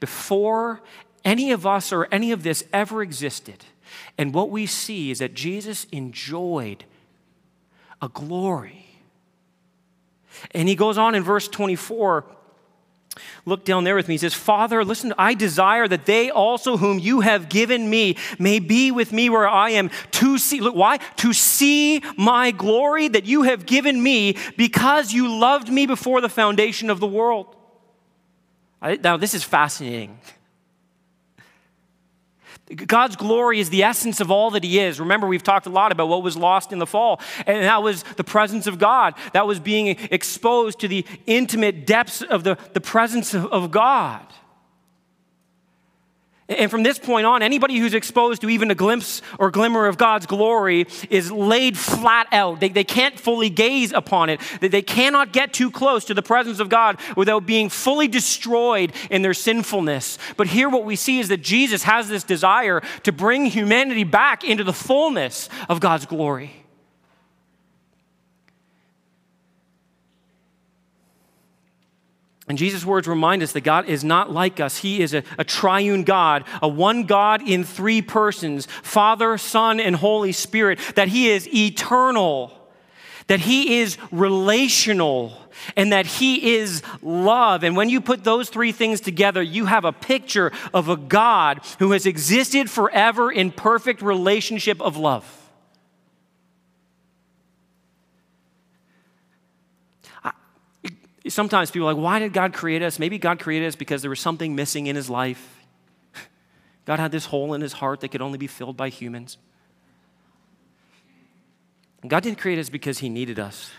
Before 0.00 0.82
any 1.24 1.50
of 1.50 1.66
us 1.66 1.92
or 1.92 2.06
any 2.12 2.32
of 2.32 2.42
this 2.42 2.64
ever 2.72 3.02
existed. 3.02 3.64
And 4.16 4.34
what 4.34 4.50
we 4.50 4.66
see 4.66 5.10
is 5.10 5.18
that 5.18 5.34
Jesus 5.34 5.86
enjoyed 5.92 6.84
a 8.00 8.08
glory. 8.08 8.86
And 10.52 10.68
he 10.68 10.76
goes 10.76 10.98
on 10.98 11.14
in 11.14 11.22
verse 11.22 11.48
24 11.48 12.24
Look 13.44 13.64
down 13.64 13.84
there 13.84 13.94
with 13.94 14.08
me. 14.08 14.14
He 14.14 14.18
says, 14.18 14.34
Father, 14.34 14.84
listen, 14.84 15.14
I 15.18 15.34
desire 15.34 15.88
that 15.88 16.06
they 16.06 16.30
also, 16.30 16.76
whom 16.76 16.98
you 16.98 17.20
have 17.20 17.48
given 17.48 17.88
me, 17.88 18.16
may 18.38 18.58
be 18.58 18.90
with 18.90 19.12
me 19.12 19.30
where 19.30 19.48
I 19.48 19.70
am 19.70 19.90
to 20.12 20.38
see. 20.38 20.60
Look, 20.60 20.74
why? 20.74 20.98
To 21.16 21.32
see 21.32 22.02
my 22.16 22.50
glory 22.50 23.08
that 23.08 23.26
you 23.26 23.42
have 23.42 23.66
given 23.66 24.02
me 24.02 24.36
because 24.56 25.12
you 25.12 25.38
loved 25.38 25.70
me 25.70 25.86
before 25.86 26.20
the 26.20 26.28
foundation 26.28 26.90
of 26.90 27.00
the 27.00 27.06
world. 27.06 27.54
I, 28.80 28.96
now, 28.96 29.16
this 29.16 29.34
is 29.34 29.42
fascinating. 29.42 30.18
God's 32.74 33.16
glory 33.16 33.60
is 33.60 33.70
the 33.70 33.82
essence 33.82 34.20
of 34.20 34.30
all 34.30 34.50
that 34.50 34.64
He 34.64 34.78
is. 34.78 35.00
Remember, 35.00 35.26
we've 35.26 35.42
talked 35.42 35.66
a 35.66 35.70
lot 35.70 35.92
about 35.92 36.08
what 36.08 36.22
was 36.22 36.36
lost 36.36 36.72
in 36.72 36.78
the 36.78 36.86
fall, 36.86 37.20
and 37.46 37.64
that 37.64 37.82
was 37.82 38.02
the 38.16 38.24
presence 38.24 38.66
of 38.66 38.78
God. 38.78 39.14
That 39.32 39.46
was 39.46 39.58
being 39.58 39.88
exposed 39.88 40.80
to 40.80 40.88
the 40.88 41.06
intimate 41.26 41.86
depths 41.86 42.22
of 42.22 42.44
the, 42.44 42.58
the 42.74 42.80
presence 42.80 43.34
of, 43.34 43.46
of 43.46 43.70
God. 43.70 44.26
And 46.48 46.70
from 46.70 46.82
this 46.82 46.98
point 46.98 47.26
on, 47.26 47.42
anybody 47.42 47.76
who's 47.76 47.92
exposed 47.92 48.40
to 48.40 48.48
even 48.48 48.70
a 48.70 48.74
glimpse 48.74 49.20
or 49.38 49.50
glimmer 49.50 49.86
of 49.86 49.98
God's 49.98 50.24
glory 50.24 50.86
is 51.10 51.30
laid 51.30 51.76
flat 51.76 52.26
out. 52.32 52.60
They, 52.60 52.70
they 52.70 52.84
can't 52.84 53.20
fully 53.20 53.50
gaze 53.50 53.92
upon 53.92 54.30
it. 54.30 54.40
They, 54.60 54.68
they 54.68 54.80
cannot 54.80 55.34
get 55.34 55.52
too 55.52 55.70
close 55.70 56.06
to 56.06 56.14
the 56.14 56.22
presence 56.22 56.58
of 56.58 56.70
God 56.70 56.98
without 57.16 57.44
being 57.44 57.68
fully 57.68 58.08
destroyed 58.08 58.92
in 59.10 59.20
their 59.20 59.34
sinfulness. 59.34 60.18
But 60.38 60.46
here, 60.46 60.70
what 60.70 60.86
we 60.86 60.96
see 60.96 61.18
is 61.18 61.28
that 61.28 61.42
Jesus 61.42 61.82
has 61.82 62.08
this 62.08 62.24
desire 62.24 62.80
to 63.02 63.12
bring 63.12 63.44
humanity 63.44 64.04
back 64.04 64.42
into 64.42 64.64
the 64.64 64.72
fullness 64.72 65.50
of 65.68 65.80
God's 65.80 66.06
glory. 66.06 66.57
And 72.48 72.56
Jesus' 72.56 72.84
words 72.84 73.06
remind 73.06 73.42
us 73.42 73.52
that 73.52 73.60
God 73.60 73.88
is 73.88 74.02
not 74.02 74.32
like 74.32 74.58
us. 74.58 74.78
He 74.78 75.02
is 75.02 75.12
a, 75.12 75.22
a, 75.36 75.44
triune 75.44 76.02
God, 76.02 76.44
a 76.62 76.68
one 76.68 77.04
God 77.04 77.46
in 77.46 77.62
three 77.62 78.00
persons 78.00 78.66
Father, 78.82 79.36
Son, 79.36 79.78
and 79.78 79.94
Holy 79.94 80.32
Spirit, 80.32 80.78
that 80.94 81.08
He 81.08 81.28
is 81.28 81.46
eternal, 81.54 82.50
that 83.26 83.40
He 83.40 83.80
is 83.80 83.98
relational, 84.10 85.38
and 85.76 85.92
that 85.92 86.06
He 86.06 86.56
is 86.56 86.82
love. 87.02 87.64
And 87.64 87.76
when 87.76 87.90
you 87.90 88.00
put 88.00 88.24
those 88.24 88.48
three 88.48 88.72
things 88.72 89.02
together, 89.02 89.42
you 89.42 89.66
have 89.66 89.84
a 89.84 89.92
picture 89.92 90.50
of 90.72 90.88
a 90.88 90.96
God 90.96 91.60
who 91.78 91.92
has 91.92 92.06
existed 92.06 92.70
forever 92.70 93.30
in 93.30 93.52
perfect 93.52 94.00
relationship 94.00 94.80
of 94.80 94.96
love. 94.96 95.37
Sometimes 101.28 101.70
people 101.70 101.88
are 101.88 101.94
like, 101.94 102.02
why 102.02 102.18
did 102.18 102.32
God 102.32 102.52
create 102.52 102.82
us? 102.82 102.98
Maybe 102.98 103.18
God 103.18 103.38
created 103.38 103.66
us 103.66 103.76
because 103.76 104.02
there 104.02 104.10
was 104.10 104.20
something 104.20 104.54
missing 104.54 104.86
in 104.86 104.96
his 104.96 105.10
life. 105.10 105.64
God 106.84 106.98
had 106.98 107.12
this 107.12 107.26
hole 107.26 107.54
in 107.54 107.60
his 107.60 107.74
heart 107.74 108.00
that 108.00 108.08
could 108.08 108.22
only 108.22 108.38
be 108.38 108.46
filled 108.46 108.76
by 108.76 108.88
humans. 108.88 109.38
God 112.06 112.22
didn't 112.22 112.38
create 112.38 112.58
us 112.58 112.68
because 112.68 112.98
he 112.98 113.08
needed 113.08 113.38
us. 113.38 113.72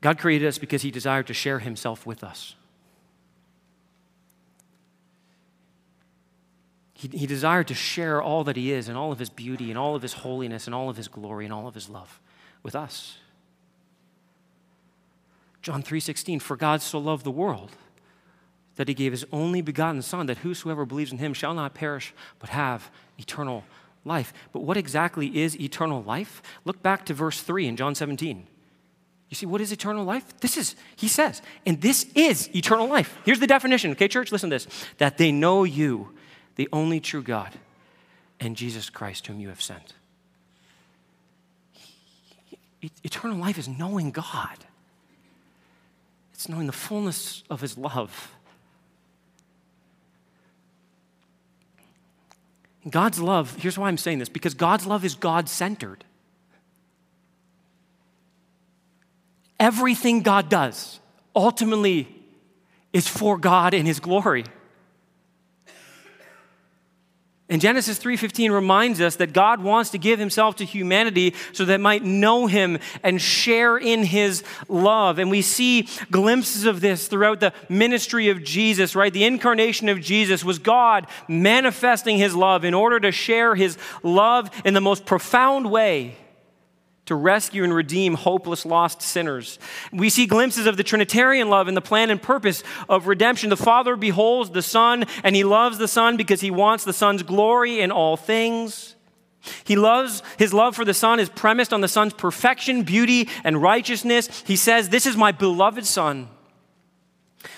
God 0.00 0.18
created 0.18 0.48
us 0.48 0.58
because 0.58 0.82
he 0.82 0.90
desired 0.90 1.26
to 1.26 1.34
share 1.34 1.58
himself 1.58 2.06
with 2.06 2.24
us. 2.24 2.54
He, 6.94 7.08
he 7.08 7.26
desired 7.26 7.68
to 7.68 7.74
share 7.74 8.20
all 8.20 8.44
that 8.44 8.56
he 8.56 8.72
is 8.72 8.88
and 8.88 8.96
all 8.96 9.12
of 9.12 9.18
his 9.18 9.30
beauty 9.30 9.70
and 9.70 9.78
all 9.78 9.94
of 9.94 10.02
his 10.02 10.12
holiness 10.14 10.66
and 10.66 10.74
all 10.74 10.88
of 10.88 10.96
his 10.96 11.08
glory 11.08 11.44
and 11.44 11.52
all 11.52 11.66
of 11.66 11.74
his 11.74 11.88
love 11.88 12.20
with 12.62 12.74
us. 12.74 13.19
John 15.62 15.82
3:16 15.82 16.40
For 16.40 16.56
God 16.56 16.82
so 16.82 16.98
loved 16.98 17.24
the 17.24 17.30
world 17.30 17.72
that 18.76 18.88
he 18.88 18.94
gave 18.94 19.12
his 19.12 19.26
only 19.30 19.60
begotten 19.60 20.02
son 20.02 20.26
that 20.26 20.38
whosoever 20.38 20.86
believes 20.86 21.12
in 21.12 21.18
him 21.18 21.34
shall 21.34 21.54
not 21.54 21.74
perish 21.74 22.14
but 22.38 22.50
have 22.50 22.90
eternal 23.18 23.64
life. 24.04 24.32
But 24.52 24.60
what 24.60 24.76
exactly 24.76 25.38
is 25.38 25.60
eternal 25.60 26.02
life? 26.02 26.42
Look 26.64 26.82
back 26.82 27.04
to 27.06 27.14
verse 27.14 27.42
3 27.42 27.66
in 27.66 27.76
John 27.76 27.94
17. 27.94 28.46
You 29.28 29.34
see, 29.36 29.46
what 29.46 29.60
is 29.60 29.70
eternal 29.70 30.04
life? 30.04 30.24
This 30.40 30.56
is, 30.56 30.74
he 30.96 31.06
says, 31.06 31.40
and 31.64 31.80
this 31.80 32.06
is 32.14 32.54
eternal 32.54 32.88
life. 32.88 33.16
Here's 33.24 33.38
the 33.38 33.46
definition, 33.46 33.92
okay, 33.92 34.08
church? 34.08 34.32
Listen 34.32 34.50
to 34.50 34.56
this 34.56 34.66
that 34.98 35.18
they 35.18 35.30
know 35.30 35.64
you, 35.64 36.12
the 36.56 36.68
only 36.72 36.98
true 37.00 37.22
God, 37.22 37.52
and 38.40 38.56
Jesus 38.56 38.90
Christ, 38.90 39.26
whom 39.28 39.38
you 39.38 39.48
have 39.48 39.62
sent. 39.62 39.94
Eternal 43.04 43.36
life 43.36 43.58
is 43.58 43.68
knowing 43.68 44.10
God, 44.10 44.56
it's 46.40 46.48
knowing 46.48 46.66
the 46.66 46.72
fullness 46.72 47.44
of 47.50 47.60
His 47.60 47.76
love. 47.76 48.34
God's 52.88 53.20
love, 53.20 53.54
here's 53.56 53.76
why 53.76 53.88
I'm 53.88 53.98
saying 53.98 54.20
this 54.20 54.30
because 54.30 54.54
God's 54.54 54.86
love 54.86 55.04
is 55.04 55.14
God 55.14 55.50
centered. 55.50 56.02
Everything 59.58 60.22
God 60.22 60.48
does 60.48 60.98
ultimately 61.36 62.08
is 62.94 63.06
for 63.06 63.36
God 63.36 63.74
and 63.74 63.86
His 63.86 64.00
glory. 64.00 64.44
And 67.50 67.60
Genesis 67.60 67.98
3:15 67.98 68.52
reminds 68.52 69.00
us 69.00 69.16
that 69.16 69.32
God 69.32 69.60
wants 69.60 69.90
to 69.90 69.98
give 69.98 70.20
himself 70.20 70.54
to 70.56 70.64
humanity 70.64 71.34
so 71.52 71.64
that 71.64 71.80
might 71.80 72.04
know 72.04 72.46
him 72.46 72.78
and 73.02 73.20
share 73.20 73.76
in 73.76 74.04
his 74.04 74.44
love. 74.68 75.18
And 75.18 75.32
we 75.32 75.42
see 75.42 75.88
glimpses 76.12 76.64
of 76.64 76.80
this 76.80 77.08
throughout 77.08 77.40
the 77.40 77.52
ministry 77.68 78.28
of 78.28 78.44
Jesus, 78.44 78.94
right? 78.94 79.12
The 79.12 79.24
incarnation 79.24 79.88
of 79.88 80.00
Jesus 80.00 80.44
was 80.44 80.60
God 80.60 81.08
manifesting 81.26 82.18
his 82.18 82.36
love 82.36 82.64
in 82.64 82.72
order 82.72 83.00
to 83.00 83.10
share 83.10 83.56
his 83.56 83.76
love 84.04 84.48
in 84.64 84.72
the 84.72 84.80
most 84.80 85.04
profound 85.04 85.68
way 85.72 86.16
to 87.10 87.16
rescue 87.16 87.64
and 87.64 87.74
redeem 87.74 88.14
hopeless, 88.14 88.64
lost 88.64 89.02
sinners. 89.02 89.58
We 89.92 90.10
see 90.10 90.26
glimpses 90.26 90.66
of 90.66 90.76
the 90.76 90.84
Trinitarian 90.84 91.50
love 91.50 91.66
and 91.66 91.76
the 91.76 91.80
plan 91.80 92.08
and 92.08 92.22
purpose 92.22 92.62
of 92.88 93.08
redemption. 93.08 93.50
The 93.50 93.56
Father 93.56 93.96
beholds 93.96 94.50
the 94.50 94.62
Son, 94.62 95.04
and 95.24 95.34
He 95.34 95.42
loves 95.42 95.78
the 95.78 95.88
Son 95.88 96.16
because 96.16 96.40
He 96.40 96.52
wants 96.52 96.84
the 96.84 96.92
Son's 96.92 97.24
glory 97.24 97.80
in 97.80 97.90
all 97.90 98.16
things. 98.16 98.94
He 99.64 99.74
loves, 99.74 100.22
his 100.38 100.54
love 100.54 100.76
for 100.76 100.84
the 100.84 100.94
Son 100.94 101.18
is 101.18 101.28
premised 101.28 101.72
on 101.72 101.80
the 101.80 101.88
Son's 101.88 102.14
perfection, 102.14 102.84
beauty, 102.84 103.28
and 103.42 103.60
righteousness. 103.60 104.44
He 104.46 104.54
says, 104.54 104.90
This 104.90 105.04
is 105.04 105.16
my 105.16 105.32
beloved 105.32 105.86
Son. 105.86 106.28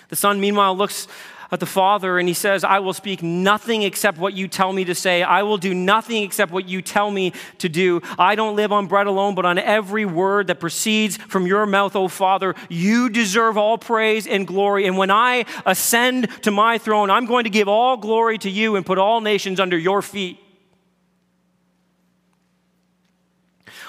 The 0.09 0.17
Son, 0.17 0.41
meanwhile, 0.41 0.75
looks 0.75 1.09
at 1.53 1.61
the 1.61 1.67
Father 1.67 2.19
and 2.19 2.27
he 2.27 2.35
says, 2.35 2.65
I 2.65 2.79
will 2.79 2.95
speak 2.95 3.23
nothing 3.23 3.83
except 3.83 4.17
what 4.17 4.33
you 4.33 4.49
tell 4.49 4.73
me 4.73 4.85
to 4.87 4.95
say. 4.95 5.23
I 5.23 5.43
will 5.43 5.59
do 5.59 5.75
nothing 5.75 6.23
except 6.23 6.51
what 6.51 6.67
you 6.67 6.81
tell 6.81 7.11
me 7.11 7.35
to 7.59 7.69
do. 7.69 8.01
I 8.19 8.35
don't 8.35 8.57
live 8.57 8.73
on 8.73 8.87
bread 8.87 9.07
alone, 9.07 9.35
but 9.35 9.45
on 9.45 9.59
every 9.59 10.07
word 10.07 10.47
that 10.47 10.59
proceeds 10.59 11.19
from 11.19 11.47
your 11.47 11.67
mouth, 11.67 11.95
O 11.95 12.09
Father. 12.09 12.55
You 12.71 13.11
deserve 13.11 13.59
all 13.59 13.77
praise 13.77 14.27
and 14.27 14.47
glory. 14.47 14.87
And 14.87 14.97
when 14.97 15.11
I 15.11 15.45
ascend 15.67 16.29
to 16.43 16.51
my 16.51 16.79
throne, 16.79 17.11
I'm 17.11 17.27
going 17.27 17.45
to 17.45 17.51
give 17.51 17.69
all 17.69 17.99
glory 17.99 18.39
to 18.39 18.51
you 18.51 18.75
and 18.75 18.87
put 18.87 18.97
all 18.97 19.21
nations 19.21 19.61
under 19.61 19.77
your 19.77 20.01
feet. 20.01 20.39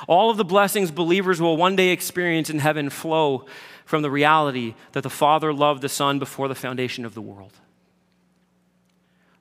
All 0.06 0.30
of 0.30 0.36
the 0.36 0.44
blessings 0.44 0.92
believers 0.92 1.40
will 1.40 1.56
one 1.56 1.78
day 1.78 1.90
experience 1.92 2.50
in 2.50 2.60
heaven 2.60 2.90
flow 2.90 3.46
from 3.94 4.02
the 4.02 4.10
reality 4.10 4.74
that 4.94 5.04
the 5.04 5.10
Father 5.10 5.54
loved 5.54 5.84
the 5.84 5.88
Son 5.88 6.18
before 6.18 6.48
the 6.48 6.56
foundation 6.56 7.06
of 7.06 7.14
the 7.14 7.22
world. 7.22 7.54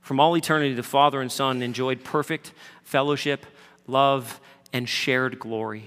From 0.03 0.20
all 0.20 0.36
eternity, 0.36 0.74
the 0.74 0.82
Father 0.82 1.22
and 1.22 1.32
Son 1.32 1.62
enjoyed 1.62 2.05
perfect 2.05 2.53
fellowship, 2.82 3.46
love, 3.86 4.42
and 4.70 4.86
shared 4.86 5.38
glory. 5.38 5.84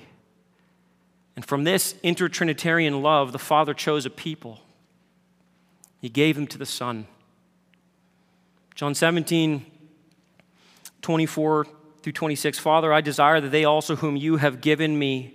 And 1.36 1.46
from 1.46 1.64
this 1.64 1.94
intertrinitarian 2.04 3.04
love, 3.04 3.34
the 3.34 3.38
Father 3.38 3.76
chose 3.76 4.08
a 4.08 4.10
people. 4.10 4.62
He 6.02 6.10
gave 6.10 6.34
them 6.36 6.48
to 6.48 6.58
the 6.58 6.66
Son. 6.66 7.06
John 8.74 8.96
17, 8.96 9.64
24 11.04 11.68
through 12.02 12.14
26 12.14 12.58
Father, 12.58 12.92
I 12.92 13.02
desire 13.02 13.40
that 13.42 13.50
they 13.50 13.64
also, 13.64 13.98
whom 13.98 14.16
you 14.16 14.38
have 14.38 14.60
given 14.60 14.98
me, 14.98 15.35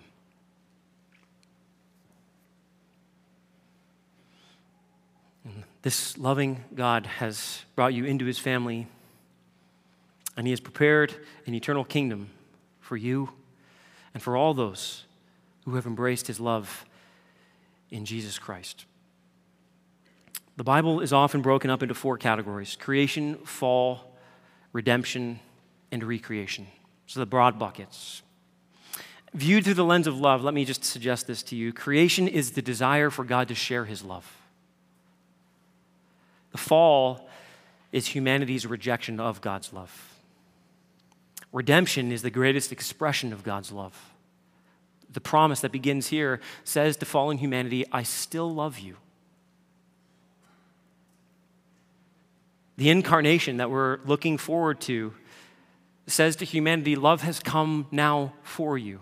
This 5.81 6.17
loving 6.17 6.63
God 6.75 7.05
has 7.05 7.63
brought 7.75 7.93
you 7.93 8.05
into 8.05 8.25
his 8.25 8.37
family, 8.37 8.87
and 10.37 10.45
he 10.45 10.51
has 10.51 10.59
prepared 10.59 11.15
an 11.45 11.53
eternal 11.53 11.83
kingdom 11.83 12.29
for 12.79 12.95
you 12.95 13.29
and 14.13 14.21
for 14.21 14.37
all 14.37 14.53
those 14.53 15.05
who 15.65 15.75
have 15.75 15.85
embraced 15.85 16.27
his 16.27 16.39
love 16.39 16.85
in 17.89 18.05
Jesus 18.05 18.37
Christ. 18.37 18.85
The 20.57 20.63
Bible 20.63 20.99
is 20.99 21.13
often 21.13 21.41
broken 21.41 21.69
up 21.69 21.81
into 21.81 21.95
four 21.95 22.17
categories 22.17 22.75
creation, 22.79 23.35
fall, 23.37 24.15
redemption, 24.73 25.39
and 25.91 26.03
recreation. 26.03 26.67
So 27.07 27.19
the 27.19 27.25
broad 27.25 27.57
buckets. 27.57 28.21
Viewed 29.33 29.63
through 29.63 29.75
the 29.75 29.85
lens 29.85 30.07
of 30.07 30.19
love, 30.19 30.43
let 30.43 30.53
me 30.53 30.65
just 30.65 30.83
suggest 30.83 31.25
this 31.25 31.41
to 31.43 31.55
you. 31.55 31.71
Creation 31.71 32.27
is 32.27 32.51
the 32.51 32.61
desire 32.61 33.09
for 33.09 33.23
God 33.23 33.47
to 33.47 33.55
share 33.55 33.85
his 33.85 34.03
love. 34.03 34.40
The 36.51 36.57
fall 36.57 37.29
is 37.91 38.07
humanity's 38.07 38.65
rejection 38.65 39.19
of 39.19 39.41
God's 39.41 39.73
love. 39.73 40.19
Redemption 41.51 42.11
is 42.11 42.21
the 42.21 42.29
greatest 42.29 42.71
expression 42.71 43.33
of 43.33 43.43
God's 43.43 43.71
love. 43.71 44.13
The 45.11 45.21
promise 45.21 45.59
that 45.61 45.71
begins 45.71 46.07
here 46.07 46.39
says 46.63 46.95
to 46.97 47.05
fallen 47.05 47.37
humanity, 47.37 47.85
I 47.91 48.03
still 48.03 48.53
love 48.53 48.79
you. 48.79 48.95
The 52.77 52.89
incarnation 52.89 53.57
that 53.57 53.69
we're 53.69 53.99
looking 54.05 54.37
forward 54.37 54.79
to 54.81 55.13
says 56.07 56.37
to 56.37 56.45
humanity, 56.45 56.95
Love 56.95 57.21
has 57.21 57.39
come 57.39 57.87
now 57.91 58.33
for 58.43 58.77
you. 58.77 59.01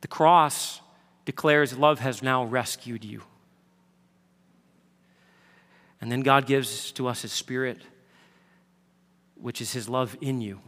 The 0.00 0.08
cross 0.08 0.80
declares, 1.24 1.76
Love 1.76 2.00
has 2.00 2.22
now 2.22 2.44
rescued 2.44 3.04
you. 3.04 3.22
And 6.00 6.12
then 6.12 6.20
God 6.20 6.46
gives 6.46 6.92
to 6.92 7.08
us 7.08 7.22
His 7.22 7.32
Spirit, 7.32 7.78
which 9.34 9.60
is 9.60 9.72
His 9.72 9.88
love 9.88 10.16
in 10.20 10.40
you. 10.40 10.60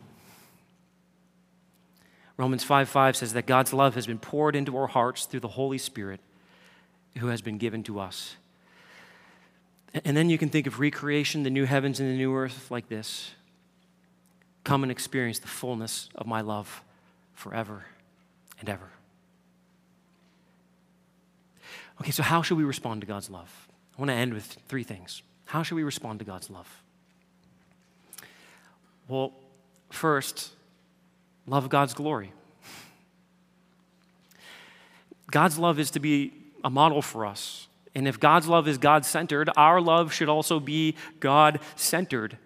Romans 2.36 2.62
5 2.64 2.88
5 2.88 3.16
says 3.16 3.32
that 3.32 3.46
God's 3.46 3.72
love 3.72 3.94
has 3.94 4.06
been 4.06 4.18
poured 4.18 4.54
into 4.56 4.76
our 4.76 4.86
hearts 4.86 5.26
through 5.26 5.40
the 5.40 5.48
Holy 5.48 5.78
Spirit 5.78 6.20
who 7.18 7.26
has 7.28 7.42
been 7.42 7.58
given 7.58 7.82
to 7.84 7.98
us. 7.98 8.36
And 10.04 10.16
then 10.16 10.30
you 10.30 10.38
can 10.38 10.48
think 10.48 10.66
of 10.66 10.80
recreation, 10.80 11.42
the 11.42 11.50
new 11.50 11.64
heavens 11.64 11.98
and 11.98 12.08
the 12.08 12.16
new 12.16 12.34
earth, 12.34 12.70
like 12.70 12.88
this 12.88 13.32
Come 14.64 14.82
and 14.82 14.92
experience 14.92 15.38
the 15.38 15.48
fullness 15.48 16.08
of 16.14 16.26
my 16.26 16.40
love 16.40 16.82
forever 17.34 17.86
and 18.60 18.68
ever. 18.68 18.90
Okay, 22.00 22.10
so 22.10 22.22
how 22.22 22.42
should 22.42 22.56
we 22.56 22.64
respond 22.64 23.00
to 23.00 23.06
God's 23.06 23.30
love? 23.30 23.67
I 23.98 24.00
want 24.00 24.10
to 24.10 24.14
end 24.14 24.32
with 24.32 24.44
three 24.68 24.84
things. 24.84 25.22
How 25.46 25.64
should 25.64 25.74
we 25.74 25.82
respond 25.82 26.20
to 26.20 26.24
God's 26.24 26.48
love? 26.50 26.82
Well, 29.08 29.32
first, 29.90 30.52
love 31.46 31.68
God's 31.68 31.94
glory. 31.94 32.32
God's 35.32 35.58
love 35.58 35.80
is 35.80 35.90
to 35.92 36.00
be 36.00 36.32
a 36.62 36.70
model 36.70 37.02
for 37.02 37.26
us. 37.26 37.66
And 37.94 38.06
if 38.06 38.20
God's 38.20 38.46
love 38.46 38.68
is 38.68 38.78
God 38.78 39.04
centered, 39.04 39.50
our 39.56 39.80
love 39.80 40.12
should 40.12 40.28
also 40.28 40.60
be 40.60 40.94
God 41.18 41.58
centered. 41.74 42.38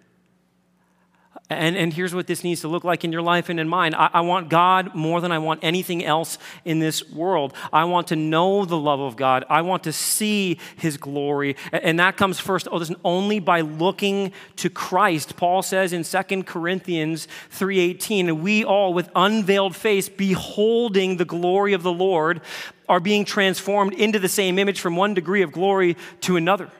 And, 1.49 1.75
and 1.75 1.93
here's 1.93 2.15
what 2.15 2.25
this 2.25 2.43
needs 2.43 2.61
to 2.61 2.69
look 2.69 2.85
like 2.85 3.03
in 3.03 3.11
your 3.11 3.21
life 3.21 3.49
and 3.49 3.59
in 3.59 3.67
mine. 3.67 3.93
I, 3.93 4.09
I, 4.13 4.21
want 4.21 4.49
God 4.49 4.95
more 4.95 5.19
than 5.19 5.31
I 5.31 5.39
want 5.39 5.59
anything 5.61 6.03
else 6.03 6.37
in 6.63 6.79
this 6.79 7.09
world. 7.09 7.53
I 7.71 7.83
want 7.83 8.07
to 8.07 8.15
know 8.15 8.63
the 8.63 8.77
love 8.77 9.01
of 9.01 9.17
God. 9.17 9.43
I 9.49 9.61
want 9.61 9.83
to 9.83 9.91
see 9.91 10.57
his 10.77 10.95
glory. 10.95 11.57
And 11.73 11.99
that 11.99 12.15
comes 12.15 12.39
first, 12.39 12.69
oh, 12.71 12.77
listen, 12.77 12.95
only 13.03 13.39
by 13.39 13.59
looking 13.59 14.31
to 14.57 14.69
Christ. 14.69 15.35
Paul 15.35 15.61
says 15.61 15.91
in 15.91 16.03
2 16.03 16.43
Corinthians 16.43 17.27
3.18, 17.51 18.39
we 18.39 18.63
all 18.63 18.93
with 18.93 19.09
unveiled 19.13 19.75
face, 19.75 20.07
beholding 20.07 21.17
the 21.17 21.25
glory 21.25 21.73
of 21.73 21.83
the 21.83 21.93
Lord, 21.93 22.41
are 22.87 23.01
being 23.01 23.25
transformed 23.25 23.93
into 23.93 24.17
the 24.17 24.29
same 24.29 24.57
image 24.57 24.79
from 24.79 24.95
one 24.95 25.13
degree 25.13 25.41
of 25.41 25.51
glory 25.51 25.97
to 26.21 26.37
another. 26.37 26.71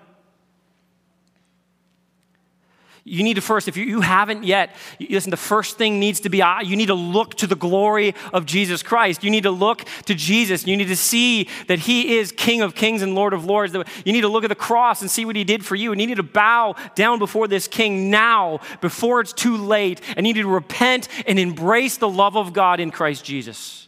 You 3.06 3.22
need 3.22 3.34
to 3.34 3.42
first, 3.42 3.68
if 3.68 3.76
you, 3.76 4.00
haven't 4.00 4.46
yet, 4.46 4.74
listen, 4.98 5.30
the 5.30 5.36
first 5.36 5.78
thing 5.78 6.00
needs 6.00 6.22
to 6.22 6.30
be 6.30 6.42
uh, 6.42 6.62
you 6.62 6.78
need 6.78 6.86
to 6.86 6.94
look 6.94 7.36
to 7.36 7.48
the 7.48 7.56
glory 7.56 8.16
of 8.32 8.46
Jesus 8.46 8.82
Christ. 8.82 9.26
You 9.26 9.30
need 9.30 9.44
to 9.44 9.52
look 9.52 9.84
to 10.06 10.16
Jesus. 10.16 10.66
You 10.66 10.78
need 10.78 10.88
to 10.88 10.96
see 10.96 11.50
that 11.68 11.80
He 11.80 12.18
is 12.18 12.32
King 12.32 12.62
of 12.62 12.76
kings 12.76 13.02
and 13.02 13.14
Lord 13.14 13.34
of 13.34 13.44
lords. 13.44 13.74
You 13.74 14.14
need 14.14 14.22
to 14.22 14.30
look 14.30 14.46
at 14.46 14.50
the 14.50 14.56
cross 14.56 15.02
and 15.02 15.12
see 15.12 15.26
what 15.26 15.36
He 15.36 15.44
did 15.44 15.66
for 15.66 15.76
you. 15.76 15.92
And 15.92 16.00
you 16.00 16.08
need 16.08 16.16
to 16.16 16.24
bow 16.24 16.76
down 16.96 17.20
before 17.20 17.50
this 17.50 17.68
King 17.68 18.10
now, 18.10 18.62
before 18.80 19.20
it's 19.20 19.34
too 19.34 19.58
late. 19.58 20.00
And 20.16 20.26
you 20.26 20.34
need 20.34 20.42
to 20.42 20.48
repent 20.48 21.10
and 21.28 21.38
embrace 21.38 21.98
the 21.98 22.10
love 22.10 22.38
of 22.38 22.54
God 22.54 22.80
in 22.80 22.90
Christ 22.90 23.26
Jesus. 23.26 23.83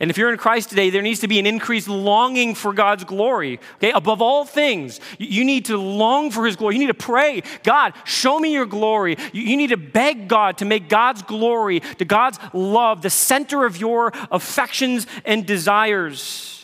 And 0.00 0.10
if 0.10 0.16
you're 0.16 0.32
in 0.32 0.38
Christ 0.38 0.70
today, 0.70 0.88
there 0.88 1.02
needs 1.02 1.20
to 1.20 1.28
be 1.28 1.38
an 1.38 1.46
increased 1.46 1.86
longing 1.86 2.54
for 2.54 2.72
God's 2.72 3.04
glory. 3.04 3.60
Okay, 3.76 3.92
above 3.92 4.22
all 4.22 4.46
things, 4.46 4.98
you 5.18 5.44
need 5.44 5.66
to 5.66 5.76
long 5.76 6.30
for 6.30 6.46
His 6.46 6.56
glory. 6.56 6.74
You 6.74 6.80
need 6.80 6.86
to 6.86 6.94
pray, 6.94 7.42
God, 7.62 7.92
show 8.04 8.38
me 8.38 8.52
your 8.52 8.66
glory. 8.66 9.18
You 9.34 9.56
need 9.58 9.68
to 9.68 9.76
beg 9.76 10.26
God 10.26 10.58
to 10.58 10.64
make 10.64 10.88
God's 10.88 11.22
glory, 11.22 11.80
to 11.80 12.04
God's 12.06 12.38
love, 12.54 13.02
the 13.02 13.10
center 13.10 13.66
of 13.66 13.76
your 13.76 14.12
affections 14.30 15.06
and 15.26 15.44
desires. 15.44 16.59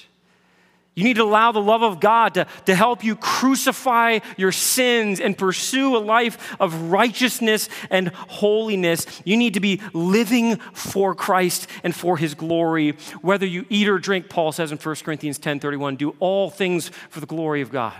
You 0.96 1.04
need 1.04 1.16
to 1.16 1.24
allow 1.24 1.52
the 1.52 1.60
love 1.60 1.82
of 1.82 2.00
God 2.00 2.34
to, 2.34 2.46
to 2.64 2.74
help 2.74 3.04
you 3.04 3.16
crucify 3.16 4.20
your 4.38 4.50
sins 4.50 5.20
and 5.20 5.36
pursue 5.36 5.94
a 5.94 5.98
life 5.98 6.56
of 6.58 6.90
righteousness 6.90 7.68
and 7.90 8.08
holiness. 8.08 9.06
You 9.22 9.36
need 9.36 9.54
to 9.54 9.60
be 9.60 9.82
living 9.92 10.56
for 10.72 11.14
Christ 11.14 11.68
and 11.84 11.94
for 11.94 12.16
his 12.16 12.34
glory. 12.34 12.92
Whether 13.20 13.44
you 13.44 13.66
eat 13.68 13.88
or 13.88 13.98
drink, 13.98 14.30
Paul 14.30 14.52
says 14.52 14.72
in 14.72 14.78
1 14.78 14.96
Corinthians 14.96 15.38
10 15.38 15.60
31, 15.60 15.96
do 15.96 16.16
all 16.18 16.48
things 16.48 16.88
for 17.10 17.20
the 17.20 17.26
glory 17.26 17.60
of 17.60 17.70
God. 17.70 17.94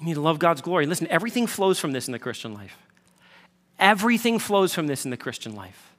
You 0.00 0.06
need 0.06 0.14
to 0.14 0.20
love 0.20 0.40
God's 0.40 0.62
glory. 0.62 0.86
Listen, 0.86 1.06
everything 1.10 1.46
flows 1.46 1.78
from 1.78 1.92
this 1.92 2.08
in 2.08 2.12
the 2.12 2.18
Christian 2.18 2.54
life. 2.54 2.76
Everything 3.78 4.40
flows 4.40 4.74
from 4.74 4.88
this 4.88 5.04
in 5.04 5.12
the 5.12 5.16
Christian 5.16 5.54
life. 5.54 5.93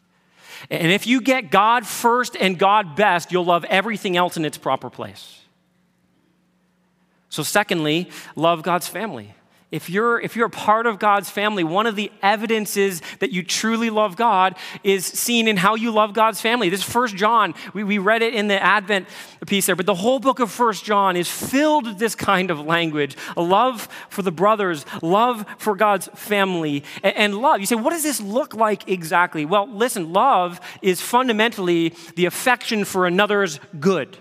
And 0.70 0.92
if 0.92 1.08
you 1.08 1.22
get 1.22 1.52
God 1.52 1.86
first 1.86 2.36
and 2.36 2.58
God 2.58 2.96
best, 2.96 3.32
you'll 3.32 3.46
love 3.46 3.66
everything 3.66 4.18
else 4.18 4.38
in 4.38 4.46
its 4.46 4.58
proper 4.58 4.90
place. 4.90 5.42
So, 7.30 7.44
secondly, 7.44 8.10
love 8.36 8.64
God's 8.64 8.88
family 8.88 9.34
if 9.76 9.90
you're 9.90 10.22
if 10.22 10.36
you're 10.36 10.46
a 10.46 10.50
part 10.50 10.86
of 10.86 11.00
God's 11.00 11.30
family, 11.30 11.64
one 11.64 11.86
of 11.86 11.98
the 11.98 12.10
evidences 12.22 13.02
that 13.20 13.32
you 13.32 13.44
truly 13.44 13.90
love 13.90 14.16
God 14.16 14.56
is 14.84 15.06
seen 15.06 15.50
in 15.50 15.58
how 15.58 15.76
you 15.76 15.92
love 15.92 16.14
God's 16.14 16.40
family. 16.40 16.70
This 16.70 16.82
First 16.82 17.16
John, 17.16 17.54
we, 17.74 17.84
we 17.84 17.98
read 17.98 18.22
it 18.22 18.34
in 18.34 18.48
the 18.48 18.62
Advent 18.62 19.08
piece 19.46 19.66
there, 19.66 19.76
but 19.76 19.86
the 19.86 19.96
whole 19.96 20.20
book 20.20 20.40
of 20.40 20.50
First 20.50 20.86
John 20.86 21.18
is 21.18 21.30
filled 21.30 21.88
with 21.88 22.00
this 22.00 22.16
kind 22.16 22.50
of 22.50 22.62
language: 22.62 23.18
a 23.36 23.42
love 23.42 23.90
for 24.10 24.22
the 24.22 24.32
brothers, 24.32 24.86
love 25.02 25.46
for 25.58 25.76
God's 25.76 26.08
family, 26.16 26.84
and, 27.04 27.16
and 27.16 27.38
love. 27.38 27.60
You 27.60 27.66
say, 27.66 27.76
what 27.76 27.90
does 27.90 28.04
this 28.04 28.22
look 28.22 28.54
like 28.54 28.88
exactly? 28.88 29.46
Well, 29.46 29.68
listen, 29.68 30.14
love 30.14 30.62
is 30.82 31.02
fundamentally 31.02 31.94
the 32.16 32.26
affection 32.26 32.86
for 32.86 33.06
another's 33.06 33.60
good. 33.80 34.18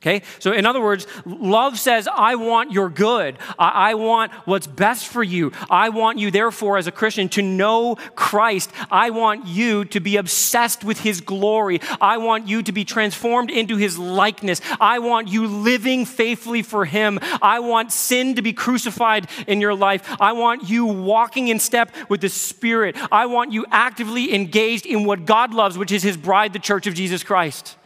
Okay? 0.00 0.22
So, 0.38 0.52
in 0.52 0.64
other 0.64 0.80
words, 0.80 1.08
love 1.26 1.76
says, 1.76 2.06
I 2.06 2.36
want 2.36 2.70
your 2.70 2.88
good. 2.88 3.36
I, 3.58 3.90
I, 3.90 3.94
want 3.94 4.30
what's 4.44 4.68
best 4.68 5.08
for 5.08 5.24
you. 5.24 5.50
I 5.68 5.88
want 5.88 6.18
you, 6.18 6.30
therefore, 6.30 6.78
as 6.78 6.86
a 6.86 6.92
Christian, 6.92 7.28
to 7.30 7.42
know 7.42 7.96
Christ. 8.14 8.70
I 8.92 9.10
want 9.10 9.48
you 9.48 9.84
to 9.86 9.98
be 9.98 10.16
obsessed 10.16 10.84
with 10.84 11.00
his 11.00 11.20
glory. 11.20 11.80
I 12.00 12.18
want 12.18 12.46
you 12.46 12.62
to 12.62 12.70
be 12.70 12.84
transformed 12.84 13.50
into 13.50 13.76
his 13.76 13.98
likeness. 13.98 14.60
I 14.80 15.00
want 15.00 15.26
you 15.26 15.48
living 15.48 16.04
faithfully 16.04 16.62
for 16.62 16.84
him. 16.84 17.18
I 17.42 17.58
want 17.58 17.90
sin 17.90 18.36
to 18.36 18.42
be 18.42 18.52
crucified 18.52 19.28
in 19.48 19.60
your 19.60 19.74
life. 19.74 20.16
I 20.20 20.30
want 20.30 20.70
you 20.70 20.86
walking 20.86 21.48
in 21.48 21.58
step 21.58 21.90
with 22.08 22.20
the 22.20 22.28
Spirit. 22.28 22.96
I 23.10 23.26
want 23.26 23.50
you 23.50 23.66
actively 23.72 24.32
engaged 24.32 24.86
in 24.86 25.02
what 25.02 25.26
God 25.26 25.52
loves, 25.52 25.76
which 25.76 25.90
is 25.90 26.04
his 26.04 26.16
bride, 26.16 26.52
the 26.52 26.60
church 26.60 26.86
of 26.86 26.94
Jesus 26.94 27.24
Christ. 27.24 27.77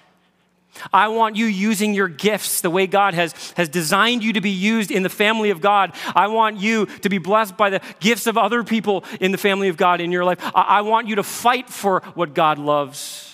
I 0.92 1.08
want 1.08 1.36
you 1.36 1.46
using 1.46 1.94
your 1.94 2.08
gifts 2.08 2.60
the 2.62 2.70
way 2.70 2.86
God 2.86 3.14
has, 3.14 3.32
has 3.56 3.68
designed 3.68 4.24
you 4.24 4.32
to 4.34 4.40
be 4.40 4.50
used 4.50 4.90
in 4.90 5.02
the 5.02 5.10
family 5.10 5.50
of 5.50 5.60
God. 5.60 5.94
I 6.14 6.28
want 6.28 6.58
you 6.58 6.86
to 6.86 7.08
be 7.08 7.18
blessed 7.18 7.56
by 7.56 7.70
the 7.70 7.80
gifts 8.00 8.26
of 8.26 8.38
other 8.38 8.64
people 8.64 9.04
in 9.20 9.32
the 9.32 9.38
family 9.38 9.68
of 9.68 9.76
God 9.76 10.00
in 10.00 10.12
your 10.12 10.24
life. 10.24 10.38
I, 10.54 10.62
I 10.62 10.80
want 10.80 11.08
you 11.08 11.16
to 11.16 11.22
fight 11.22 11.68
for 11.68 12.00
what 12.14 12.34
God 12.34 12.58
loves. 12.58 13.28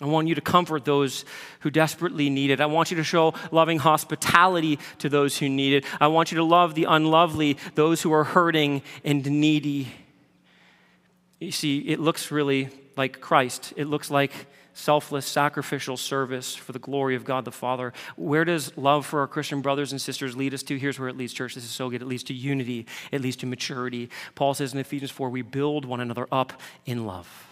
I 0.00 0.06
want 0.06 0.28
you 0.28 0.36
to 0.36 0.40
comfort 0.40 0.84
those 0.84 1.24
who 1.60 1.70
desperately 1.70 2.30
need 2.30 2.50
it. 2.50 2.60
I 2.60 2.66
want 2.66 2.90
you 2.90 2.96
to 2.98 3.04
show 3.04 3.34
loving 3.50 3.78
hospitality 3.78 4.78
to 4.98 5.08
those 5.08 5.36
who 5.36 5.48
need 5.48 5.74
it. 5.74 5.84
I 6.00 6.06
want 6.06 6.30
you 6.30 6.36
to 6.38 6.44
love 6.44 6.74
the 6.74 6.84
unlovely, 6.84 7.58
those 7.74 8.00
who 8.00 8.12
are 8.12 8.24
hurting 8.24 8.82
and 9.04 9.26
needy. 9.26 9.88
You 11.40 11.50
see, 11.50 11.78
it 11.78 11.98
looks 11.98 12.30
really 12.30 12.68
like 12.96 13.20
Christ. 13.20 13.74
It 13.76 13.86
looks 13.86 14.10
like 14.10 14.32
selfless, 14.78 15.26
sacrificial 15.26 15.96
service 15.96 16.54
for 16.54 16.70
the 16.70 16.78
glory 16.78 17.16
of 17.16 17.24
God 17.24 17.44
the 17.44 17.50
Father. 17.50 17.92
Where 18.16 18.44
does 18.44 18.76
love 18.76 19.04
for 19.04 19.20
our 19.20 19.26
Christian 19.26 19.60
brothers 19.60 19.90
and 19.90 20.00
sisters 20.00 20.36
lead 20.36 20.54
us 20.54 20.62
to? 20.64 20.78
Here's 20.78 21.00
where 21.00 21.08
it 21.08 21.16
leads, 21.16 21.32
church. 21.32 21.56
This 21.56 21.64
is 21.64 21.70
so 21.70 21.90
good. 21.90 22.00
It 22.00 22.06
leads 22.06 22.22
to 22.24 22.34
unity, 22.34 22.86
it 23.10 23.20
leads 23.20 23.36
to 23.38 23.46
maturity. 23.46 24.08
Paul 24.36 24.54
says 24.54 24.72
in 24.72 24.78
Ephesians 24.78 25.10
4 25.10 25.30
we 25.30 25.42
build 25.42 25.84
one 25.84 26.00
another 26.00 26.28
up 26.30 26.52
in 26.86 27.06
love. 27.06 27.46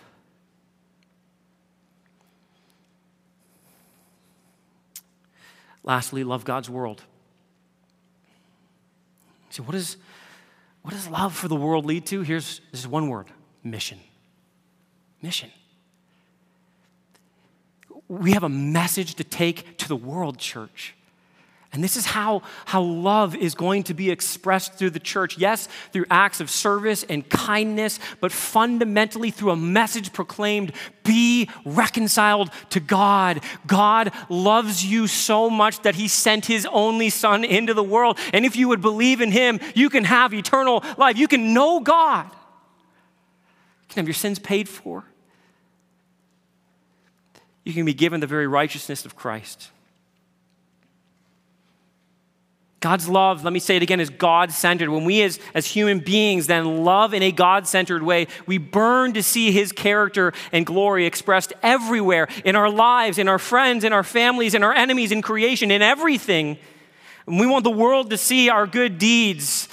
Lastly, 5.83 6.23
love 6.25 6.45
God's 6.45 6.71
world. 6.71 7.03
So, 9.51 9.63
what, 9.63 9.75
is, 9.75 9.97
what 10.83 10.93
does 10.93 11.09
love 11.09 11.35
for 11.35 11.49
the 11.49 11.57
world 11.57 11.87
lead 11.87 12.07
to? 12.07 12.23
Here's 12.23 12.61
this 12.71 12.81
is 12.81 12.89
one 12.89 13.09
word 13.09 13.27
mission. 13.65 13.99
Mission 15.23 15.51
we 18.09 18.33
have 18.33 18.45
a 18.45 18.49
message 18.49 19.17
to 19.17 19.25
take 19.25 19.79
to 19.79 19.89
the 19.89 19.97
world, 19.97 20.39
church. 20.39 20.95
And 21.73 21.85
this 21.85 21.97
is 21.97 22.07
how, 22.07 22.41
how 22.65 22.81
love 22.81 23.37
is 23.37 23.55
going 23.55 23.83
to 23.83 23.95
be 23.95 24.11
expressed 24.11 24.75
through 24.75 24.91
the 24.91 24.99
church. 25.01 25.37
Yes, 25.37 25.69
through 25.93 26.07
acts 26.11 26.41
of 26.41 26.49
service 26.49 27.03
and 27.03 27.29
kindness, 27.29 27.99
but 28.21 28.33
fundamentally 28.33 29.31
through 29.31 29.51
a 29.51 29.57
message 29.57 30.13
proclaimed 30.13 30.73
be 31.03 31.51
reconciled 31.67 32.51
to 32.71 32.81
God. 32.81 33.43
God 33.67 34.13
loves 34.31 34.87
you 34.87 35.07
so 35.07 35.51
much 35.51 35.83
that 35.83 35.97
he 35.97 36.09
sent 36.09 36.47
his 36.47 36.67
only 36.73 37.11
son 37.11 37.45
into 37.45 37.75
the 37.75 37.83
world. 37.83 38.19
And 38.33 38.47
if 38.47 38.57
you 38.57 38.69
would 38.69 38.81
believe 38.81 39.21
in 39.21 39.31
him, 39.31 39.61
you 39.75 39.91
can 39.91 40.05
have 40.05 40.33
eternal 40.33 40.83
life. 40.97 41.19
You 41.19 41.29
can 41.29 41.53
know 41.53 41.81
God. 41.81 42.27
You 42.27 43.89
can 43.91 43.97
have 43.97 44.09
your 44.09 44.15
sins 44.15 44.39
paid 44.39 44.67
for 44.69 45.05
you 47.67 47.73
can 47.73 47.85
be 47.85 47.95
given 47.95 48.21
the 48.21 48.29
very 48.29 48.47
righteousness 48.47 49.05
of 49.05 49.17
Christ. 49.17 49.71
God's 52.79 53.09
love, 53.09 53.43
let 53.43 53.53
me 53.53 53.59
say 53.59 53.75
it 53.75 53.83
again, 53.83 53.99
is 53.99 54.09
God 54.09 54.53
centered. 54.53 54.89
When 54.89 55.05
we 55.05 55.21
as, 55.23 55.41
as 55.53 55.67
human 55.67 55.99
beings 55.99 56.47
then 56.47 56.85
love 56.85 57.13
in 57.13 57.25
a 57.25 57.33
God 57.33 57.67
centered 57.67 58.05
way, 58.05 58.29
we 58.47 58.59
burn 58.59 59.15
to 59.15 59.23
see 59.23 59.51
his 59.51 59.73
character 59.73 60.33
and 60.53 60.65
glory 60.65 61.07
expressed 61.07 61.53
everywhere 61.65 62.29
in 62.45 62.55
our 62.55 62.71
lives, 62.71 63.19
in 63.19 63.27
our 63.27 63.41
friends, 63.41 63.83
in 63.83 63.93
our 63.93 64.05
families, 64.05 64.55
in 64.55 64.63
our 64.63 64.73
enemies, 64.73 65.11
in 65.11 65.21
creation, 65.21 65.73
in 65.73 65.83
everything. 65.83 66.59
And 67.27 67.41
we 67.41 67.47
want 67.49 67.65
the 67.65 67.71
world 67.71 68.11
to 68.11 68.17
see 68.17 68.49
our 68.49 68.69
good 68.69 68.99
deeds, 68.99 69.69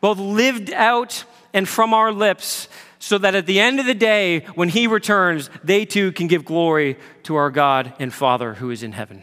both 0.00 0.18
lived 0.18 0.70
out 0.70 1.24
and 1.52 1.68
from 1.68 1.92
our 1.92 2.12
lips, 2.12 2.68
so 3.04 3.18
that 3.18 3.34
at 3.34 3.44
the 3.44 3.60
end 3.60 3.78
of 3.78 3.84
the 3.84 3.92
day, 3.92 4.40
when 4.54 4.70
he 4.70 4.86
returns, 4.86 5.50
they 5.62 5.84
too 5.84 6.10
can 6.10 6.26
give 6.26 6.42
glory 6.42 6.96
to 7.24 7.36
our 7.36 7.50
God 7.50 7.92
and 7.98 8.10
Father 8.10 8.54
who 8.54 8.70
is 8.70 8.82
in 8.82 8.92
heaven. 8.92 9.22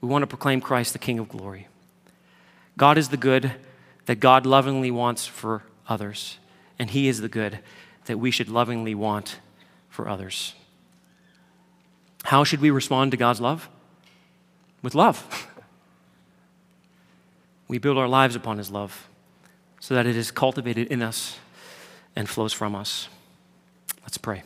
We 0.00 0.08
want 0.08 0.22
to 0.22 0.26
proclaim 0.26 0.62
Christ 0.62 0.94
the 0.94 0.98
King 0.98 1.18
of 1.18 1.28
glory. 1.28 1.68
God 2.78 2.96
is 2.96 3.10
the 3.10 3.18
good 3.18 3.52
that 4.06 4.16
God 4.16 4.46
lovingly 4.46 4.90
wants 4.90 5.26
for 5.26 5.62
others, 5.90 6.38
and 6.78 6.88
he 6.88 7.06
is 7.06 7.20
the 7.20 7.28
good 7.28 7.58
that 8.06 8.16
we 8.16 8.30
should 8.30 8.48
lovingly 8.48 8.94
want 8.94 9.40
for 9.90 10.08
others. 10.08 10.54
How 12.24 12.44
should 12.44 12.62
we 12.62 12.70
respond 12.70 13.10
to 13.10 13.18
God's 13.18 13.42
love? 13.42 13.68
With 14.82 14.94
love. 14.94 15.46
We 17.68 17.78
build 17.78 17.98
our 17.98 18.08
lives 18.08 18.34
upon 18.34 18.58
His 18.58 18.68
love 18.68 19.08
so 19.78 19.94
that 19.94 20.04
it 20.04 20.16
is 20.16 20.32
cultivated 20.32 20.88
in 20.88 21.02
us 21.02 21.38
and 22.16 22.28
flows 22.28 22.52
from 22.52 22.74
us. 22.74 23.08
Let's 24.02 24.18
pray. 24.18 24.42